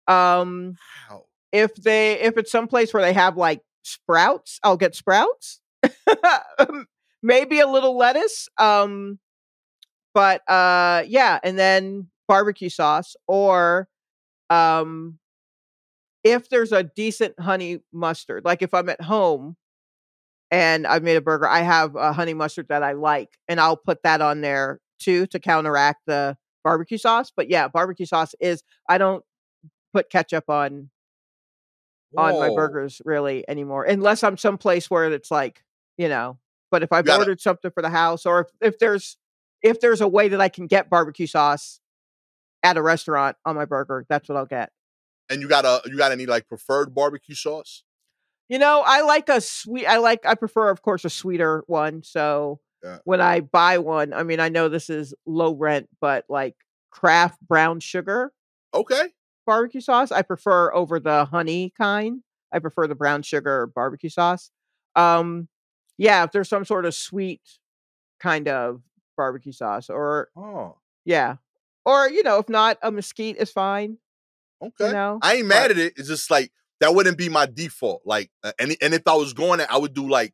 Um, 0.09 0.77
Wow. 1.11 1.25
if 1.53 1.75
they 1.77 2.19
if 2.21 2.37
it's 2.37 2.51
someplace 2.51 2.93
where 2.93 3.03
they 3.03 3.13
have 3.13 3.37
like 3.37 3.61
sprouts, 3.83 4.59
I'll 4.65 4.77
get 4.77 4.95
sprouts. 4.97 5.61
Maybe 7.23 7.61
a 7.61 7.67
little 7.69 7.97
lettuce. 7.97 8.49
Um, 8.59 9.19
but 10.15 10.43
uh, 10.51 11.05
yeah, 11.07 11.39
and 11.43 11.57
then 11.59 12.09
barbecue 12.33 12.71
sauce 12.71 13.15
or 13.29 13.87
um, 14.49 15.19
if 16.25 16.49
there's 16.49 16.73
a 16.73 16.83
decent 16.83 17.39
honey 17.39 17.81
mustard, 17.93 18.43
like 18.47 18.63
if 18.63 18.73
I'm 18.73 18.89
at 18.89 19.03
home 19.03 19.55
and 20.51 20.87
I've 20.87 21.03
made 21.03 21.17
a 21.17 21.21
burger, 21.21 21.47
I 21.47 21.61
have 21.61 21.95
a 21.95 22.15
honey 22.15 22.33
mustard 22.33 22.69
that 22.69 22.83
I 22.83 22.93
like, 22.93 23.37
and 23.49 23.61
I'll 23.61 23.77
put 23.77 24.03
that 24.05 24.23
on 24.23 24.41
there 24.41 24.81
too 24.99 25.27
to 25.27 25.39
counteract 25.39 26.07
the 26.07 26.39
barbecue 26.65 26.97
sauce. 26.97 27.31
But 27.37 27.51
yeah, 27.51 27.69
barbecue 27.69 28.07
sauce 28.07 28.35
is 28.41 28.63
I 28.89 28.97
don't 28.97 29.23
put 29.93 30.09
ketchup 30.09 30.49
on 30.49 30.89
on 32.17 32.39
my 32.41 32.49
burgers 32.49 33.03
really 33.05 33.45
anymore, 33.47 33.85
unless 33.85 34.25
I'm 34.25 34.39
someplace 34.39 34.91
where 34.91 35.05
it's 35.13 35.31
like, 35.31 35.63
you 35.99 36.09
know. 36.09 36.39
But 36.71 36.83
if 36.83 36.95
I've 36.95 37.05
ordered 37.19 37.43
something 37.43 37.73
for 37.73 37.83
the 37.83 37.91
house, 37.91 38.25
or 38.25 38.41
if, 38.41 38.73
if 38.73 38.79
there's 38.79 39.19
if 39.63 39.81
there's 39.81 40.01
a 40.01 40.09
way 40.09 40.29
that 40.29 40.41
I 40.41 40.49
can 40.49 40.67
get 40.67 40.89
barbecue 40.89 41.27
sauce 41.27 41.79
at 42.63 42.77
a 42.77 42.83
restaurant 42.83 43.37
on 43.45 43.57
my 43.57 43.65
burger, 43.65 44.05
that's 44.09 44.29
what 44.29 44.37
I'll 44.39 44.47
get. 44.47 44.71
And 45.31 45.41
you 45.41 45.49
got 45.49 45.65
a 45.65 45.81
you 45.89 45.97
got 45.97 46.13
any 46.13 46.27
like 46.27 46.47
preferred 46.47 46.95
barbecue 46.95 47.35
sauce? 47.35 47.85
You 48.49 48.59
know, 48.59 48.83
I 48.85 49.03
like 49.03 49.29
a 49.29 49.41
sweet. 49.41 49.87
I 49.87 49.97
like. 49.97 50.27
I 50.27 50.35
prefer, 50.35 50.69
of 50.69 50.83
course, 50.83 51.05
a 51.05 51.11
sweeter 51.11 51.65
one. 51.67 52.03
So 52.03 52.61
Yeah. 52.83 52.99
when 53.05 53.21
I 53.21 53.41
buy 53.41 53.79
one, 53.79 54.13
I 54.13 54.25
mean, 54.25 54.41
I 54.41 54.49
know 54.49 54.69
this 54.69 54.91
is 54.91 55.15
low 55.25 55.55
rent, 55.55 55.89
but 56.01 56.25
like 56.29 56.55
Kraft 56.91 57.41
brown 57.41 57.81
sugar 57.81 58.33
Okay. 58.75 59.09
barbecue 59.47 59.81
sauce, 59.81 60.13
I 60.13 60.23
prefer 60.23 60.73
over 60.75 61.01
the 61.01 61.25
honey 61.27 61.73
kind. 61.77 62.23
I 62.53 62.59
prefer 62.59 62.87
the 62.87 62.95
brown 62.95 63.23
sugar 63.23 63.67
barbecue 63.67 64.11
sauce. 64.11 64.51
Um, 64.97 65.49
yeah, 65.97 66.25
if 66.25 66.33
there's 66.33 66.49
some 66.49 66.65
sort 66.65 66.85
of 66.85 66.95
sweet 66.95 67.41
kind 68.21 68.49
of 68.49 68.83
barbecue 69.17 69.53
sauce, 69.53 69.89
or 69.89 70.29
Oh, 70.37 70.77
yeah, 71.05 71.37
or 71.85 72.09
you 72.09 72.23
know, 72.23 72.39
if 72.39 72.49
not, 72.49 72.79
a 72.83 72.91
mesquite 72.91 73.37
is 73.37 73.51
fine. 73.51 73.99
okay. 74.63 74.87
You 74.89 74.93
know, 74.93 75.19
I 75.23 75.35
ain't 75.37 75.49
but- 75.49 75.55
mad 75.55 75.71
at 75.73 75.79
it. 75.79 75.95
It's 75.97 76.09
just 76.09 76.31
like 76.31 76.53
that 76.81 76.95
wouldn't 76.95 77.19
be 77.19 77.29
my 77.29 77.47
default. 77.47 78.03
Like, 78.05 78.31
uh, 78.43 78.53
and 78.59 78.77
and 78.83 78.95
if 78.95 79.03
I 79.07 79.15
was 79.15 79.33
going, 79.33 79.59
to, 79.61 79.71
I 79.73 79.77
would 79.79 79.95
do 79.95 80.09
like 80.09 80.33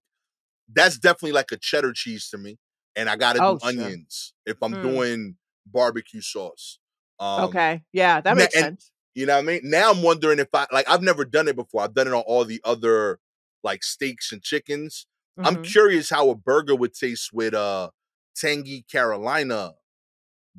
that's 0.73 0.99
definitely 0.99 1.33
like 1.33 1.51
a 1.53 1.57
cheddar 1.57 1.93
cheese 1.93 2.29
to 2.31 2.39
me, 2.39 2.59
and 2.97 3.09
I 3.09 3.17
got 3.17 3.35
to 3.35 3.39
do 3.39 3.45
Oh, 3.45 3.59
sure. 3.59 3.69
onions 3.69 4.35
if 4.47 4.57
I'm 4.63 4.75
Mm. 4.75 4.83
doing 4.83 5.37
barbecue 5.67 6.21
sauce. 6.21 6.79
Um, 7.19 7.45
okay, 7.45 7.83
yeah, 7.93 8.21
that 8.21 8.37
makes 8.37 8.55
and- 8.55 8.65
sense. 8.65 8.93
You 9.15 9.27
know 9.27 9.35
what 9.35 9.41
I 9.43 9.47
mean? 9.47 9.61
Now 9.65 9.91
I'm 9.91 10.03
wondering 10.03 10.39
if 10.39 10.49
I 10.55 10.67
like 10.73 10.89
I've 10.89 11.03
never 11.03 11.25
done 11.25 11.49
it 11.49 11.57
before. 11.57 11.83
I've 11.83 11.95
done 11.95 12.07
it 12.07 12.13
on 12.13 12.23
all 12.27 12.45
the 12.45 12.61
other 12.65 13.19
like 13.65 13.83
steaks 13.83 14.31
and 14.31 14.41
chickens. 14.43 15.07
I'm 15.39 15.57
Mhm. 15.57 15.65
curious 15.73 16.11
how 16.11 16.31
a 16.31 16.37
burger 16.37 16.77
would 16.77 16.95
taste 16.95 17.33
with 17.33 17.53
uh 17.53 17.91
tangy 18.37 18.83
Carolina 18.83 19.75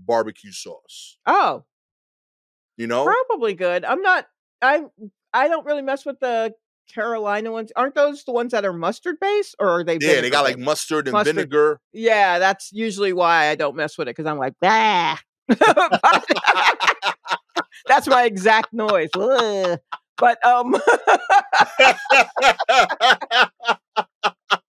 barbecue 0.06 0.52
sauce. 0.52 1.18
oh, 1.26 1.64
You 2.78 2.88
know? 2.88 3.04
probably 3.06 3.54
good. 3.54 3.84
I'm 3.86 4.02
not. 4.02 4.28
I 4.62 4.84
I 5.34 5.48
don't 5.48 5.66
really 5.66 5.82
mess 5.82 6.06
with 6.06 6.20
the 6.20 6.54
Carolina 6.94 7.52
ones. 7.52 7.72
Aren't 7.76 7.94
those 7.96 8.24
the 8.24 8.32
ones 8.32 8.52
that 8.52 8.66
are 8.66 8.74
mustard 8.74 9.18
based, 9.22 9.56
or 9.60 9.70
are 9.70 9.84
they? 9.84 9.98
Yeah, 10.02 10.22
they 10.22 10.30
got 10.30 10.44
like 10.44 10.58
mustard 10.58 11.08
and 11.08 11.14
Mustard. 11.14 11.36
vinegar. 11.36 11.80
Yeah, 11.94 12.40
that's 12.40 12.72
usually 12.74 13.14
why 13.14 13.48
I 13.50 13.56
don't 13.56 13.76
mess 13.76 13.98
with 13.98 14.08
it 14.08 14.16
because 14.16 14.26
I'm 14.30 14.38
like, 14.40 14.54
bah. 14.62 15.18
that's 17.88 18.08
my 18.08 18.24
exact 18.26 18.74
noise. 18.74 19.10
But 19.14 20.46
um, 20.46 20.72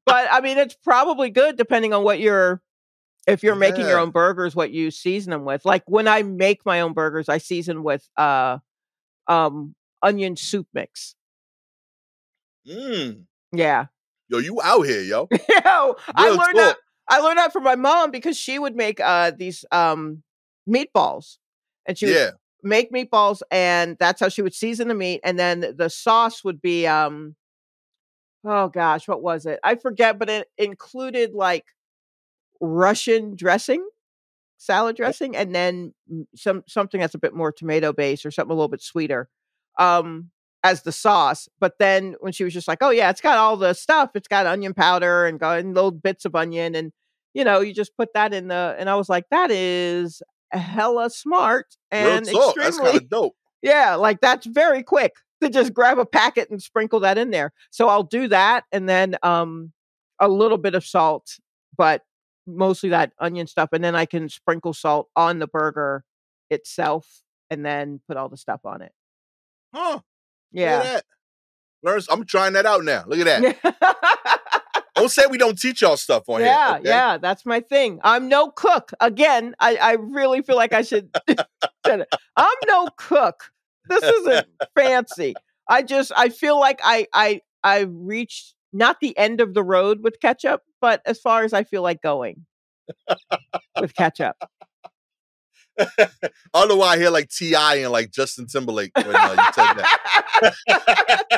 but 0.07 0.29
I 0.31 0.41
mean, 0.43 0.59
it's 0.59 0.77
probably 0.83 1.31
good 1.31 1.57
depending 1.57 1.93
on 1.93 2.05
what 2.05 2.21
you're. 2.21 2.61
If 3.27 3.43
you're 3.43 3.55
making 3.57 3.87
your 3.89 3.99
own 3.99 4.11
burgers, 4.11 4.57
what 4.57 4.71
you 4.71 4.91
season 4.91 5.31
them 5.31 5.45
with. 5.45 5.65
Like 5.65 5.83
when 5.87 6.09
I 6.09 6.23
make 6.23 6.65
my 6.65 6.81
own 6.81 6.93
burgers, 6.95 7.29
I 7.29 7.39
season 7.39 7.83
with 7.83 8.09
uh, 8.17 8.59
um, 9.29 9.75
onion 10.03 10.37
soup 10.37 10.67
mix. 10.73 11.15
mm. 12.67 13.25
Yeah. 13.53 13.87
Yo, 14.29 14.39
you 14.39 14.61
out 14.63 14.83
here, 14.87 15.03
yo. 15.03 15.29
Yo, 15.65 15.97
I 16.15 16.31
learned 16.31 16.59
that. 16.59 16.77
I 17.09 17.21
learned 17.21 17.39
that 17.39 17.53
from 17.53 17.65
my 17.65 17.75
mom 17.75 18.11
because 18.11 18.37
she 18.39 18.59
would 18.59 18.77
make 18.77 19.01
uh 19.01 19.33
these 19.33 19.65
um 19.73 20.23
meatballs. 20.69 21.39
And 21.87 21.99
she 21.99 22.07
would 22.07 22.15
Yeah. 22.15 22.31
make 22.63 22.93
meatballs 22.93 23.43
and 23.51 23.97
that's 23.99 24.21
how 24.21 24.29
she 24.29 24.43
would 24.43 24.55
season 24.55 24.89
the 24.89 24.95
meat 24.95 25.21
and 25.25 25.39
then 25.39 25.75
the 25.77 25.89
sauce 25.91 26.45
would 26.45 26.61
be 26.63 26.87
um 26.87 27.35
oh 28.45 28.69
gosh, 28.69 29.09
what 29.09 29.23
was 29.23 29.47
it? 29.47 29.59
I 29.65 29.75
forget, 29.75 30.19
but 30.19 30.31
it 30.31 30.49
included 30.59 31.35
like 31.35 31.65
Russian 32.61 33.37
dressing, 33.37 33.87
salad 34.59 34.97
dressing 34.97 35.35
and 35.37 35.55
then 35.55 35.95
some 36.35 36.63
something 36.69 37.01
that's 37.01 37.15
a 37.15 37.19
bit 37.19 37.35
more 37.35 37.51
tomato 37.53 37.93
based 37.93 38.27
or 38.27 38.31
something 38.31 38.53
a 38.53 38.55
little 38.55 38.69
bit 38.69 38.83
sweeter. 38.83 39.29
Um 39.79 40.31
as 40.63 40.83
the 40.83 40.93
sauce. 40.93 41.49
But 41.59 41.79
then 41.79 42.17
when 42.21 42.33
she 42.33 42.45
was 42.45 42.53
just 42.53 42.69
like, 42.69 42.79
"Oh 42.83 42.91
yeah, 42.91 43.11
it's 43.11 43.21
got 43.21 43.39
all 43.39 43.57
the 43.57 43.73
stuff. 43.75 44.11
It's 44.15 44.29
got 44.29 44.47
onion 44.47 44.75
powder 44.75 45.27
and 45.27 45.41
got 45.41 45.61
and 45.61 45.75
little 45.75 45.91
bits 45.91 46.25
of 46.25 46.35
onion, 46.35 46.75
and 46.75 46.93
you 47.35 47.45
know, 47.45 47.61
you 47.61 47.73
just 47.75 47.97
put 47.97 48.13
that 48.15 48.35
in 48.35 48.49
the." 48.49 48.77
And 48.79 48.91
I 48.91 48.95
was 48.97 49.09
like, 49.09 49.25
"That 49.31 49.51
is 49.51 50.23
hella 50.53 51.11
smart 51.11 51.77
and 51.91 52.27
extremely 52.29 53.01
dope. 53.01 53.37
yeah, 53.63 53.95
like 53.95 54.21
that's 54.21 54.47
very 54.47 54.83
quick 54.83 55.15
to 55.43 55.49
just 55.49 55.73
grab 55.73 55.99
a 55.99 56.05
packet 56.07 56.51
and 56.51 56.63
sprinkle 56.63 57.01
that 57.01 57.17
in 57.19 57.31
there. 57.31 57.53
So 57.71 57.89
I'll 57.89 58.03
do 58.03 58.29
that 58.29 58.65
and 58.73 58.89
then 58.89 59.17
um 59.23 59.73
a 60.19 60.29
little 60.29 60.59
bit 60.59 60.75
of 60.75 60.85
salt, 60.85 61.39
but 61.77 62.03
mostly 62.47 62.91
that 62.91 63.13
onion 63.19 63.47
stuff 63.47 63.71
and 63.73 63.83
then 63.83 63.95
I 63.95 64.07
can 64.07 64.29
sprinkle 64.29 64.73
salt 64.73 65.09
on 65.15 65.39
the 65.39 65.47
burger 65.47 66.05
itself 66.51 67.23
and 67.51 67.65
then 67.65 68.01
put 68.09 68.17
all 68.17 68.29
the 68.29 68.37
stuff 68.37 68.61
on 68.65 68.83
it. 68.83 68.93
Huh. 69.75 70.01
Yeah. 70.53 71.01
Learn, 71.83 72.01
I'm 72.11 72.25
trying 72.25 72.55
that 72.55 72.67
out 72.67 72.85
now. 72.85 73.05
Look 73.07 73.21
at 73.21 73.43
that. 73.43 74.21
Don't 75.01 75.09
say 75.09 75.23
we 75.31 75.39
don't 75.39 75.59
teach 75.59 75.81
y'all 75.81 75.97
stuff 75.97 76.29
on 76.29 76.43
yeah, 76.43 76.69
here. 76.69 76.79
okay? 76.81 76.89
yeah, 76.91 77.17
that's 77.17 77.47
my 77.47 77.61
thing. 77.61 78.01
I'm 78.05 78.29
no 78.29 78.51
cook. 78.51 78.93
Again, 79.01 79.55
I, 79.59 79.77
I 79.77 79.93
really 79.93 80.43
feel 80.43 80.57
like 80.57 80.75
I 80.75 80.83
should. 80.83 81.09
I'm 81.87 82.55
no 82.67 82.89
cook. 82.99 83.51
This 83.89 84.03
isn't 84.03 84.47
fancy. 84.77 85.35
I 85.67 85.83
just 85.83 86.13
I 86.15 86.29
feel 86.29 86.61
like 86.61 86.81
I 86.85 87.07
I 87.15 87.41
I 87.65 87.87
reached 87.89 88.55
not 88.73 88.99
the 89.01 89.17
end 89.17 89.41
of 89.41 89.55
the 89.55 89.63
road 89.63 90.03
with 90.03 90.21
ketchup, 90.21 90.63
but 90.81 91.01
as 91.05 91.19
far 91.19 91.45
as 91.45 91.53
I 91.53 91.65
feel 91.65 91.83
like 91.83 92.03
going 92.03 92.47
with 93.81 93.95
ketchup. 93.95 94.37
I 95.79 96.09
don't 96.53 96.69
know 96.69 96.77
why 96.77 96.95
I 96.95 96.99
hear 96.99 97.11
like 97.11 97.31
T.I. 97.31 97.77
and 97.77 97.93
like 97.93 98.11
Justin 98.11 98.47
Timberlake 98.47 98.91
when 98.97 99.07
uh, 99.07 99.11
you 99.11 99.17
said 99.55 99.75
that. 99.75 99.99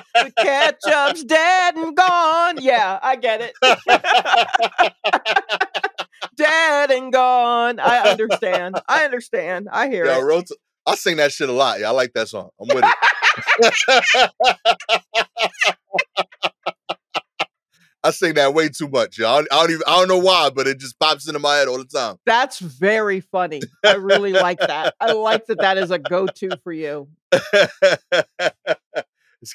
the 0.14 0.32
ketchup's 0.38 1.24
dead 1.24 1.74
and 1.76 1.94
gone. 1.96 2.60
Yeah, 2.60 2.98
I 3.02 3.16
get 3.16 3.40
it. 3.40 3.54
dead 6.36 6.90
and 6.90 7.10
gone. 7.12 7.78
I 7.78 8.10
understand. 8.10 8.80
I 8.88 9.04
understand. 9.04 9.68
I 9.70 9.88
hear 9.88 10.06
Yo, 10.06 10.38
it. 10.38 10.50
I 10.86 10.94
sing 10.96 11.18
that 11.18 11.30
shit 11.32 11.48
a 11.48 11.52
lot. 11.52 11.80
Yeah, 11.80 11.88
I 11.88 11.92
like 11.92 12.12
that 12.14 12.28
song. 12.28 12.50
I'm 12.60 12.68
with 12.68 12.84
it. 12.84 12.96
I 18.04 18.10
sing 18.10 18.34
that 18.34 18.52
way 18.52 18.68
too 18.68 18.88
much. 18.88 19.20
I, 19.20 19.36
don't, 19.36 19.48
I 19.52 19.60
don't 19.60 19.70
even 19.70 19.82
I 19.86 19.98
don't 19.98 20.08
know 20.08 20.18
why, 20.18 20.50
but 20.50 20.66
it 20.66 20.78
just 20.78 20.98
pops 20.98 21.28
into 21.28 21.38
my 21.38 21.56
head 21.56 21.68
all 21.68 21.78
the 21.78 21.84
time. 21.84 22.16
That's 22.26 22.58
very 22.58 23.20
funny. 23.20 23.60
I 23.84 23.94
really 23.94 24.32
like 24.32 24.58
that. 24.58 24.94
I 25.00 25.12
like 25.12 25.46
that 25.46 25.60
that 25.60 25.78
is 25.78 25.90
a 25.90 25.98
go-to 25.98 26.50
for 26.64 26.72
you. 26.72 27.08
Let's 27.32 27.70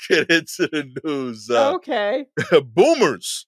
get 0.08 0.30
into 0.30 0.70
the 0.72 0.90
news. 1.04 1.50
Uh, 1.50 1.74
okay. 1.76 2.28
boomers 2.64 3.48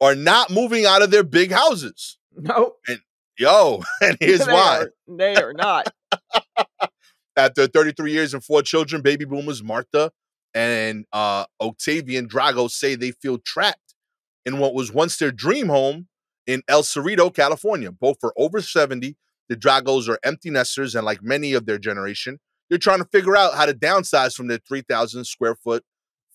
are 0.00 0.14
not 0.14 0.50
moving 0.50 0.84
out 0.84 1.02
of 1.02 1.10
their 1.10 1.24
big 1.24 1.50
houses. 1.50 2.18
Nope. 2.36 2.78
And 2.88 3.00
yo, 3.38 3.82
and 4.02 4.16
here's 4.20 4.44
they 4.44 4.52
why. 4.52 4.80
Are, 4.80 4.92
they 5.08 5.36
are 5.36 5.52
not. 5.52 5.92
After 7.36 7.66
33 7.66 8.12
years 8.12 8.34
and 8.34 8.44
four 8.44 8.62
children, 8.62 9.02
baby 9.02 9.24
boomers 9.24 9.62
Martha 9.62 10.12
and 10.54 11.04
uh, 11.12 11.46
Octavian 11.60 12.28
Drago 12.28 12.70
say 12.70 12.94
they 12.94 13.10
feel 13.10 13.38
trapped 13.38 13.83
in 14.44 14.58
what 14.58 14.74
was 14.74 14.92
once 14.92 15.16
their 15.16 15.32
dream 15.32 15.68
home 15.68 16.08
in 16.46 16.62
El 16.68 16.82
Cerrito, 16.82 17.34
California. 17.34 17.90
Both 17.90 18.18
are 18.22 18.34
over 18.36 18.60
70. 18.60 19.16
The 19.48 19.56
Dragos 19.56 20.08
are 20.08 20.18
empty 20.24 20.50
nesters, 20.50 20.94
and 20.94 21.04
like 21.04 21.22
many 21.22 21.52
of 21.52 21.66
their 21.66 21.78
generation, 21.78 22.38
they're 22.68 22.78
trying 22.78 23.00
to 23.00 23.08
figure 23.12 23.36
out 23.36 23.54
how 23.54 23.66
to 23.66 23.74
downsize 23.74 24.34
from 24.34 24.46
their 24.48 24.58
3,000 24.58 25.24
square 25.24 25.54
foot, 25.54 25.84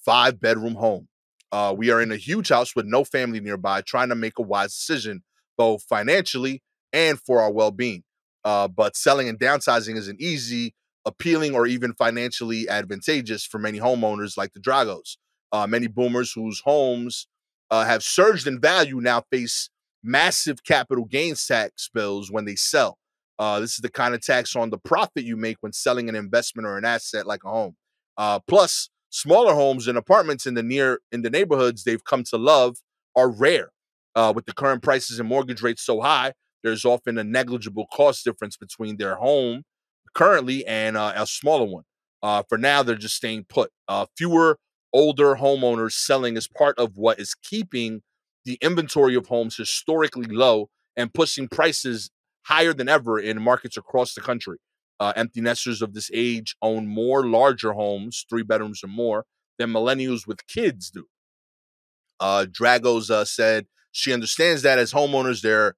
five 0.03 0.39
bedroom 0.39 0.75
home. 0.75 1.07
Uh, 1.51 1.73
we 1.75 1.89
are 1.89 2.01
in 2.01 2.11
a 2.11 2.17
huge 2.17 2.49
house 2.49 2.75
with 2.75 2.85
no 2.85 3.03
family 3.03 3.39
nearby, 3.39 3.81
trying 3.81 4.09
to 4.09 4.15
make 4.15 4.37
a 4.37 4.43
wise 4.43 4.75
decision, 4.75 5.23
both 5.57 5.83
financially 5.83 6.61
and 6.93 7.19
for 7.19 7.41
our 7.41 7.51
well 7.51 7.71
being. 7.71 8.03
Uh, 8.45 8.67
but 8.67 8.95
selling 8.95 9.27
and 9.27 9.39
downsizing 9.39 9.97
isn't 9.97 10.21
easy, 10.21 10.75
appealing, 11.05 11.55
or 11.55 11.65
even 11.65 11.93
financially 11.93 12.69
advantageous 12.69 13.43
for 13.43 13.57
many 13.57 13.79
homeowners 13.79 14.37
like 14.37 14.53
the 14.53 14.59
Dragos. 14.59 15.17
Uh, 15.51 15.65
many 15.65 15.87
boomers 15.87 16.31
whose 16.33 16.61
homes 16.61 17.27
uh, 17.71 17.85
have 17.85 18.03
surged 18.03 18.47
in 18.47 18.59
value 18.59 18.99
now 19.01 19.23
face 19.31 19.69
massive 20.03 20.63
capital 20.63 21.05
gains 21.05 21.45
tax 21.45 21.89
bills 21.93 22.31
when 22.31 22.45
they 22.45 22.55
sell. 22.55 22.97
Uh, 23.37 23.59
this 23.59 23.71
is 23.71 23.79
the 23.79 23.89
kind 23.89 24.13
of 24.13 24.21
tax 24.21 24.55
on 24.55 24.69
the 24.69 24.77
profit 24.77 25.23
you 25.23 25.37
make 25.37 25.57
when 25.61 25.71
selling 25.71 26.09
an 26.09 26.15
investment 26.15 26.67
or 26.67 26.77
an 26.77 26.85
asset 26.85 27.25
like 27.25 27.43
a 27.45 27.49
home. 27.49 27.75
Uh, 28.17 28.39
plus, 28.47 28.89
smaller 29.09 29.53
homes 29.53 29.87
and 29.87 29.97
apartments 29.97 30.45
in 30.45 30.53
the 30.53 30.63
near 30.63 30.99
in 31.11 31.21
the 31.21 31.29
neighborhoods 31.29 31.83
they've 31.83 32.03
come 32.03 32.23
to 32.23 32.37
love 32.37 32.77
are 33.15 33.29
rare. 33.29 33.71
Uh, 34.15 34.33
with 34.35 34.45
the 34.45 34.53
current 34.53 34.81
prices 34.81 35.19
and 35.19 35.29
mortgage 35.29 35.61
rates 35.61 35.83
so 35.83 36.01
high, 36.01 36.33
there's 36.63 36.83
often 36.83 37.17
a 37.17 37.23
negligible 37.23 37.87
cost 37.93 38.25
difference 38.25 38.57
between 38.57 38.97
their 38.97 39.15
home 39.15 39.63
currently 40.13 40.65
and 40.65 40.97
uh, 40.97 41.13
a 41.15 41.25
smaller 41.25 41.65
one. 41.65 41.83
Uh, 42.21 42.43
for 42.49 42.57
now, 42.57 42.83
they're 42.83 42.95
just 42.95 43.15
staying 43.15 43.45
put. 43.47 43.71
Uh, 43.87 44.05
fewer 44.17 44.57
older 44.93 45.35
homeowners 45.35 45.93
selling 45.93 46.37
is 46.37 46.47
part 46.47 46.77
of 46.77 46.97
what 46.97 47.19
is 47.19 47.35
keeping 47.35 48.01
the 48.45 48.57
inventory 48.61 49.15
of 49.15 49.27
homes 49.27 49.55
historically 49.57 50.27
low 50.27 50.69
and 50.95 51.13
pushing 51.13 51.47
prices 51.47 52.09
higher 52.43 52.73
than 52.73 52.89
ever 52.89 53.19
in 53.19 53.41
markets 53.41 53.77
across 53.77 54.13
the 54.13 54.21
country. 54.21 54.57
Uh, 54.99 55.13
empty 55.15 55.39
nesters 55.39 55.81
of 55.81 55.93
this 55.93 56.09
age 56.13 56.55
own 56.61 56.87
more 56.87 57.25
larger 57.25 57.73
homes, 57.73 58.25
three 58.29 58.43
bedrooms 58.43 58.83
or 58.83 58.87
more, 58.87 59.25
than 59.57 59.71
millennials 59.71 60.27
with 60.27 60.45
kids 60.47 60.89
do. 60.89 61.05
Uh, 62.19 62.45
Dragos 62.49 63.09
uh, 63.09 63.23
said 63.23 63.67
she 63.91 64.11
understands 64.11 64.61
that 64.63 64.79
as 64.79 64.91
homeowners, 64.91 65.41
there 65.41 65.75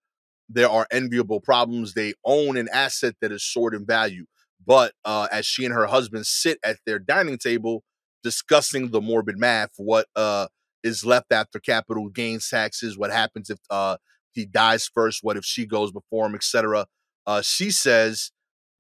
there 0.50 0.70
are 0.70 0.88
enviable 0.92 1.40
problems. 1.40 1.94
They 1.94 2.14
own 2.26 2.58
an 2.58 2.68
asset 2.74 3.16
that 3.22 3.32
is 3.32 3.44
soared 3.44 3.74
in 3.74 3.86
value, 3.86 4.26
but 4.66 4.94
uh, 5.06 5.28
as 5.32 5.46
she 5.46 5.66
and 5.66 5.74
her 5.74 5.86
husband 5.86 6.26
sit 6.26 6.58
at 6.64 6.78
their 6.86 7.00
dining 7.00 7.38
table 7.38 7.84
discussing 8.24 8.92
the 8.92 9.02
morbid 9.02 9.38
math, 9.38 9.72
what 9.78 10.08
uh, 10.16 10.48
is 10.84 11.06
left 11.06 11.32
after 11.32 11.60
capital 11.60 12.10
gains 12.10 12.50
taxes, 12.50 12.98
what 12.98 13.12
happens 13.12 13.50
if 13.50 13.60
uh, 13.70 13.98
he 14.32 14.46
dies 14.46 14.90
first, 14.94 15.20
what 15.24 15.38
if 15.38 15.46
she 15.46 15.66
goes 15.66 15.92
before 15.92 16.26
him, 16.26 16.36
etc. 16.36 16.86
Uh, 17.26 17.42
she 17.42 17.72
says 17.72 18.32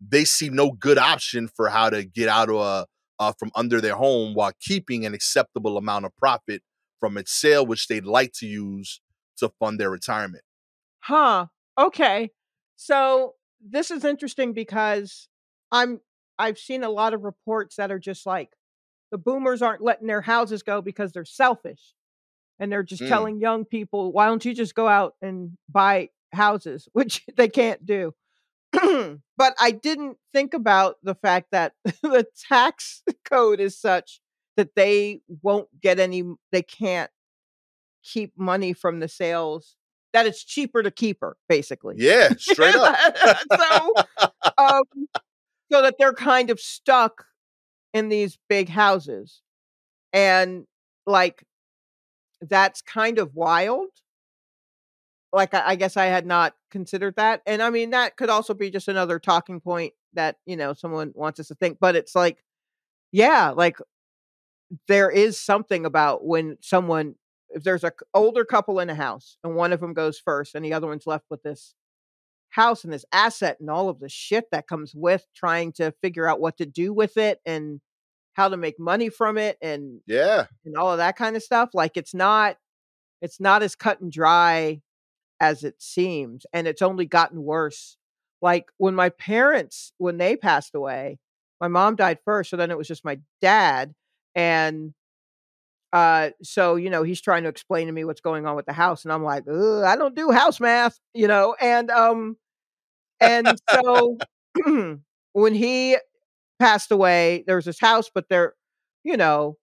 they 0.06 0.26
see 0.26 0.50
no 0.50 0.72
good 0.72 0.98
option 0.98 1.48
for 1.48 1.70
how 1.70 1.90
to 1.90 2.04
get 2.04 2.28
out 2.28 2.50
of 2.50 2.56
uh, 2.56 2.86
uh, 3.20 3.34
from 3.38 3.52
under 3.56 3.80
their 3.80 3.96
home 3.96 4.34
while 4.34 4.52
keeping 4.60 5.06
an 5.06 5.14
acceptable 5.14 5.78
amount 5.78 6.06
of 6.06 6.16
profit 6.18 6.64
from 7.00 7.18
its 7.18 7.32
sale, 7.32 7.66
which 7.66 7.88
they'd 7.88 8.06
like 8.06 8.32
to 8.34 8.48
use 8.48 9.00
to 9.38 9.50
fund 9.60 9.80
their 9.80 9.90
retirement. 9.90 10.44
Huh. 11.00 11.48
Okay. 11.78 12.32
So 12.76 13.36
this 13.64 13.92
is 13.92 14.04
interesting 14.04 14.54
because 14.54 15.28
I'm 15.72 16.00
I've 16.40 16.58
seen 16.58 16.84
a 16.84 16.90
lot 16.90 17.14
of 17.14 17.24
reports 17.24 17.76
that 17.76 17.92
are 17.92 18.00
just 18.00 18.26
like 18.26 18.50
the 19.12 19.17
boomers 19.17 19.62
aren't 19.62 19.82
letting 19.84 20.08
their 20.08 20.21
houses 20.21 20.63
go 20.63 20.82
because 20.82 21.12
they're 21.12 21.26
selfish. 21.26 21.93
And 22.60 22.71
they're 22.71 22.84
just 22.84 23.04
Mm. 23.04 23.08
telling 23.10 23.39
young 23.39 23.65
people, 23.65 24.12
why 24.12 24.28
don't 24.28 24.45
you 24.45 24.54
just 24.54 24.76
go 24.76 24.88
out 24.88 25.15
and 25.21 25.58
buy 25.69 26.10
houses, 26.32 26.88
which 26.93 27.26
they 27.36 27.50
can't 27.50 27.86
do. 27.86 28.13
but 28.74 29.54
I 29.60 29.71
didn't 29.71 30.17
think 30.32 30.54
about 30.54 30.97
the 31.04 31.15
fact 31.15 31.47
that 31.52 31.74
the 32.04 32.26
tax 32.47 33.04
code 33.26 33.60
is 33.60 33.78
such 33.78 34.21
that 34.58 34.76
they 34.76 35.21
won't 35.41 35.67
get 35.82 36.00
any 36.00 36.24
they 36.52 36.62
can't 36.62 37.10
keep 38.04 38.38
money 38.38 38.74
from 38.74 39.00
the 39.00 39.08
sales 39.08 39.76
that 40.13 40.26
it's 40.26 40.43
cheaper 40.43 40.84
to 40.84 40.91
keep 40.91 41.19
her 41.21 41.38
basically 41.47 41.95
Yeah, 41.97 42.30
straight 42.38 42.76
up. 42.76 42.95
so 43.60 43.93
um, 44.58 44.84
so 45.71 45.82
that 45.82 45.95
they're 45.97 46.13
kind 46.13 46.50
of 46.50 46.60
stuck 46.60 47.26
in 47.94 48.10
these 48.10 48.38
big 48.50 48.70
houses 48.70 49.42
and 50.14 50.66
like 51.06 51.44
that's 52.42 52.82
kind 52.82 53.20
of 53.20 53.36
wild. 53.36 53.90
Like 55.34 55.54
I, 55.54 55.70
I 55.70 55.76
guess 55.76 55.96
i 55.96 56.06
had 56.06 56.26
not 56.26 56.56
considered 56.72 57.16
that 57.16 57.42
and 57.46 57.62
i 57.62 57.70
mean 57.70 57.92
that 57.92 58.18
could 58.18 58.30
also 58.30 58.54
be 58.54 58.70
just 58.70 58.90
another 58.90 59.18
talking 59.18 59.62
point 59.62 59.94
that 60.14 60.36
you 60.46 60.58
know 60.58 60.74
someone 60.74 61.12
wants 61.16 61.40
us 61.40 61.48
to 61.48 61.56
think 61.56 61.78
but 61.80 61.96
it's 61.96 62.16
like 62.16 62.44
yeah 63.14 63.52
like 63.56 63.78
there 64.88 65.10
is 65.10 65.40
something 65.40 65.86
about 65.86 66.26
when 66.26 66.58
someone 66.62 67.16
if 67.50 67.64
there's 67.64 67.84
a 67.84 67.92
older 68.14 68.46
couple 68.46 68.80
in 68.80 68.90
a 68.90 68.96
house 68.96 69.38
and 69.44 69.56
one 69.56 69.74
of 69.74 69.80
them 69.80 69.94
goes 69.94 70.20
first 70.20 70.56
and 70.56 70.64
the 70.64 70.74
other 70.74 70.88
one's 70.88 71.08
left 71.08 71.26
with 71.30 71.44
this 71.44 71.76
house 72.52 72.84
and 72.84 72.94
this 72.94 73.06
asset 73.12 73.58
and 73.60 73.70
all 73.70 73.90
of 73.90 74.00
the 74.00 74.10
shit 74.10 74.46
that 74.52 74.68
comes 74.68 74.94
with 74.96 75.26
trying 75.36 75.72
to 75.74 75.92
figure 76.02 76.28
out 76.28 76.40
what 76.40 76.58
to 76.58 76.66
do 76.66 76.94
with 76.94 77.18
it 77.18 77.40
and 77.46 77.82
how 78.34 78.48
to 78.48 78.58
make 78.58 78.80
money 78.80 79.10
from 79.10 79.38
it 79.38 79.58
and 79.62 80.02
Yeah. 80.06 80.46
and 80.66 80.78
all 80.78 80.92
of 80.92 80.98
that 81.00 81.18
kind 81.18 81.36
of 81.36 81.44
stuff 81.44 81.70
like 81.74 81.98
it's 81.98 82.14
not 82.14 82.58
it's 83.22 83.40
not 83.40 83.64
as 83.64 83.76
cut 83.76 84.00
and 84.02 84.12
dry 84.12 84.82
as 85.40 85.64
it 85.64 85.76
seems 85.82 86.46
and 86.54 86.68
it's 86.68 86.82
only 86.82 87.06
gotten 87.06 87.44
worse 87.44 87.98
like 88.42 88.66
when 88.78 88.96
my 88.96 89.10
parents 89.10 89.94
when 89.98 90.18
they 90.18 90.36
passed 90.36 90.76
away 90.76 91.18
my 91.60 91.68
mom 91.68 91.96
died 91.96 92.20
first 92.24 92.50
so 92.50 92.58
then 92.58 92.72
it 92.72 92.78
was 92.78 92.88
just 92.88 93.06
my 93.06 93.20
dad 93.42 93.94
and 94.36 94.94
uh 95.94 96.30
so 96.42 96.76
you 96.76 96.90
know 96.90 97.04
he's 97.04 97.22
trying 97.22 97.44
to 97.44 97.50
explain 97.50 97.88
to 97.88 97.94
me 97.94 98.04
what's 98.06 98.22
going 98.22 98.46
on 98.46 98.56
with 98.56 98.66
the 98.66 98.74
house 98.74 99.04
and 99.04 99.12
i'm 99.12 99.24
like 99.24 99.44
i 99.48 99.96
don't 99.98 100.16
do 100.16 100.32
house 100.32 100.60
math 100.60 101.00
you 101.14 101.28
know 101.28 101.56
and 101.60 101.92
um 101.92 102.38
and 103.20 103.48
so 103.70 104.18
when 105.34 105.54
he 105.54 105.98
passed 106.60 106.92
away, 106.92 107.44
there 107.48 107.56
was 107.56 107.66
this 107.66 107.80
house, 107.80 108.10
but 108.14 108.30
there, 108.30 108.54
you 109.04 109.18
know, 109.18 109.58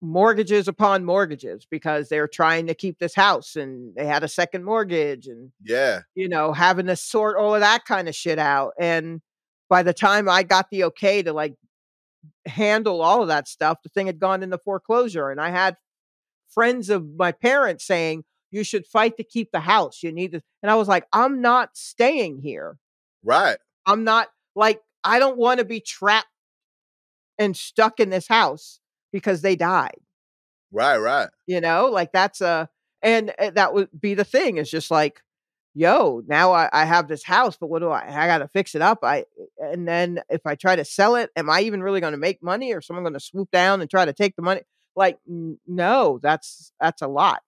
mortgages 0.00 0.68
upon 0.68 1.04
mortgages 1.04 1.66
because 1.70 2.08
they're 2.08 2.28
trying 2.28 2.66
to 2.66 2.74
keep 2.74 2.98
this 2.98 3.14
house 3.14 3.56
and 3.56 3.94
they 3.94 4.04
had 4.04 4.22
a 4.22 4.28
second 4.28 4.62
mortgage 4.64 5.26
and 5.26 5.50
Yeah. 5.62 6.00
you 6.14 6.28
know 6.28 6.52
having 6.52 6.86
to 6.86 6.96
sort 6.96 7.38
all 7.38 7.54
of 7.54 7.60
that 7.60 7.86
kind 7.86 8.06
of 8.06 8.14
shit 8.14 8.38
out 8.38 8.74
and 8.78 9.22
by 9.70 9.82
the 9.82 9.94
time 9.94 10.28
i 10.28 10.42
got 10.42 10.68
the 10.70 10.84
okay 10.84 11.22
to 11.22 11.32
like 11.32 11.54
handle 12.46 13.00
all 13.02 13.22
of 13.22 13.28
that 13.28 13.48
stuff 13.48 13.78
the 13.82 13.88
thing 13.88 14.06
had 14.06 14.18
gone 14.18 14.42
into 14.42 14.58
foreclosure 14.58 15.30
and 15.30 15.40
i 15.40 15.50
had 15.50 15.76
friends 16.48 16.90
of 16.90 17.04
my 17.16 17.32
parents 17.32 17.84
saying 17.86 18.24
you 18.50 18.62
should 18.62 18.86
fight 18.86 19.16
to 19.16 19.24
keep 19.24 19.50
the 19.52 19.60
house 19.60 20.02
you 20.02 20.12
need 20.12 20.32
to 20.32 20.40
and 20.62 20.70
i 20.70 20.74
was 20.74 20.88
like 20.88 21.06
i'm 21.12 21.40
not 21.40 21.70
staying 21.74 22.38
here 22.38 22.76
Right. 23.22 23.56
i'm 23.86 24.04
not 24.04 24.28
like 24.54 24.80
i 25.02 25.18
don't 25.18 25.36
want 25.38 25.58
to 25.58 25.64
be 25.64 25.80
trapped 25.80 26.28
and 27.38 27.56
stuck 27.56 27.98
in 27.98 28.10
this 28.10 28.28
house 28.28 28.80
because 29.12 29.42
they 29.42 29.56
died 29.56 29.98
Right. 30.72 30.98
Right. 30.98 31.28
you 31.46 31.60
know 31.60 31.86
like 31.86 32.12
that's 32.12 32.40
a 32.40 32.68
and 33.02 33.34
uh, 33.38 33.50
that 33.50 33.74
would 33.74 33.88
be 33.98 34.14
the 34.14 34.24
thing 34.24 34.56
it's 34.58 34.70
just 34.70 34.90
like 34.90 35.20
yo 35.74 36.22
now 36.26 36.52
I, 36.52 36.68
I 36.72 36.84
have 36.84 37.08
this 37.08 37.24
house 37.24 37.56
but 37.56 37.68
what 37.68 37.80
do 37.80 37.90
i 37.90 38.04
i 38.08 38.26
gotta 38.26 38.48
fix 38.48 38.74
it 38.74 38.82
up 38.82 39.00
i 39.02 39.24
and 39.58 39.86
then 39.88 40.20
if 40.30 40.42
i 40.46 40.54
try 40.54 40.76
to 40.76 40.84
sell 40.84 41.16
it 41.16 41.30
am 41.36 41.50
i 41.50 41.60
even 41.62 41.82
really 41.82 42.00
going 42.00 42.12
to 42.12 42.18
make 42.18 42.42
money 42.42 42.72
or 42.72 42.80
someone 42.80 43.02
going 43.04 43.14
to 43.14 43.20
swoop 43.20 43.50
down 43.50 43.80
and 43.80 43.90
try 43.90 44.04
to 44.04 44.12
take 44.12 44.36
the 44.36 44.42
money 44.42 44.62
like 44.96 45.18
no 45.66 46.18
that's 46.22 46.72
that's 46.80 47.02
a 47.02 47.08
lot 47.08 47.42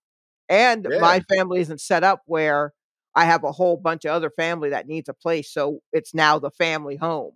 and 0.49 0.87
Yeah. 0.91 0.99
my 1.01 1.21
family 1.21 1.61
isn't 1.61 1.81
set 1.81 2.03
up 2.05 2.23
where 2.27 2.73
i 3.15 3.25
have 3.25 3.45
a 3.45 3.53
whole 3.53 3.77
bunch 3.77 4.05
of 4.05 4.11
other 4.13 4.31
family 4.31 4.71
that 4.71 4.89
needs 4.89 5.09
a 5.09 5.15
place 5.15 5.51
so 5.51 5.81
it's 5.93 6.15
now 6.15 6.39
the 6.39 6.51
family 6.51 6.97
home 6.97 7.33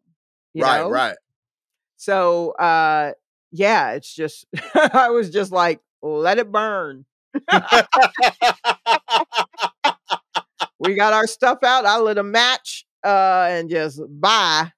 you 0.54 0.64
right. 0.64 0.80
know? 0.80 0.90
Right. 0.90 1.16
So 1.96 2.50
uh 2.52 3.12
yeah, 3.52 3.92
it's 3.92 4.14
just 4.14 4.46
I 4.94 5.10
was 5.10 5.30
just 5.30 5.52
like, 5.52 5.80
let 6.02 6.38
it 6.38 6.50
burn. 6.52 7.04
We 10.80 10.94
got 10.94 11.12
our 11.12 11.26
stuff 11.26 11.58
out. 11.62 11.86
I 11.86 11.98
lit 12.00 12.18
a 12.18 12.22
match 12.22 12.84
uh 13.04 13.46
and 13.50 13.70
just 13.70 14.00
bye. 14.08 14.72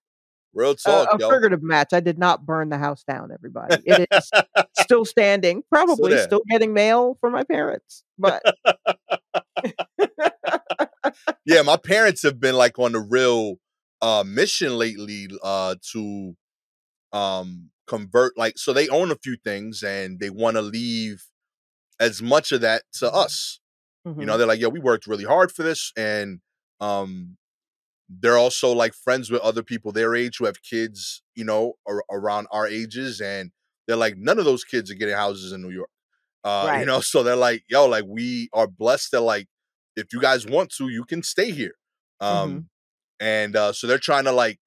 Real 0.54 0.72
Uh, 0.84 1.06
talk, 1.06 1.14
a 1.14 1.18
yo. 1.18 1.30
figurative 1.30 1.62
match. 1.62 1.92
I 1.94 2.00
did 2.00 2.18
not 2.18 2.44
burn 2.44 2.68
the 2.68 2.76
house 2.76 3.04
down, 3.04 3.30
everybody. 3.32 3.82
It 3.86 4.06
is 4.12 4.30
still 4.78 5.04
standing, 5.06 5.62
probably 5.70 6.12
there. 6.14 6.24
still 6.24 6.42
getting 6.50 6.74
mail 6.74 7.16
from 7.20 7.32
my 7.32 7.42
parents. 7.44 8.04
But 8.18 8.42
yeah, 11.46 11.62
my 11.62 11.78
parents 11.78 12.22
have 12.22 12.38
been 12.38 12.54
like 12.54 12.78
on 12.78 12.92
the 12.92 13.00
real 13.00 13.56
uh 14.02 14.24
mission 14.26 14.76
lately 14.76 15.28
uh 15.42 15.76
to 15.92 16.36
um 17.12 17.70
convert 17.86 18.36
like 18.36 18.58
so 18.58 18.72
they 18.72 18.88
own 18.88 19.10
a 19.10 19.16
few 19.22 19.36
things 19.44 19.82
and 19.82 20.18
they 20.20 20.30
want 20.30 20.56
to 20.56 20.62
leave 20.62 21.24
as 22.00 22.20
much 22.20 22.52
of 22.52 22.60
that 22.60 22.82
to 22.94 23.10
us. 23.12 23.60
You 24.18 24.26
mhm, 24.26 24.26
know, 24.26 24.38
they're 24.38 24.46
like, 24.46 24.60
"Yo, 24.60 24.68
we 24.68 24.80
worked 24.80 25.06
really 25.06 25.24
hard 25.24 25.52
for 25.52 25.62
this." 25.62 25.92
And 25.96 26.40
um 26.80 27.36
they're 28.08 28.38
also 28.38 28.72
like 28.72 28.94
friends 28.94 29.30
with 29.30 29.40
other 29.42 29.62
people 29.62 29.92
their 29.92 30.14
age 30.14 30.36
who 30.38 30.44
have 30.46 30.62
kids, 30.62 31.22
you 31.34 31.44
know, 31.44 31.74
ar- 31.86 32.04
around 32.10 32.46
our 32.52 32.66
ages 32.66 33.20
and 33.20 33.52
they're 33.86 33.96
like 33.96 34.16
none 34.18 34.38
of 34.38 34.44
those 34.44 34.64
kids 34.64 34.90
are 34.90 34.94
getting 34.94 35.14
houses 35.14 35.52
in 35.52 35.62
New 35.62 35.70
York. 35.70 35.90
Uh 36.44 36.70
you 36.74 36.86
know, 36.86 37.00
so 37.02 37.22
they're 37.22 37.36
like, 37.36 37.64
"Yo, 37.68 37.86
like 37.86 38.04
we 38.08 38.50
are 38.54 38.68
blessed 38.68 39.12
that 39.12 39.22
like 39.22 39.48
if 39.96 40.12
you 40.12 40.20
guys 40.20 40.46
want 40.46 40.72
to, 40.78 40.88
you 40.90 41.04
can 41.04 41.22
stay 41.22 41.52
here." 41.52 41.74
Um 42.20 42.62
Mhm. 42.62 42.68
and 43.20 43.56
uh 43.56 43.72
so 43.74 43.86
they're 43.86 43.98
trying 43.98 44.24
to 44.26 44.32
like 44.32 44.60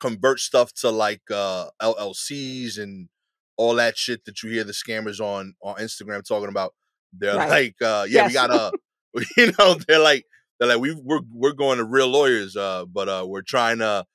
convert 0.00 0.40
stuff 0.40 0.72
to 0.74 0.90
like 0.90 1.22
uh 1.30 1.70
LLCs 1.80 2.78
and 2.78 3.08
all 3.56 3.74
that 3.74 3.96
shit 3.98 4.24
that 4.24 4.42
you 4.42 4.50
hear 4.50 4.64
the 4.64 4.72
scammers 4.72 5.20
on 5.20 5.54
on 5.62 5.76
Instagram 5.76 6.22
talking 6.26 6.48
about. 6.48 6.74
They're 7.12 7.36
Right. 7.36 7.48
like, 7.48 7.76
uh 7.82 8.06
yeah, 8.08 8.26
we 8.26 8.32
gotta 8.32 8.72
you 9.36 9.52
know, 9.58 9.74
they're 9.88 9.98
like 10.00 10.26
they're 10.58 10.68
like 10.68 10.80
we 10.80 10.94
we're 10.94 11.20
we're 11.32 11.52
going 11.52 11.78
to 11.78 11.84
real 11.84 12.08
lawyers, 12.08 12.56
uh, 12.56 12.84
but 12.86 13.08
uh 13.08 13.24
we're 13.28 13.42
trying 13.42 13.78
to 13.78 14.06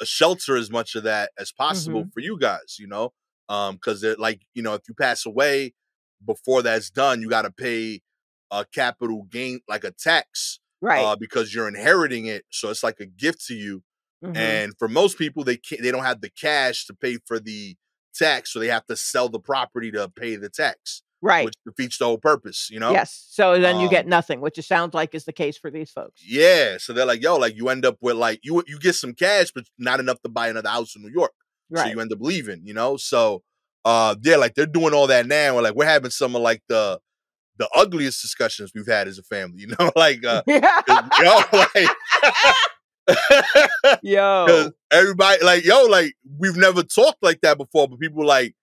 uh, 0.00 0.04
shelter 0.04 0.56
as 0.56 0.70
much 0.70 0.94
of 0.94 1.04
that 1.04 1.30
as 1.38 1.52
possible 1.52 2.02
Mm-hmm. 2.02 2.10
for 2.12 2.20
you 2.20 2.38
guys, 2.38 2.76
you 2.78 2.86
know. 2.86 3.12
Um, 3.48 3.76
because 3.76 4.00
they're 4.00 4.16
like, 4.16 4.42
you 4.54 4.62
know, 4.62 4.74
if 4.74 4.82
you 4.88 4.94
pass 4.94 5.24
away 5.26 5.74
before 6.24 6.62
that's 6.62 6.90
done, 6.90 7.20
you 7.22 7.28
gotta 7.30 7.50
pay 7.50 8.00
a 8.50 8.64
capital 8.72 9.24
gain 9.30 9.60
like 9.68 9.84
a 9.84 9.90
tax 9.92 10.60
right. 10.80 11.04
uh 11.04 11.16
because 11.16 11.54
you're 11.54 11.68
inheriting 11.68 12.26
it. 12.26 12.44
So 12.50 12.70
it's 12.70 12.82
like 12.82 13.00
a 13.00 13.06
gift 13.06 13.44
to 13.46 13.54
you. 13.54 13.82
mhm, 14.24 14.36
And 14.36 14.74
for 14.78 14.88
most 14.88 15.18
people, 15.18 15.44
they 15.44 15.56
can't 15.56 15.82
they 15.82 15.90
don't 15.90 16.04
have 16.04 16.20
the 16.20 16.30
cash 16.30 16.86
to 16.86 16.94
pay 16.94 17.18
for 17.26 17.38
the 17.40 17.76
tax, 18.14 18.52
so 18.52 18.58
they 18.60 18.68
have 18.68 18.86
to 18.86 18.96
sell 18.96 19.28
the 19.28 19.40
property 19.40 19.90
to 19.92 20.08
pay 20.08 20.36
the 20.36 20.48
tax, 20.48 21.02
right. 21.26 21.44
which 21.46 21.54
defeats 21.66 21.98
the 21.98 22.04
whole 22.06 22.18
purpose, 22.18 22.68
you 22.70 22.78
know? 22.80 22.92
Yes. 22.92 23.26
So 23.30 23.58
then 23.60 23.80
you 23.80 23.88
get 23.88 24.04
Um, 24.04 24.10
nothing, 24.10 24.40
which 24.40 24.58
it 24.58 24.64
sounds 24.64 24.94
like 24.94 25.14
is 25.14 25.24
the 25.24 25.32
case 25.32 25.58
for 25.58 25.70
these 25.70 25.90
folks. 25.90 26.22
Yeah. 26.26 26.78
So 26.78 26.92
they're 26.92 27.06
like, 27.06 27.22
yo, 27.22 27.36
like 27.36 27.56
you 27.56 27.68
end 27.68 27.84
up 27.84 27.96
with 28.00 28.16
like 28.16 28.40
you 28.42 28.62
you 28.66 28.78
get 28.78 28.94
some 28.94 29.12
cash, 29.14 29.50
but 29.54 29.64
not 29.78 30.00
enough 30.00 30.20
to 30.22 30.28
buy 30.28 30.48
another 30.48 30.68
house 30.68 30.94
in 30.96 31.02
New 31.02 31.12
York. 31.12 31.32
right. 31.70 31.86
So 31.86 31.92
you 31.92 32.00
end 32.00 32.12
up 32.12 32.20
leaving, 32.20 32.62
you 32.64 32.74
know? 32.74 32.96
So 32.96 33.42
uh 33.84 34.14
yeah, 34.22 34.36
like 34.36 34.54
they're 34.54 34.66
doing 34.66 34.94
all 34.94 35.06
that 35.08 35.26
now. 35.26 35.56
Or 35.56 35.62
like 35.62 35.74
we're 35.74 35.86
having 35.86 36.10
some 36.10 36.34
of 36.36 36.42
like 36.42 36.62
the 36.68 37.00
the 37.58 37.68
ugliest 37.74 38.20
discussions 38.20 38.72
we've 38.74 38.86
had 38.86 39.08
as 39.08 39.18
a 39.18 39.22
family, 39.22 39.60
you 39.62 39.74
know, 39.78 39.90
like 39.96 40.24
uh 40.24 40.42
yeah. 40.46 40.80
yo, 41.20 41.40
like 41.74 41.88
Yo. 44.02 44.70
Everybody 44.90 45.44
like 45.44 45.64
yo, 45.64 45.84
like 45.84 46.14
we've 46.38 46.56
never 46.56 46.82
talked 46.82 47.22
like 47.22 47.40
that 47.42 47.58
before, 47.58 47.88
but 47.88 47.98
people 48.00 48.24
like 48.26 48.54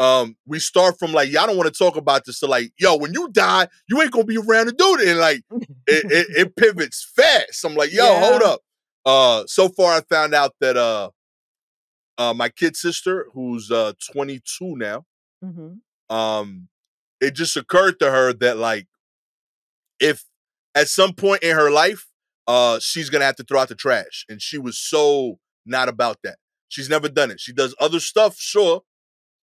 um 0.00 0.34
we 0.46 0.58
start 0.58 0.98
from 0.98 1.12
like 1.12 1.30
y'all 1.30 1.46
don't 1.46 1.56
want 1.56 1.72
to 1.72 1.78
talk 1.78 1.96
about 1.96 2.24
this 2.24 2.40
to 2.40 2.46
like 2.46 2.72
yo 2.78 2.96
when 2.96 3.12
you 3.12 3.28
die 3.30 3.68
you 3.88 4.00
ain't 4.02 4.10
gonna 4.10 4.24
be 4.24 4.38
around 4.38 4.66
to 4.66 4.72
do 4.72 4.96
it 4.98 5.06
and 5.08 5.18
like 5.20 5.42
it, 5.86 6.10
it, 6.10 6.26
it 6.36 6.56
pivots 6.56 7.06
fast. 7.14 7.64
I'm 7.64 7.74
like 7.74 7.92
yo 7.92 8.04
hold 8.18 8.42
up. 8.42 8.60
Uh 9.04 9.44
so 9.46 9.68
far 9.68 9.92
i 9.96 10.00
found 10.00 10.34
out 10.34 10.54
that 10.60 10.76
uh 10.76 11.10
uh 12.18 12.34
my 12.34 12.48
kid 12.48 12.76
sister 12.76 13.26
who's 13.34 13.70
uh 13.70 13.92
22 14.12 14.76
now 14.76 15.04
Mhm. 15.44 15.78
um 16.10 16.68
it 17.20 17.34
just 17.34 17.56
occurred 17.56 17.98
to 18.00 18.10
her 18.10 18.32
that 18.34 18.56
like 18.58 18.86
if 19.98 20.24
at 20.74 20.88
some 20.88 21.12
point 21.14 21.42
in 21.42 21.54
her 21.56 21.70
life 21.70 22.06
uh 22.46 22.78
she's 22.78 23.10
gonna 23.10 23.24
have 23.24 23.36
to 23.36 23.44
throw 23.44 23.60
out 23.60 23.68
the 23.68 23.74
trash 23.74 24.24
and 24.28 24.40
she 24.42 24.58
was 24.58 24.78
so 24.78 25.38
not 25.66 25.88
about 25.88 26.18
that. 26.24 26.36
She's 26.68 26.88
never 26.88 27.08
done 27.08 27.30
it. 27.30 27.38
She 27.40 27.52
does 27.52 27.74
other 27.80 28.00
stuff 28.00 28.36
sure 28.38 28.82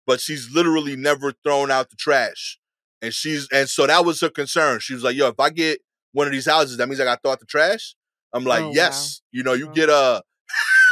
but 0.08 0.20
she's 0.20 0.50
literally 0.52 0.96
never 0.96 1.32
thrown 1.44 1.70
out 1.70 1.88
the 1.90 1.96
trash 1.96 2.58
and 3.00 3.14
she's 3.14 3.46
and 3.52 3.68
so 3.68 3.86
that 3.86 4.04
was 4.04 4.20
her 4.20 4.28
concern 4.30 4.80
she 4.80 4.94
was 4.94 5.04
like 5.04 5.14
yo 5.14 5.28
if 5.28 5.38
i 5.38 5.50
get 5.50 5.78
one 6.12 6.26
of 6.26 6.32
these 6.32 6.46
houses 6.46 6.76
that 6.78 6.88
means 6.88 6.98
i 7.00 7.04
gotta 7.04 7.20
throw 7.22 7.30
out 7.32 7.38
the 7.38 7.46
trash 7.46 7.94
i'm 8.32 8.44
like 8.44 8.62
Oh, 8.62 8.68
wow. 8.68 8.72
yes 8.74 9.22
you 9.30 9.44
know 9.44 9.52
you 9.52 9.68
Oh. 9.68 9.72
get 9.72 9.88
a 9.88 10.22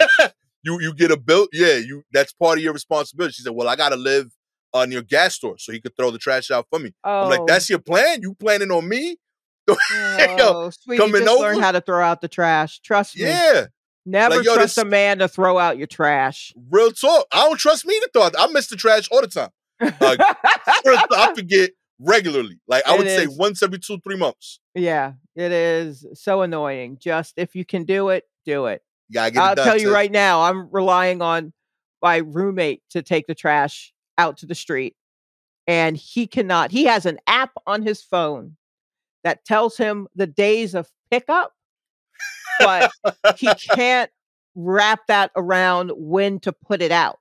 you 0.63 0.79
you 0.81 0.95
get 0.95 1.11
a 1.11 1.17
bill 1.17 1.49
yeah 1.53 1.75
you 1.75 2.03
that's 2.13 2.33
part 2.33 2.59
of 2.59 2.63
your 2.65 2.73
responsibility 2.73 3.33
she 3.33 3.43
said 3.43 3.53
well 3.55 3.69
i 3.69 3.75
gotta 3.75 3.97
live 3.97 4.29
on 4.75 4.93
your 4.93 5.03
Gastor 5.03 5.55
so 5.59 5.73
he 5.73 5.81
could 5.81 5.97
throw 5.97 6.11
the 6.11 6.19
trash 6.19 6.51
out 6.51 6.67
for 6.71 6.79
me 6.79 6.93
Oh, 7.03 7.23
I'm 7.25 7.31
like, 7.31 7.41
oh. 7.41 7.47
that's 7.49 7.71
your 7.71 7.79
plan? 7.79 8.21
You 8.21 8.35
planning 8.35 8.71
on 8.71 8.87
me? 8.87 9.17
oh, 9.71 10.71
sweetie, 10.71 10.99
coming 11.03 11.25
just 11.25 11.41
learn 11.41 11.61
how 11.61 11.73
to 11.73 11.81
throw 11.81 12.03
out 12.05 12.21
the 12.21 12.29
trash. 12.29 12.81
Trust 12.81 13.17
me. 13.17 13.23
Yeah, 13.25 13.67
Never 14.09 14.37
Like, 14.37 14.45
yo, 14.45 14.55
trust 14.55 14.77
this- 14.77 14.83
a 14.85 14.87
man 14.87 15.19
to 15.19 15.27
throw 15.29 15.59
out 15.59 15.77
your 15.79 15.89
trash. 15.89 16.53
real 16.71 16.93
talk. 16.93 17.27
I 17.33 17.45
don't 17.45 17.59
trust 17.59 17.85
me 17.85 17.99
to 18.01 18.11
throw. 18.13 18.31
I 18.39 18.47
miss 18.53 18.69
the 18.69 18.77
trash 18.77 19.09
all 19.11 19.21
the 19.21 19.27
time. 19.27 19.51
Uh, 19.81 20.17
I 20.21 21.33
forget 21.37 21.71
regularly. 21.99 22.61
Like 22.69 22.87
I 22.87 22.95
It 22.95 22.99
would 22.99 23.09
say 23.09 23.27
once 23.27 23.63
every 23.63 23.79
two, 23.79 23.99
three 23.99 24.17
months. 24.17 24.61
yeah, 24.75 25.15
it 25.35 25.51
is 25.53 26.07
so 26.15 26.43
annoying. 26.43 26.99
Just 27.01 27.35
if 27.37 27.55
you 27.57 27.65
can 27.65 27.85
do 27.85 28.11
it, 28.11 28.25
do 28.45 28.67
it. 28.67 28.83
You 29.09 29.15
gotta 29.15 29.31
get 29.33 29.43
I'll 29.43 29.57
tell 29.57 29.77
you 29.79 29.93
right 29.93 30.11
now, 30.11 30.43
I'm 30.43 30.69
relying 30.71 31.21
on 31.21 31.53
my 32.03 32.19
roommate 32.19 32.83
to 32.91 33.03
take 33.03 33.27
the 33.27 33.35
trash 33.35 33.93
out 34.19 34.37
to 34.39 34.47
the 34.47 34.55
street. 34.55 34.95
And 35.67 35.97
he 35.97 36.29
cannot, 36.29 36.71
he 36.71 36.85
has 36.85 37.07
an 37.07 37.19
app 37.27 37.51
on 37.67 37.83
his 37.83 38.01
phone 38.03 38.57
that 39.25 39.45
tells 39.45 39.77
him 39.77 40.07
the 40.15 40.27
days 40.29 40.75
of 40.77 40.89
pickup, 41.11 41.53
but 42.59 42.91
he 43.37 43.49
can't 43.75 44.11
wrap 44.55 45.07
that 45.09 45.31
around 45.37 45.93
when 45.95 46.41
to 46.41 46.53
put 46.53 46.83
it 46.83 46.93
out. 46.93 47.19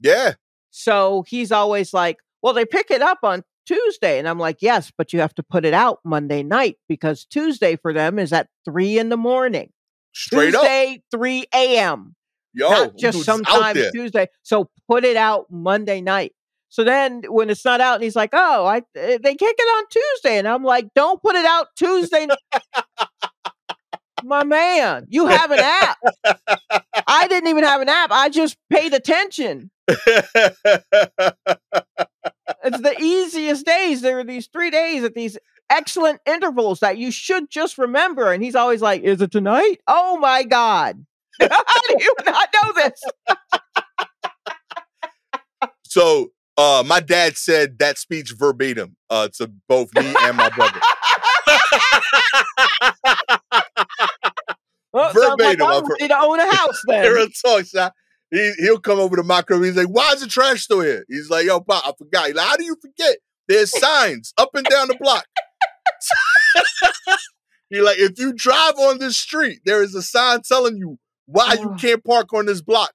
Yeah, 0.00 0.34
So 0.70 1.24
he's 1.28 1.52
always 1.52 1.94
like, 1.94 2.18
well, 2.42 2.54
they 2.54 2.64
pick 2.64 2.90
it 2.90 3.02
up 3.02 3.18
on 3.22 3.44
Tuesday. 3.66 4.18
And 4.18 4.28
I'm 4.28 4.38
like, 4.38 4.58
yes, 4.60 4.90
but 4.96 5.12
you 5.12 5.20
have 5.20 5.34
to 5.34 5.42
put 5.42 5.64
it 5.64 5.74
out 5.74 6.00
Monday 6.04 6.42
night 6.42 6.76
because 6.88 7.24
Tuesday 7.24 7.76
for 7.76 7.92
them 7.92 8.18
is 8.18 8.32
at 8.32 8.48
three 8.64 8.98
in 8.98 9.08
the 9.10 9.16
morning. 9.16 9.70
straight 10.12 10.54
up. 10.54 10.62
Tuesday, 10.62 11.02
3 11.12 11.44
a.m. 11.54 12.16
Yo, 12.54 12.68
not 12.68 12.98
just 12.98 13.22
sometimes. 13.24 13.80
Tuesday. 13.94 14.28
So 14.42 14.68
put 14.88 15.04
it 15.04 15.16
out 15.16 15.46
Monday 15.50 16.00
night. 16.00 16.32
So 16.68 16.84
then 16.84 17.22
when 17.28 17.50
it's 17.50 17.64
not 17.64 17.80
out, 17.80 17.96
and 17.96 18.02
he's 18.04 18.16
like, 18.16 18.30
"Oh, 18.32 18.64
I 18.64 18.78
eh, 18.96 19.18
they 19.22 19.34
kick 19.34 19.54
it 19.58 19.62
on 19.62 19.84
Tuesday," 19.90 20.38
and 20.38 20.48
I'm 20.48 20.64
like, 20.64 20.88
"Don't 20.94 21.20
put 21.22 21.34
it 21.34 21.44
out 21.44 21.68
Tuesday." 21.76 22.26
My 24.24 24.44
man, 24.44 25.06
you 25.08 25.26
have 25.26 25.50
an 25.50 25.58
app. 25.60 25.98
I 27.06 27.26
didn't 27.28 27.48
even 27.48 27.64
have 27.64 27.80
an 27.80 27.88
app. 27.88 28.10
I 28.10 28.28
just 28.28 28.56
paid 28.70 28.94
attention. 28.94 29.70
It's 32.64 32.80
the 32.80 32.94
easiest 33.00 33.66
days. 33.66 34.02
There 34.02 34.18
are 34.18 34.24
these 34.24 34.46
three 34.46 34.70
days 34.70 35.04
at 35.04 35.14
these 35.14 35.36
excellent 35.68 36.20
intervals 36.26 36.80
that 36.80 36.98
you 36.98 37.10
should 37.10 37.50
just 37.50 37.78
remember. 37.78 38.32
And 38.32 38.42
he's 38.42 38.54
always 38.54 38.80
like, 38.82 39.02
Is 39.02 39.20
it 39.20 39.32
tonight? 39.32 39.78
Oh 39.86 40.18
my 40.18 40.44
God. 40.44 41.04
How 41.40 41.48
do 41.88 41.96
you 41.98 42.14
not 42.26 42.48
know 42.62 42.72
this? 42.74 43.02
so 45.84 46.30
uh 46.56 46.82
my 46.86 47.00
dad 47.00 47.36
said 47.36 47.78
that 47.78 47.98
speech 47.98 48.32
verbatim 48.36 48.96
uh 49.10 49.28
to 49.28 49.50
both 49.68 49.94
me 49.94 50.14
and 50.22 50.36
my 50.36 50.48
brother. 50.50 50.80
Oh, 54.94 55.10
well, 55.14 55.30
like 55.30 55.38
Verbatim, 55.38 55.62
I'm 55.62 55.70
I've 55.70 55.82
heard- 55.82 55.90
ready 56.00 56.08
to 56.08 56.18
own 56.20 56.38
a 56.40 56.54
house 56.54 56.82
then. 56.86 57.12
Real 57.12 57.28
talk, 57.28 57.64
son. 57.64 57.90
He, 58.30 58.52
he'll 58.58 58.78
come 58.78 58.98
over 58.98 59.16
to 59.16 59.22
my 59.22 59.42
crib. 59.42 59.62
He's 59.62 59.76
like, 59.76 59.88
why 59.88 60.12
is 60.12 60.20
the 60.20 60.26
trash 60.26 60.62
still 60.62 60.80
here? 60.80 61.04
He's 61.08 61.30
like, 61.30 61.46
yo, 61.46 61.60
Pop, 61.60 61.82
I 61.86 61.92
forgot. 61.96 62.26
He's 62.26 62.34
like, 62.34 62.46
how 62.46 62.56
do 62.56 62.64
you 62.64 62.76
forget? 62.80 63.16
There's 63.48 63.70
signs 63.78 64.32
up 64.38 64.50
and 64.54 64.66
down 64.66 64.88
the 64.88 64.96
block. 65.00 65.24
He's 67.70 67.82
like, 67.82 67.98
if 67.98 68.18
you 68.18 68.32
drive 68.34 68.74
on 68.78 68.98
this 68.98 69.16
street, 69.16 69.60
there 69.64 69.82
is 69.82 69.94
a 69.94 70.02
sign 70.02 70.40
telling 70.42 70.76
you 70.76 70.98
why 71.26 71.54
you 71.54 71.70
oh. 71.70 71.76
can't 71.76 72.04
park 72.04 72.32
on 72.34 72.46
this 72.46 72.60
block. 72.60 72.92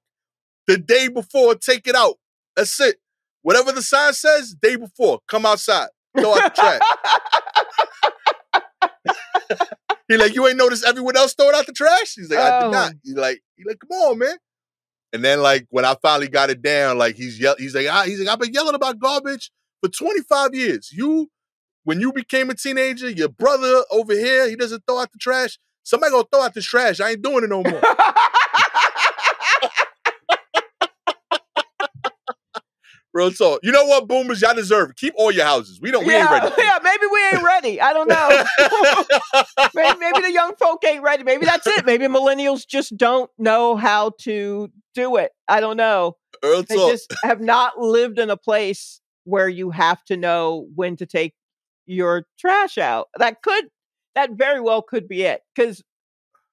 The 0.68 0.78
day 0.78 1.08
before, 1.08 1.56
take 1.56 1.88
it 1.88 1.96
out. 1.96 2.14
That's 2.54 2.80
it. 2.80 2.96
Whatever 3.42 3.72
the 3.72 3.82
sign 3.82 4.12
says, 4.12 4.54
day 4.60 4.76
before, 4.76 5.18
come 5.26 5.46
outside. 5.46 5.88
Throw 6.16 6.34
out 6.34 6.54
the 6.54 6.78
trash. 9.48 9.68
He 10.08 10.16
like, 10.16 10.34
you 10.34 10.46
ain't 10.46 10.56
noticed 10.56 10.84
everyone 10.86 11.16
else 11.16 11.34
throwing 11.34 11.54
out 11.54 11.66
the 11.66 11.72
trash? 11.72 12.14
He's 12.14 12.30
like, 12.30 12.38
I 12.38 12.58
Oh. 12.58 12.60
did 12.64 12.70
not. 12.72 12.92
He's 13.04 13.14
like, 13.14 13.42
he 13.56 13.64
like, 13.64 13.78
come 13.80 13.90
on, 13.90 14.18
man. 14.18 14.36
And 15.12 15.24
then 15.24 15.40
like 15.42 15.66
when 15.70 15.84
I 15.84 15.94
finally 16.02 16.28
got 16.28 16.50
it 16.50 16.62
down, 16.62 16.98
like 16.98 17.16
he's 17.16 17.38
yell, 17.38 17.56
he's 17.58 17.74
like, 17.74 17.86
ah, 17.90 18.04
he's 18.04 18.18
like, 18.20 18.28
I've 18.28 18.38
been 18.38 18.52
yelling 18.52 18.74
about 18.74 18.98
garbage 18.98 19.50
for 19.82 19.88
25 19.88 20.54
years. 20.54 20.90
You, 20.92 21.30
when 21.84 22.00
you 22.00 22.12
became 22.12 22.50
a 22.50 22.54
teenager, 22.54 23.08
your 23.08 23.28
brother 23.30 23.82
over 23.90 24.12
here, 24.14 24.48
he 24.48 24.56
doesn't 24.56 24.82
throw 24.86 24.98
out 24.98 25.12
the 25.12 25.18
trash. 25.18 25.58
Somebody 25.82 26.12
gonna 26.12 26.24
throw 26.30 26.42
out 26.42 26.52
the 26.54 26.60
trash. 26.60 27.00
I 27.00 27.10
ain't 27.10 27.22
doing 27.22 27.44
it 27.44 27.50
no 27.50 27.62
more. 27.62 27.80
Real 33.18 33.32
talk. 33.32 33.58
You 33.64 33.72
know 33.72 33.84
what, 33.84 34.06
boomers, 34.06 34.40
y'all 34.40 34.54
deserve 34.54 34.90
it. 34.90 34.96
Keep 34.96 35.14
all 35.16 35.32
your 35.32 35.44
houses. 35.44 35.80
We 35.80 35.90
don't. 35.90 36.06
We 36.06 36.14
ain't 36.14 36.30
yeah, 36.30 36.38
ready. 36.38 36.54
yeah, 36.56 36.78
maybe 36.84 37.06
we 37.12 37.26
ain't 37.26 37.42
ready. 37.42 37.80
I 37.80 37.92
don't 37.92 38.06
know. 38.06 38.44
maybe, 39.74 39.98
maybe 39.98 40.20
the 40.20 40.32
young 40.32 40.54
folk 40.54 40.84
ain't 40.84 41.02
ready. 41.02 41.24
Maybe 41.24 41.44
that's 41.44 41.66
it. 41.66 41.84
Maybe 41.84 42.06
millennials 42.06 42.64
just 42.64 42.96
don't 42.96 43.28
know 43.36 43.74
how 43.74 44.12
to 44.20 44.70
do 44.94 45.16
it. 45.16 45.32
I 45.48 45.58
don't 45.58 45.76
know. 45.76 46.16
Real 46.44 46.62
They 46.62 46.76
talk. 46.76 46.92
just 46.92 47.12
have 47.24 47.40
not 47.40 47.76
lived 47.76 48.20
in 48.20 48.30
a 48.30 48.36
place 48.36 49.00
where 49.24 49.48
you 49.48 49.70
have 49.70 50.04
to 50.04 50.16
know 50.16 50.68
when 50.76 50.96
to 50.98 51.06
take 51.06 51.34
your 51.86 52.24
trash 52.38 52.78
out. 52.78 53.08
That 53.18 53.42
could, 53.42 53.64
that 54.14 54.30
very 54.34 54.60
well 54.60 54.80
could 54.80 55.08
be 55.08 55.22
it. 55.22 55.42
Because 55.56 55.82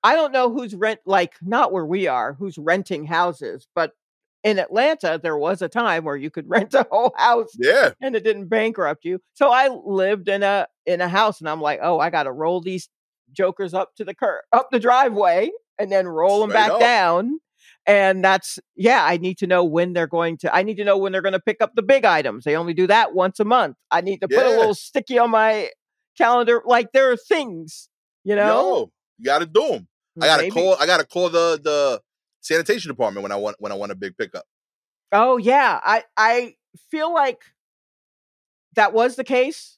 I 0.04 0.16
don't 0.16 0.32
know 0.32 0.52
who's 0.52 0.74
rent, 0.74 1.02
like 1.06 1.36
not 1.44 1.72
where 1.72 1.86
we 1.86 2.08
are, 2.08 2.34
who's 2.34 2.58
renting 2.58 3.06
houses, 3.06 3.68
but 3.76 3.92
in 4.46 4.60
Atlanta, 4.60 5.20
there 5.22 5.38
was 5.38 5.64
a 5.64 5.68
time 5.68 6.06
where 6.06 6.16
you 6.16 6.30
could 6.30 6.46
rent 6.50 6.74
a 6.74 6.88
whole 6.90 7.14
house 7.18 7.52
yeah. 7.58 7.92
and 8.02 8.16
it 8.16 8.24
didn't 8.24 8.48
bankrupt 8.48 9.04
you. 9.04 9.20
So 9.34 9.52
I 9.52 9.68
lived 9.68 10.30
in 10.30 10.44
a 10.44 10.68
in 10.86 11.02
a 11.02 11.10
house 11.10 11.42
and 11.42 11.50
I'm 11.50 11.60
like, 11.60 11.80
oh, 11.82 12.00
I 12.00 12.10
got 12.10 12.24
to 12.24 12.32
roll 12.32 12.62
these 12.62 12.88
jokers 13.34 13.74
up 13.74 13.96
to 13.96 14.06
the 14.06 14.14
curb, 14.14 14.44
up 14.54 14.70
the 14.72 14.80
driveway 14.80 15.50
and 15.78 15.92
then 15.92 16.08
roll 16.08 16.40
them 16.42 16.52
Straight 16.52 16.62
back 16.62 16.72
up. 16.72 16.80
down. 16.80 17.40
And 17.88 18.24
that's 18.24 18.60
yeah, 18.76 19.04
I 19.04 19.18
need 19.18 19.40
to 19.40 19.48
know 19.48 19.64
when 19.64 19.94
they're 19.94 20.08
going 20.08 20.38
to 20.38 20.56
I 20.56 20.62
need 20.62 20.78
to 20.78 20.84
know 20.84 20.98
when 20.98 21.12
they're 21.12 21.22
going 21.24 21.34
to 21.34 21.40
pick 21.40 21.62
up 21.62 21.74
the 21.76 21.84
big 21.84 22.06
items. 22.06 22.44
They 22.44 22.56
only 22.56 22.74
do 22.74 22.88
that 22.88 23.14
once 23.14 23.40
a 23.40 23.46
month. 23.46 23.78
I 23.92 24.02
need 24.02 24.22
to 24.22 24.28
put 24.28 24.46
a 24.46 24.50
little 24.50 24.76
sticky 24.76 25.18
on 25.18 25.32
my 25.32 25.70
calendar 26.18 26.62
like 26.66 26.92
there 26.94 27.12
are 27.12 27.18
things, 27.18 27.90
you 28.24 28.36
know? 28.36 28.48
Yo, 28.48 28.92
you 29.20 29.26
gotta 29.26 29.46
do 29.46 29.68
them. 29.68 29.88
I 30.22 30.28
gotta 30.28 30.50
call. 30.50 30.76
I 30.80 30.86
gotta 30.86 31.06
call 31.06 31.30
the 31.30 31.60
the 31.62 32.02
sanitation 32.46 32.90
department 32.90 33.24
when 33.24 33.32
I 33.32 33.36
want 33.36 33.58
when 33.60 33.72
I 33.72 33.76
want 33.76 33.92
a 33.92 33.96
big 33.96 34.18
pickup. 34.18 34.46
Oh 35.12 35.38
yeah, 35.38 35.80
I 35.84 36.04
I 36.16 36.56
feel 36.92 37.14
like 37.14 37.42
that 38.76 38.94
was 38.94 39.16
the 39.16 39.24
case 39.24 39.78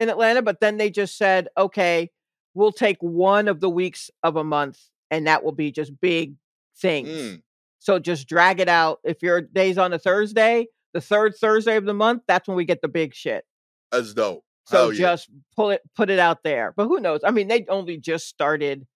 in 0.00 0.08
Atlanta, 0.08 0.42
but 0.42 0.60
then 0.60 0.76
they 0.76 0.90
just 0.90 1.16
said, 1.16 1.48
okay, 1.56 2.10
we'll 2.54 2.72
take 2.72 2.96
one 3.00 3.48
of 3.48 3.60
the 3.60 3.70
weeks 3.70 4.10
of 4.22 4.36
a 4.36 4.44
month, 4.44 4.78
and 5.10 5.26
that 5.26 5.44
will 5.44 5.52
be 5.52 5.70
just 5.70 5.92
big 6.00 6.34
things. 6.76 7.08
Mm, 7.08 7.42
So 7.78 7.98
just 7.98 8.26
drag 8.26 8.60
it 8.60 8.68
out. 8.68 9.00
If 9.04 9.22
your 9.22 9.40
day's 9.42 9.78
on 9.78 9.92
a 9.92 9.98
Thursday, 9.98 10.68
the 10.94 11.00
third 11.00 11.34
Thursday 11.36 11.76
of 11.76 11.84
the 11.84 11.94
month, 11.94 12.22
that's 12.26 12.48
when 12.48 12.56
we 12.56 12.64
get 12.64 12.80
the 12.82 12.88
big 12.88 13.14
shit. 13.14 13.44
that's 13.92 14.14
dope. 14.14 14.42
So 14.66 14.88
yeah. 14.90 14.98
just 14.98 15.28
pull 15.54 15.70
it, 15.70 15.82
put 15.94 16.08
it 16.08 16.18
out 16.18 16.42
there. 16.42 16.72
But 16.74 16.88
who 16.88 16.98
knows? 16.98 17.20
I 17.22 17.30
mean, 17.30 17.48
they 17.48 17.66
only 17.68 17.98
just 17.98 18.26
started 18.28 18.86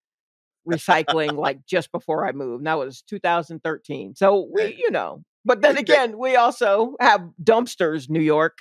recycling 0.69 1.37
like 1.37 1.65
just 1.67 1.91
before 1.93 2.27
I 2.27 2.33
moved. 2.33 2.61
And 2.61 2.67
that 2.67 2.79
was 2.79 3.03
2013. 3.03 4.15
So 4.15 4.49
we, 4.53 4.77
you 4.79 4.91
know. 4.91 5.23
But 5.45 5.63
then 5.63 5.79
again, 5.79 6.19
we 6.19 6.37
also 6.37 6.95
have 7.01 7.23
dumpsters, 7.43 8.11
New 8.11 8.21
York. 8.21 8.59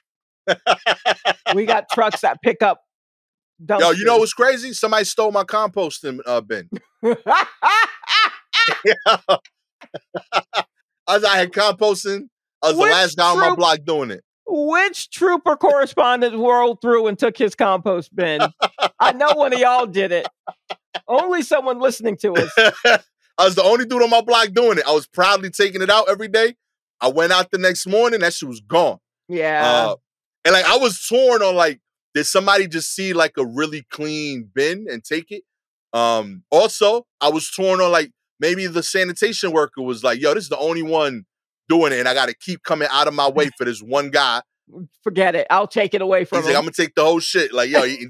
We 1.54 1.66
got 1.66 1.86
trucks 1.92 2.22
that 2.22 2.42
pick 2.42 2.62
up 2.62 2.82
dumpsters. 3.62 3.80
Yo, 3.80 3.92
you 3.92 4.06
know 4.06 4.18
what's 4.18 4.34
crazy? 4.34 4.72
Somebody 4.74 5.04
stole 5.04 5.32
my 5.32 5.44
composting 5.44 6.20
uh, 6.26 6.42
bin. 6.42 6.70
As 11.10 11.24
I 11.24 11.38
had 11.38 11.52
composting, 11.52 12.28
I 12.62 12.68
was 12.68 12.76
the 12.76 12.82
Which 12.84 12.92
last 12.92 13.18
guy 13.18 13.32
on 13.32 13.40
my 13.40 13.56
block 13.56 13.80
doing 13.86 14.12
it. 14.12 14.24
Which 14.50 15.10
trooper 15.10 15.58
correspondent 15.58 16.36
rolled 16.36 16.82
through 16.82 17.08
and 17.08 17.20
took 17.20 17.38
his 17.38 17.54
compost 17.54 18.16
bin? 18.16 18.42
I 19.00 19.12
know 19.12 19.34
one 19.34 19.52
of 19.54 19.60
y'all 19.60 19.86
did 19.86 20.12
it. 20.14 20.28
Only 21.08 21.42
someone 21.42 21.80
listening 21.80 22.18
to 22.18 22.34
us. 22.34 22.52
I 23.38 23.46
was 23.46 23.56
the 23.56 23.64
only 23.64 23.86
dude 23.86 24.02
on 24.02 24.10
my 24.10 24.22
block 24.22 24.50
doing 24.54 24.78
it. 24.78 24.88
I 24.88 24.92
was 24.92 25.08
proudly 25.08 25.50
taking 25.50 25.82
it 25.82 25.90
out 25.90 26.10
every 26.10 26.28
day. 26.28 26.56
I 27.00 27.10
went 27.10 27.32
out 27.32 27.52
the 27.52 27.60
next 27.60 27.86
morning, 27.86 28.22
that 28.22 28.34
shit 28.34 28.50
was 28.50 28.62
gone. 28.62 28.98
Yeah. 29.28 29.62
Uh, 29.64 29.96
and 30.46 30.54
like 30.54 30.66
I 30.66 30.78
was 30.78 31.06
torn 31.08 31.42
on 31.44 31.56
like, 31.56 31.80
did 32.16 32.26
somebody 32.26 32.68
just 32.68 32.96
see 32.96 33.14
like 33.14 33.34
a 33.38 33.46
really 33.46 33.86
clean 33.92 34.50
bin 34.54 34.88
and 34.90 35.04
take 35.04 35.30
it? 35.30 35.44
Um, 35.94 36.44
also, 36.50 37.06
I 37.22 37.30
was 37.30 37.50
torn 37.52 37.80
on 37.82 37.92
like 37.92 38.12
maybe 38.40 38.66
the 38.66 38.82
sanitation 38.82 39.52
worker 39.52 39.82
was 39.84 40.04
like, 40.04 40.20
yo, 40.20 40.34
this 40.34 40.44
is 40.46 40.50
the 40.50 40.58
only 40.58 40.82
one 40.82 41.26
doing 41.70 41.92
it, 41.94 42.00
and 42.00 42.08
I 42.08 42.14
gotta 42.14 42.34
keep 42.34 42.64
coming 42.64 42.88
out 42.92 43.08
of 43.08 43.14
my 43.14 43.30
way 43.30 43.50
for 43.58 43.66
this 43.66 43.82
one 43.82 44.10
guy. 44.10 44.42
Forget 45.04 45.36
it. 45.36 45.48
I'll 45.50 45.68
take 45.68 45.94
it 45.94 46.02
away 46.02 46.26
from 46.26 46.40
He's 46.40 46.46
like, 46.46 46.54
him. 46.54 46.58
I'm 46.58 46.64
gonna 46.64 46.72
take 46.74 46.96
the 46.96 47.04
whole 47.04 47.20
shit. 47.20 47.54
Like, 47.54 47.70
yo, 47.70 47.84
he- 47.84 48.08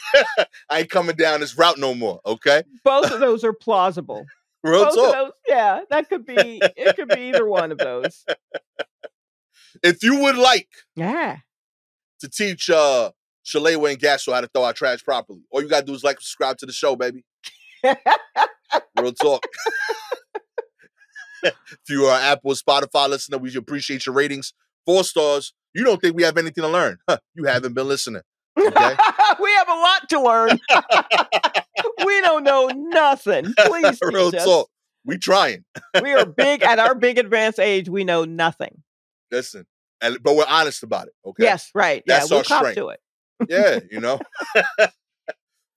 I 0.70 0.80
ain't 0.80 0.90
coming 0.90 1.16
down 1.16 1.40
this 1.40 1.56
route 1.56 1.78
no 1.78 1.94
more. 1.94 2.20
Okay. 2.26 2.62
Both 2.84 3.10
of 3.10 3.20
those 3.20 3.44
are 3.44 3.52
plausible. 3.52 4.24
Real 4.64 4.84
Both 4.84 4.94
talk. 4.94 5.06
of 5.08 5.12
those, 5.12 5.32
yeah, 5.48 5.80
that 5.90 6.08
could 6.08 6.24
be. 6.24 6.60
It 6.76 6.94
could 6.94 7.08
be 7.08 7.30
either 7.30 7.46
one 7.46 7.72
of 7.72 7.78
those. 7.78 8.24
If 9.82 10.02
you 10.04 10.20
would 10.20 10.36
like 10.36 10.68
Yeah. 10.96 11.38
to 12.20 12.28
teach 12.28 12.68
uh 12.70 13.10
Shalewa 13.44 13.90
and 13.90 13.98
Gastor 13.98 14.32
how 14.32 14.42
to 14.42 14.46
throw 14.46 14.64
out 14.64 14.76
trash 14.76 15.02
properly, 15.02 15.40
all 15.50 15.62
you 15.62 15.68
gotta 15.68 15.86
do 15.86 15.94
is 15.94 16.04
like 16.04 16.20
subscribe 16.20 16.58
to 16.58 16.66
the 16.66 16.72
show, 16.72 16.94
baby. 16.94 17.24
Real 17.82 19.12
talk. 19.14 19.42
if 21.42 21.54
you 21.88 22.04
are 22.04 22.20
Apple 22.20 22.52
Spotify 22.52 23.08
listener, 23.08 23.38
we 23.38 23.54
appreciate 23.56 24.06
your 24.06 24.14
ratings. 24.14 24.52
Four 24.86 25.04
stars. 25.04 25.52
You 25.74 25.84
don't 25.84 26.00
think 26.00 26.14
we 26.14 26.22
have 26.22 26.36
anything 26.36 26.62
to 26.62 26.68
learn? 26.68 26.98
Huh, 27.08 27.18
you 27.34 27.44
haven't 27.44 27.72
been 27.74 27.88
listening. 27.88 28.22
Okay. 28.58 28.96
we 29.40 29.52
have 29.54 29.68
a 29.68 29.74
lot 29.74 30.08
to 30.10 30.20
learn. 30.20 30.50
we 32.06 32.20
don't 32.20 32.44
know 32.44 32.68
nothing. 32.68 33.52
Please 33.58 33.98
Real 34.02 34.30
teach 34.30 34.40
us. 34.40 34.46
talk. 34.46 34.68
We 35.04 35.18
trying. 35.18 35.64
We 36.00 36.12
are 36.12 36.26
big 36.26 36.62
at 36.62 36.78
our 36.78 36.94
big 36.94 37.18
advanced 37.18 37.58
age. 37.58 37.88
We 37.88 38.04
know 38.04 38.24
nothing. 38.24 38.82
Listen. 39.30 39.66
And 40.00 40.18
but 40.22 40.36
we're 40.36 40.44
honest 40.48 40.82
about 40.82 41.08
it. 41.08 41.14
Okay. 41.24 41.44
Yes, 41.44 41.70
right. 41.74 42.02
Yeah, 42.06 42.18
That's 42.18 42.30
we'll 42.30 42.38
our 42.40 42.44
strength. 42.44 42.74
to 42.76 42.88
it. 42.88 43.00
Yeah, 43.48 43.80
you 43.90 44.00
know. 44.00 44.20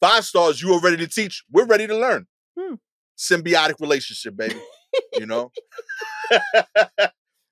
Five 0.01 0.25
stars, 0.25 0.61
you 0.61 0.71
are 0.73 0.81
ready 0.81 0.97
to 0.97 1.07
teach. 1.07 1.43
We're 1.51 1.65
ready 1.65 1.87
to 1.87 1.97
learn. 1.97 2.27
Hmm. 2.59 2.75
Symbiotic 3.17 3.79
relationship, 3.79 4.35
baby. 4.35 4.59
you 5.17 5.25
know? 5.25 5.51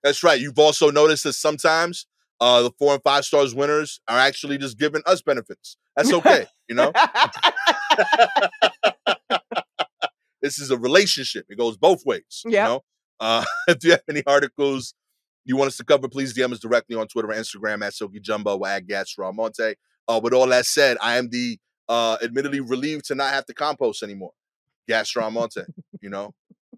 That's 0.04 0.22
right. 0.24 0.40
You've 0.40 0.60
also 0.60 0.92
noticed 0.92 1.24
that 1.24 1.34
sometimes 1.34 2.06
uh 2.44 2.62
the 2.62 2.72
four 2.78 2.94
and 2.94 3.04
five 3.04 3.24
stars 3.24 3.56
winners 3.56 4.02
are 4.10 4.20
actually 4.20 4.58
just 4.58 4.78
giving 4.78 5.02
us 5.06 5.22
benefits. 5.22 5.78
That's 5.96 6.12
okay, 6.20 6.46
you 6.68 6.76
know. 6.76 6.92
This 10.42 10.60
is 10.60 10.72
a 10.72 10.78
relationship. 10.78 11.46
It 11.48 11.58
goes 11.58 11.78
both 11.78 12.06
ways. 12.06 12.42
You 12.44 12.52
know? 12.52 12.84
Uh 13.18 13.46
if 13.70 13.82
you 13.86 13.92
have 13.92 14.04
any 14.10 14.24
articles 14.28 14.94
you 15.46 15.56
want 15.56 15.70
us 15.70 15.78
to 15.78 15.86
cover, 15.86 16.10
please 16.10 16.34
DM 16.34 16.52
us 16.52 16.60
directly 16.60 16.98
on 16.98 17.08
Twitter 17.08 17.32
and 17.32 17.40
Instagram 17.40 17.82
at 17.82 17.94
Silky 17.94 18.20
Jumbo 18.20 18.58
or 18.58 18.68
at 18.68 18.86
Gas 18.86 19.16
Monte. 19.18 19.76
Uh, 20.06 20.20
with 20.22 20.34
all 20.34 20.48
that 20.48 20.66
said, 20.66 20.98
I 21.02 21.16
am 21.16 21.30
the 21.30 21.58
uh, 21.88 22.18
admittedly 22.22 22.60
relieved 22.60 23.06
to 23.06 23.16
not 23.16 23.34
have 23.34 23.46
to 23.46 23.54
compost 23.54 24.04
anymore. 24.04 24.32
Gastor 24.90 25.22
Almonte. 25.22 25.64
You 26.02 26.10
know, 26.10 26.34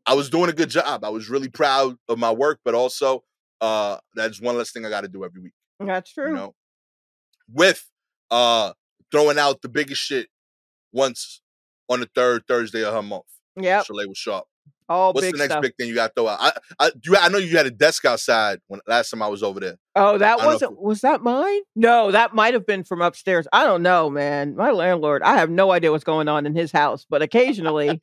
I 0.06 0.14
was 0.14 0.30
doing 0.30 0.52
a 0.52 0.54
good 0.54 0.70
job. 0.70 1.04
I 1.04 1.10
was 1.10 1.28
really 1.28 1.50
proud 1.50 1.98
of 2.08 2.20
my 2.20 2.32
work, 2.32 2.60
but 2.64 2.76
also 2.76 3.24
uh 3.62 3.98
that's 4.14 4.42
one 4.42 4.58
less 4.58 4.72
thing 4.72 4.86
I 4.86 4.90
got 4.90 5.02
to 5.02 5.08
do 5.08 5.26
every 5.26 5.42
week. 5.42 5.54
That's 5.80 6.14
true. 6.14 6.30
You 6.30 6.36
know, 6.36 6.56
with 7.52 7.90
uh 8.32 8.74
throwing 9.12 9.38
out 9.38 9.62
the 9.62 9.70
biggest 9.70 10.02
shit 10.02 10.28
once 10.92 11.42
on 11.90 12.00
the 12.00 12.10
third 12.16 12.44
Thursday 12.48 12.84
of 12.84 12.94
her 12.94 13.02
month. 13.02 13.26
Yep. 13.58 13.86
Shalewa 13.86 14.16
Sharpe. 14.16 14.48
All 14.88 15.14
What's 15.14 15.32
the 15.32 15.38
next 15.38 15.52
stuff. 15.54 15.62
big 15.62 15.76
thing 15.78 15.88
you 15.90 15.96
got 15.96 16.08
to 16.08 16.14
throw 16.16 16.28
out? 16.28 16.40
I, 16.40 16.52
I, 16.80 16.92
you, 17.04 17.16
I 17.18 17.30
know 17.30 17.40
you 17.40 17.58
had 17.58 17.66
a 17.66 17.72
desk 17.72 18.06
outside 18.06 18.60
when 18.68 18.82
last 18.88 19.10
time 19.10 19.22
I 19.22 19.28
was 19.28 19.42
over 19.42 19.60
there. 19.60 19.78
Oh, 19.96 20.18
that 20.18 20.38
don't 20.38 20.46
if 20.48 20.54
wasn't. 20.54 20.82
Was 20.82 21.02
that 21.02 21.22
mine? 21.22 21.62
No, 21.76 22.12
that 22.12 22.36
might 22.36 22.54
have 22.54 22.68
been 22.68 22.84
from 22.84 23.02
upstairs. 23.02 23.48
I 23.52 23.64
don't 23.66 23.82
know, 23.82 24.10
man. 24.10 24.56
My 24.56 24.72
landlord. 24.72 25.24
I 25.24 25.38
have 25.38 25.50
no 25.50 25.72
idea 25.72 25.92
what's 25.92 26.04
going 26.04 26.28
on 26.28 26.46
in 26.46 26.54
his 26.56 26.72
house, 26.72 27.06
but 27.10 27.22
occasionally 27.22 28.02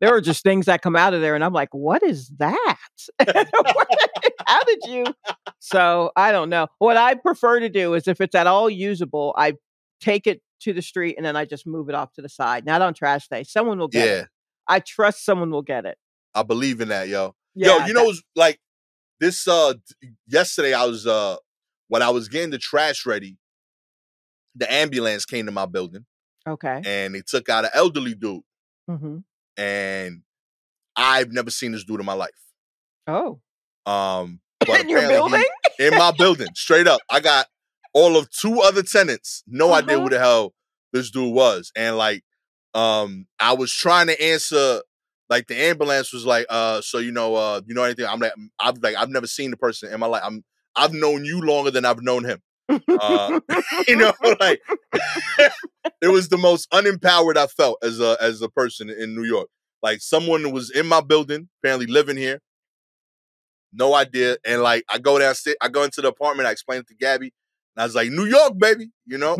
there 0.00 0.14
are 0.14 0.20
just 0.20 0.42
things 0.42 0.66
that 0.66 0.82
come 0.82 0.96
out 0.96 1.14
of 1.14 1.20
there, 1.20 1.34
and 1.34 1.42
I'm 1.44 1.52
like, 1.54 1.72
"What 1.72 2.02
is 2.02 2.28
that? 2.38 2.76
How 4.46 4.62
did 4.64 4.80
you?" 4.88 5.04
So 5.58 6.10
I 6.16 6.32
don't 6.32 6.50
know. 6.50 6.66
What 6.78 6.96
I 6.96 7.14
prefer 7.14 7.60
to 7.60 7.68
do 7.68 7.94
is 7.94 8.08
if 8.08 8.20
it's 8.20 8.34
at 8.34 8.46
all 8.46 8.68
usable, 8.68 9.34
I 9.38 9.54
take 10.00 10.26
it 10.26 10.42
to 10.60 10.72
the 10.72 10.82
street 10.82 11.16
and 11.16 11.24
then 11.24 11.36
I 11.36 11.44
just 11.44 11.66
move 11.66 11.88
it 11.88 11.94
off 11.94 12.12
to 12.14 12.22
the 12.22 12.28
side. 12.28 12.66
Not 12.66 12.82
on 12.82 12.92
trash 12.94 13.28
day. 13.28 13.44
Someone 13.44 13.78
will 13.78 13.88
get 13.88 14.06
Yeah, 14.06 14.14
it. 14.22 14.28
I 14.68 14.80
trust 14.80 15.24
someone 15.24 15.50
will 15.50 15.62
get 15.62 15.86
it. 15.86 15.96
I 16.34 16.42
believe 16.42 16.80
in 16.80 16.88
that, 16.88 17.08
yo. 17.08 17.34
Yeah, 17.54 17.78
yo, 17.78 17.86
you 17.86 17.92
know, 17.94 18.08
it's 18.10 18.22
like 18.36 18.60
this. 19.18 19.46
Uh, 19.48 19.74
yesterday 20.26 20.72
I 20.74 20.84
was 20.84 21.06
uh 21.06 21.36
when 21.88 22.02
I 22.02 22.10
was 22.10 22.28
getting 22.28 22.50
the 22.50 22.58
trash 22.58 23.04
ready, 23.06 23.36
the 24.54 24.72
ambulance 24.72 25.24
came 25.24 25.46
to 25.46 25.52
my 25.52 25.66
building 25.66 26.04
okay. 26.48 26.80
and 26.84 27.14
they 27.14 27.22
took 27.26 27.48
out 27.48 27.64
an 27.64 27.70
elderly 27.74 28.14
dude, 28.14 28.42
hmm 28.88 29.18
and 29.56 30.22
I've 30.96 31.32
never 31.32 31.50
seen 31.50 31.72
this 31.72 31.84
dude 31.84 32.00
in 32.00 32.06
my 32.06 32.12
life. 32.14 32.30
Oh, 33.06 33.40
Um, 33.86 34.40
but 34.60 34.80
in 34.80 34.88
your 34.88 35.02
he- 35.02 35.08
building? 35.08 35.44
in 35.78 35.94
my 35.96 36.12
building, 36.16 36.48
straight 36.54 36.86
up. 36.86 37.00
I 37.10 37.20
got 37.20 37.46
all 37.92 38.16
of 38.16 38.30
two 38.30 38.60
other 38.60 38.82
tenants. 38.82 39.42
No 39.46 39.72
idea 39.72 39.96
Uh-huh. 39.96 40.04
who 40.04 40.10
the 40.10 40.18
hell 40.18 40.54
this 40.92 41.10
dude 41.10 41.34
was. 41.34 41.72
And 41.76 41.96
like, 41.96 42.22
um, 42.74 43.26
I 43.40 43.54
was 43.54 43.72
trying 43.72 44.06
to 44.08 44.22
answer, 44.22 44.82
like 45.30 45.46
the 45.46 45.56
ambulance 45.56 46.12
was 46.12 46.26
like, 46.26 46.44
uh, 46.50 46.80
so 46.80 46.98
you 46.98 47.12
know, 47.12 47.36
uh, 47.36 47.60
you 47.66 47.74
know 47.74 47.84
anything? 47.84 48.04
I'm 48.04 48.18
like, 48.18 48.32
I've 48.58 48.78
like, 48.82 48.96
I've 48.96 49.08
never 49.08 49.28
seen 49.28 49.52
the 49.52 49.56
person 49.56 49.92
in 49.92 50.00
my 50.00 50.06
life. 50.06 50.22
I'm 50.24 50.44
I've 50.76 50.92
known 50.92 51.24
you 51.24 51.40
longer 51.40 51.70
than 51.70 51.84
I've 51.84 52.02
known 52.02 52.24
him. 52.24 52.40
Uh, 52.68 53.40
you 53.88 53.96
know, 53.96 54.12
like 54.40 54.60
it 56.02 56.08
was 56.08 56.28
the 56.28 56.36
most 56.36 56.68
unempowered 56.72 57.36
I 57.36 57.46
felt 57.46 57.78
as 57.82 58.00
a 58.00 58.16
as 58.20 58.42
a 58.42 58.48
person 58.48 58.90
in 58.90 59.14
New 59.14 59.24
York. 59.24 59.48
Like 59.82 60.00
someone 60.00 60.50
was 60.52 60.70
in 60.70 60.86
my 60.86 61.00
building, 61.00 61.48
apparently 61.62 61.86
living 61.86 62.16
here. 62.16 62.40
No 63.72 63.94
idea. 63.94 64.36
And 64.44 64.62
like 64.62 64.84
I 64.88 64.98
go 64.98 65.18
downstairs, 65.18 65.56
I 65.60 65.68
go 65.68 65.84
into 65.84 66.02
the 66.02 66.08
apartment, 66.08 66.48
I 66.48 66.50
explain 66.50 66.80
it 66.80 66.88
to 66.88 66.94
Gabby, 66.94 67.32
and 67.76 67.82
I 67.82 67.84
was 67.84 67.94
like, 67.94 68.10
New 68.10 68.26
York, 68.26 68.58
baby, 68.58 68.90
you 69.06 69.16
know? 69.16 69.36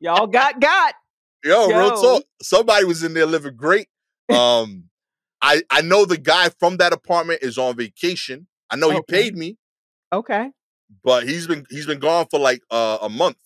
Y'all 0.00 0.26
got 0.26 0.60
got. 0.60 0.94
Yo, 1.44 1.68
real 1.68 1.90
talk. 2.00 2.24
Somebody 2.42 2.84
was 2.84 3.02
in 3.02 3.14
there 3.14 3.26
living 3.26 3.56
great. 3.56 3.88
Um, 4.30 4.90
I 5.42 5.62
I 5.70 5.82
know 5.82 6.04
the 6.04 6.18
guy 6.18 6.50
from 6.60 6.76
that 6.78 6.92
apartment 6.92 7.42
is 7.42 7.58
on 7.58 7.76
vacation. 7.76 8.46
I 8.70 8.76
know 8.76 8.90
he 8.90 9.02
paid 9.02 9.36
me, 9.36 9.58
Okay. 10.12 10.50
but 11.04 11.26
he's 11.28 11.46
been 11.46 11.66
he's 11.70 11.86
been 11.86 11.98
gone 11.98 12.26
for 12.30 12.38
like 12.38 12.62
uh, 12.70 12.98
a 13.02 13.08
month. 13.08 13.36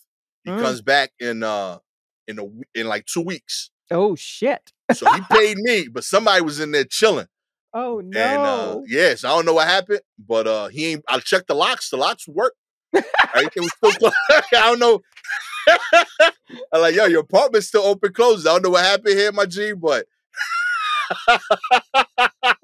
He 0.44 0.50
Mm. 0.50 0.60
comes 0.60 0.80
back 0.82 1.10
in 1.18 1.42
uh 1.42 1.78
in 2.28 2.38
a 2.38 2.44
in 2.78 2.86
like 2.86 3.06
two 3.06 3.22
weeks. 3.22 3.70
Oh 3.90 4.14
shit. 4.14 4.72
So 4.92 5.06
he 5.06 5.20
paid 5.22 5.56
me, 5.58 5.88
but 5.88 6.04
somebody 6.04 6.42
was 6.42 6.60
in 6.60 6.70
there 6.72 6.84
chilling. 6.84 7.26
Oh 7.74 8.00
no. 8.00 8.20
And 8.20 8.46
uh 8.46 8.80
yes, 8.86 9.24
I 9.24 9.28
don't 9.30 9.44
know 9.46 9.54
what 9.54 9.66
happened, 9.68 10.00
but 10.18 10.46
uh 10.46 10.68
he 10.68 10.92
ain't 10.92 11.04
I 11.08 11.18
checked 11.20 11.48
the 11.48 11.54
locks, 11.54 11.90
the 11.90 11.96
locks 11.96 12.28
work. 12.28 12.54
Everything 13.34 13.62
was 13.62 13.94
still. 13.94 14.12
I 14.30 14.42
don't 14.52 14.78
know. 14.78 15.02
I'm 16.72 16.80
like, 16.80 16.94
yo, 16.94 17.06
your 17.06 17.20
apartment's 17.20 17.68
still 17.68 17.82
open 17.82 18.12
closed. 18.12 18.46
I 18.46 18.52
don't 18.52 18.62
know 18.64 18.70
what 18.70 18.84
happened 18.84 19.18
here, 19.18 19.32
my 19.32 19.46
G, 19.46 19.72
but 19.72 20.06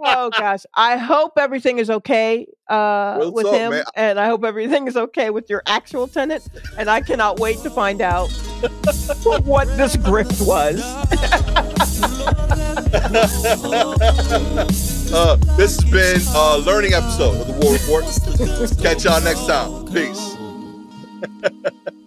oh 0.00 0.30
gosh. 0.38 0.64
I 0.74 0.96
hope 0.96 1.32
everything 1.38 1.78
is 1.78 1.90
okay 1.90 2.46
uh 2.68 3.18
Real 3.20 3.32
with 3.32 3.46
talk, 3.46 3.54
him. 3.54 3.70
man. 3.70 3.84
And 3.94 4.18
I 4.20 4.26
hope 4.26 4.44
everything 4.44 4.86
is 4.86 4.96
okay 4.96 5.30
with 5.30 5.48
your 5.50 5.62
actual 5.66 6.08
tenant. 6.08 6.48
And 6.78 6.88
I 6.90 7.00
cannot 7.00 7.40
wait 7.40 7.58
to 7.58 7.70
find 7.70 8.00
out 8.00 8.28
what 9.44 9.68
this 9.76 9.96
grift 9.96 10.46
was. 10.46 10.82
Uh 15.12 15.36
this 15.56 15.80
has 15.80 15.90
been 15.90 16.20
a 16.34 16.58
learning 16.58 16.94
episode 16.94 17.36
of 17.40 17.46
the 17.46 17.52
War 17.60 17.74
Report. 17.74 18.04
Catch 18.82 19.04
y'all 19.04 19.20
next 19.22 19.46
time. 19.46 19.86
Peace. 19.92 20.36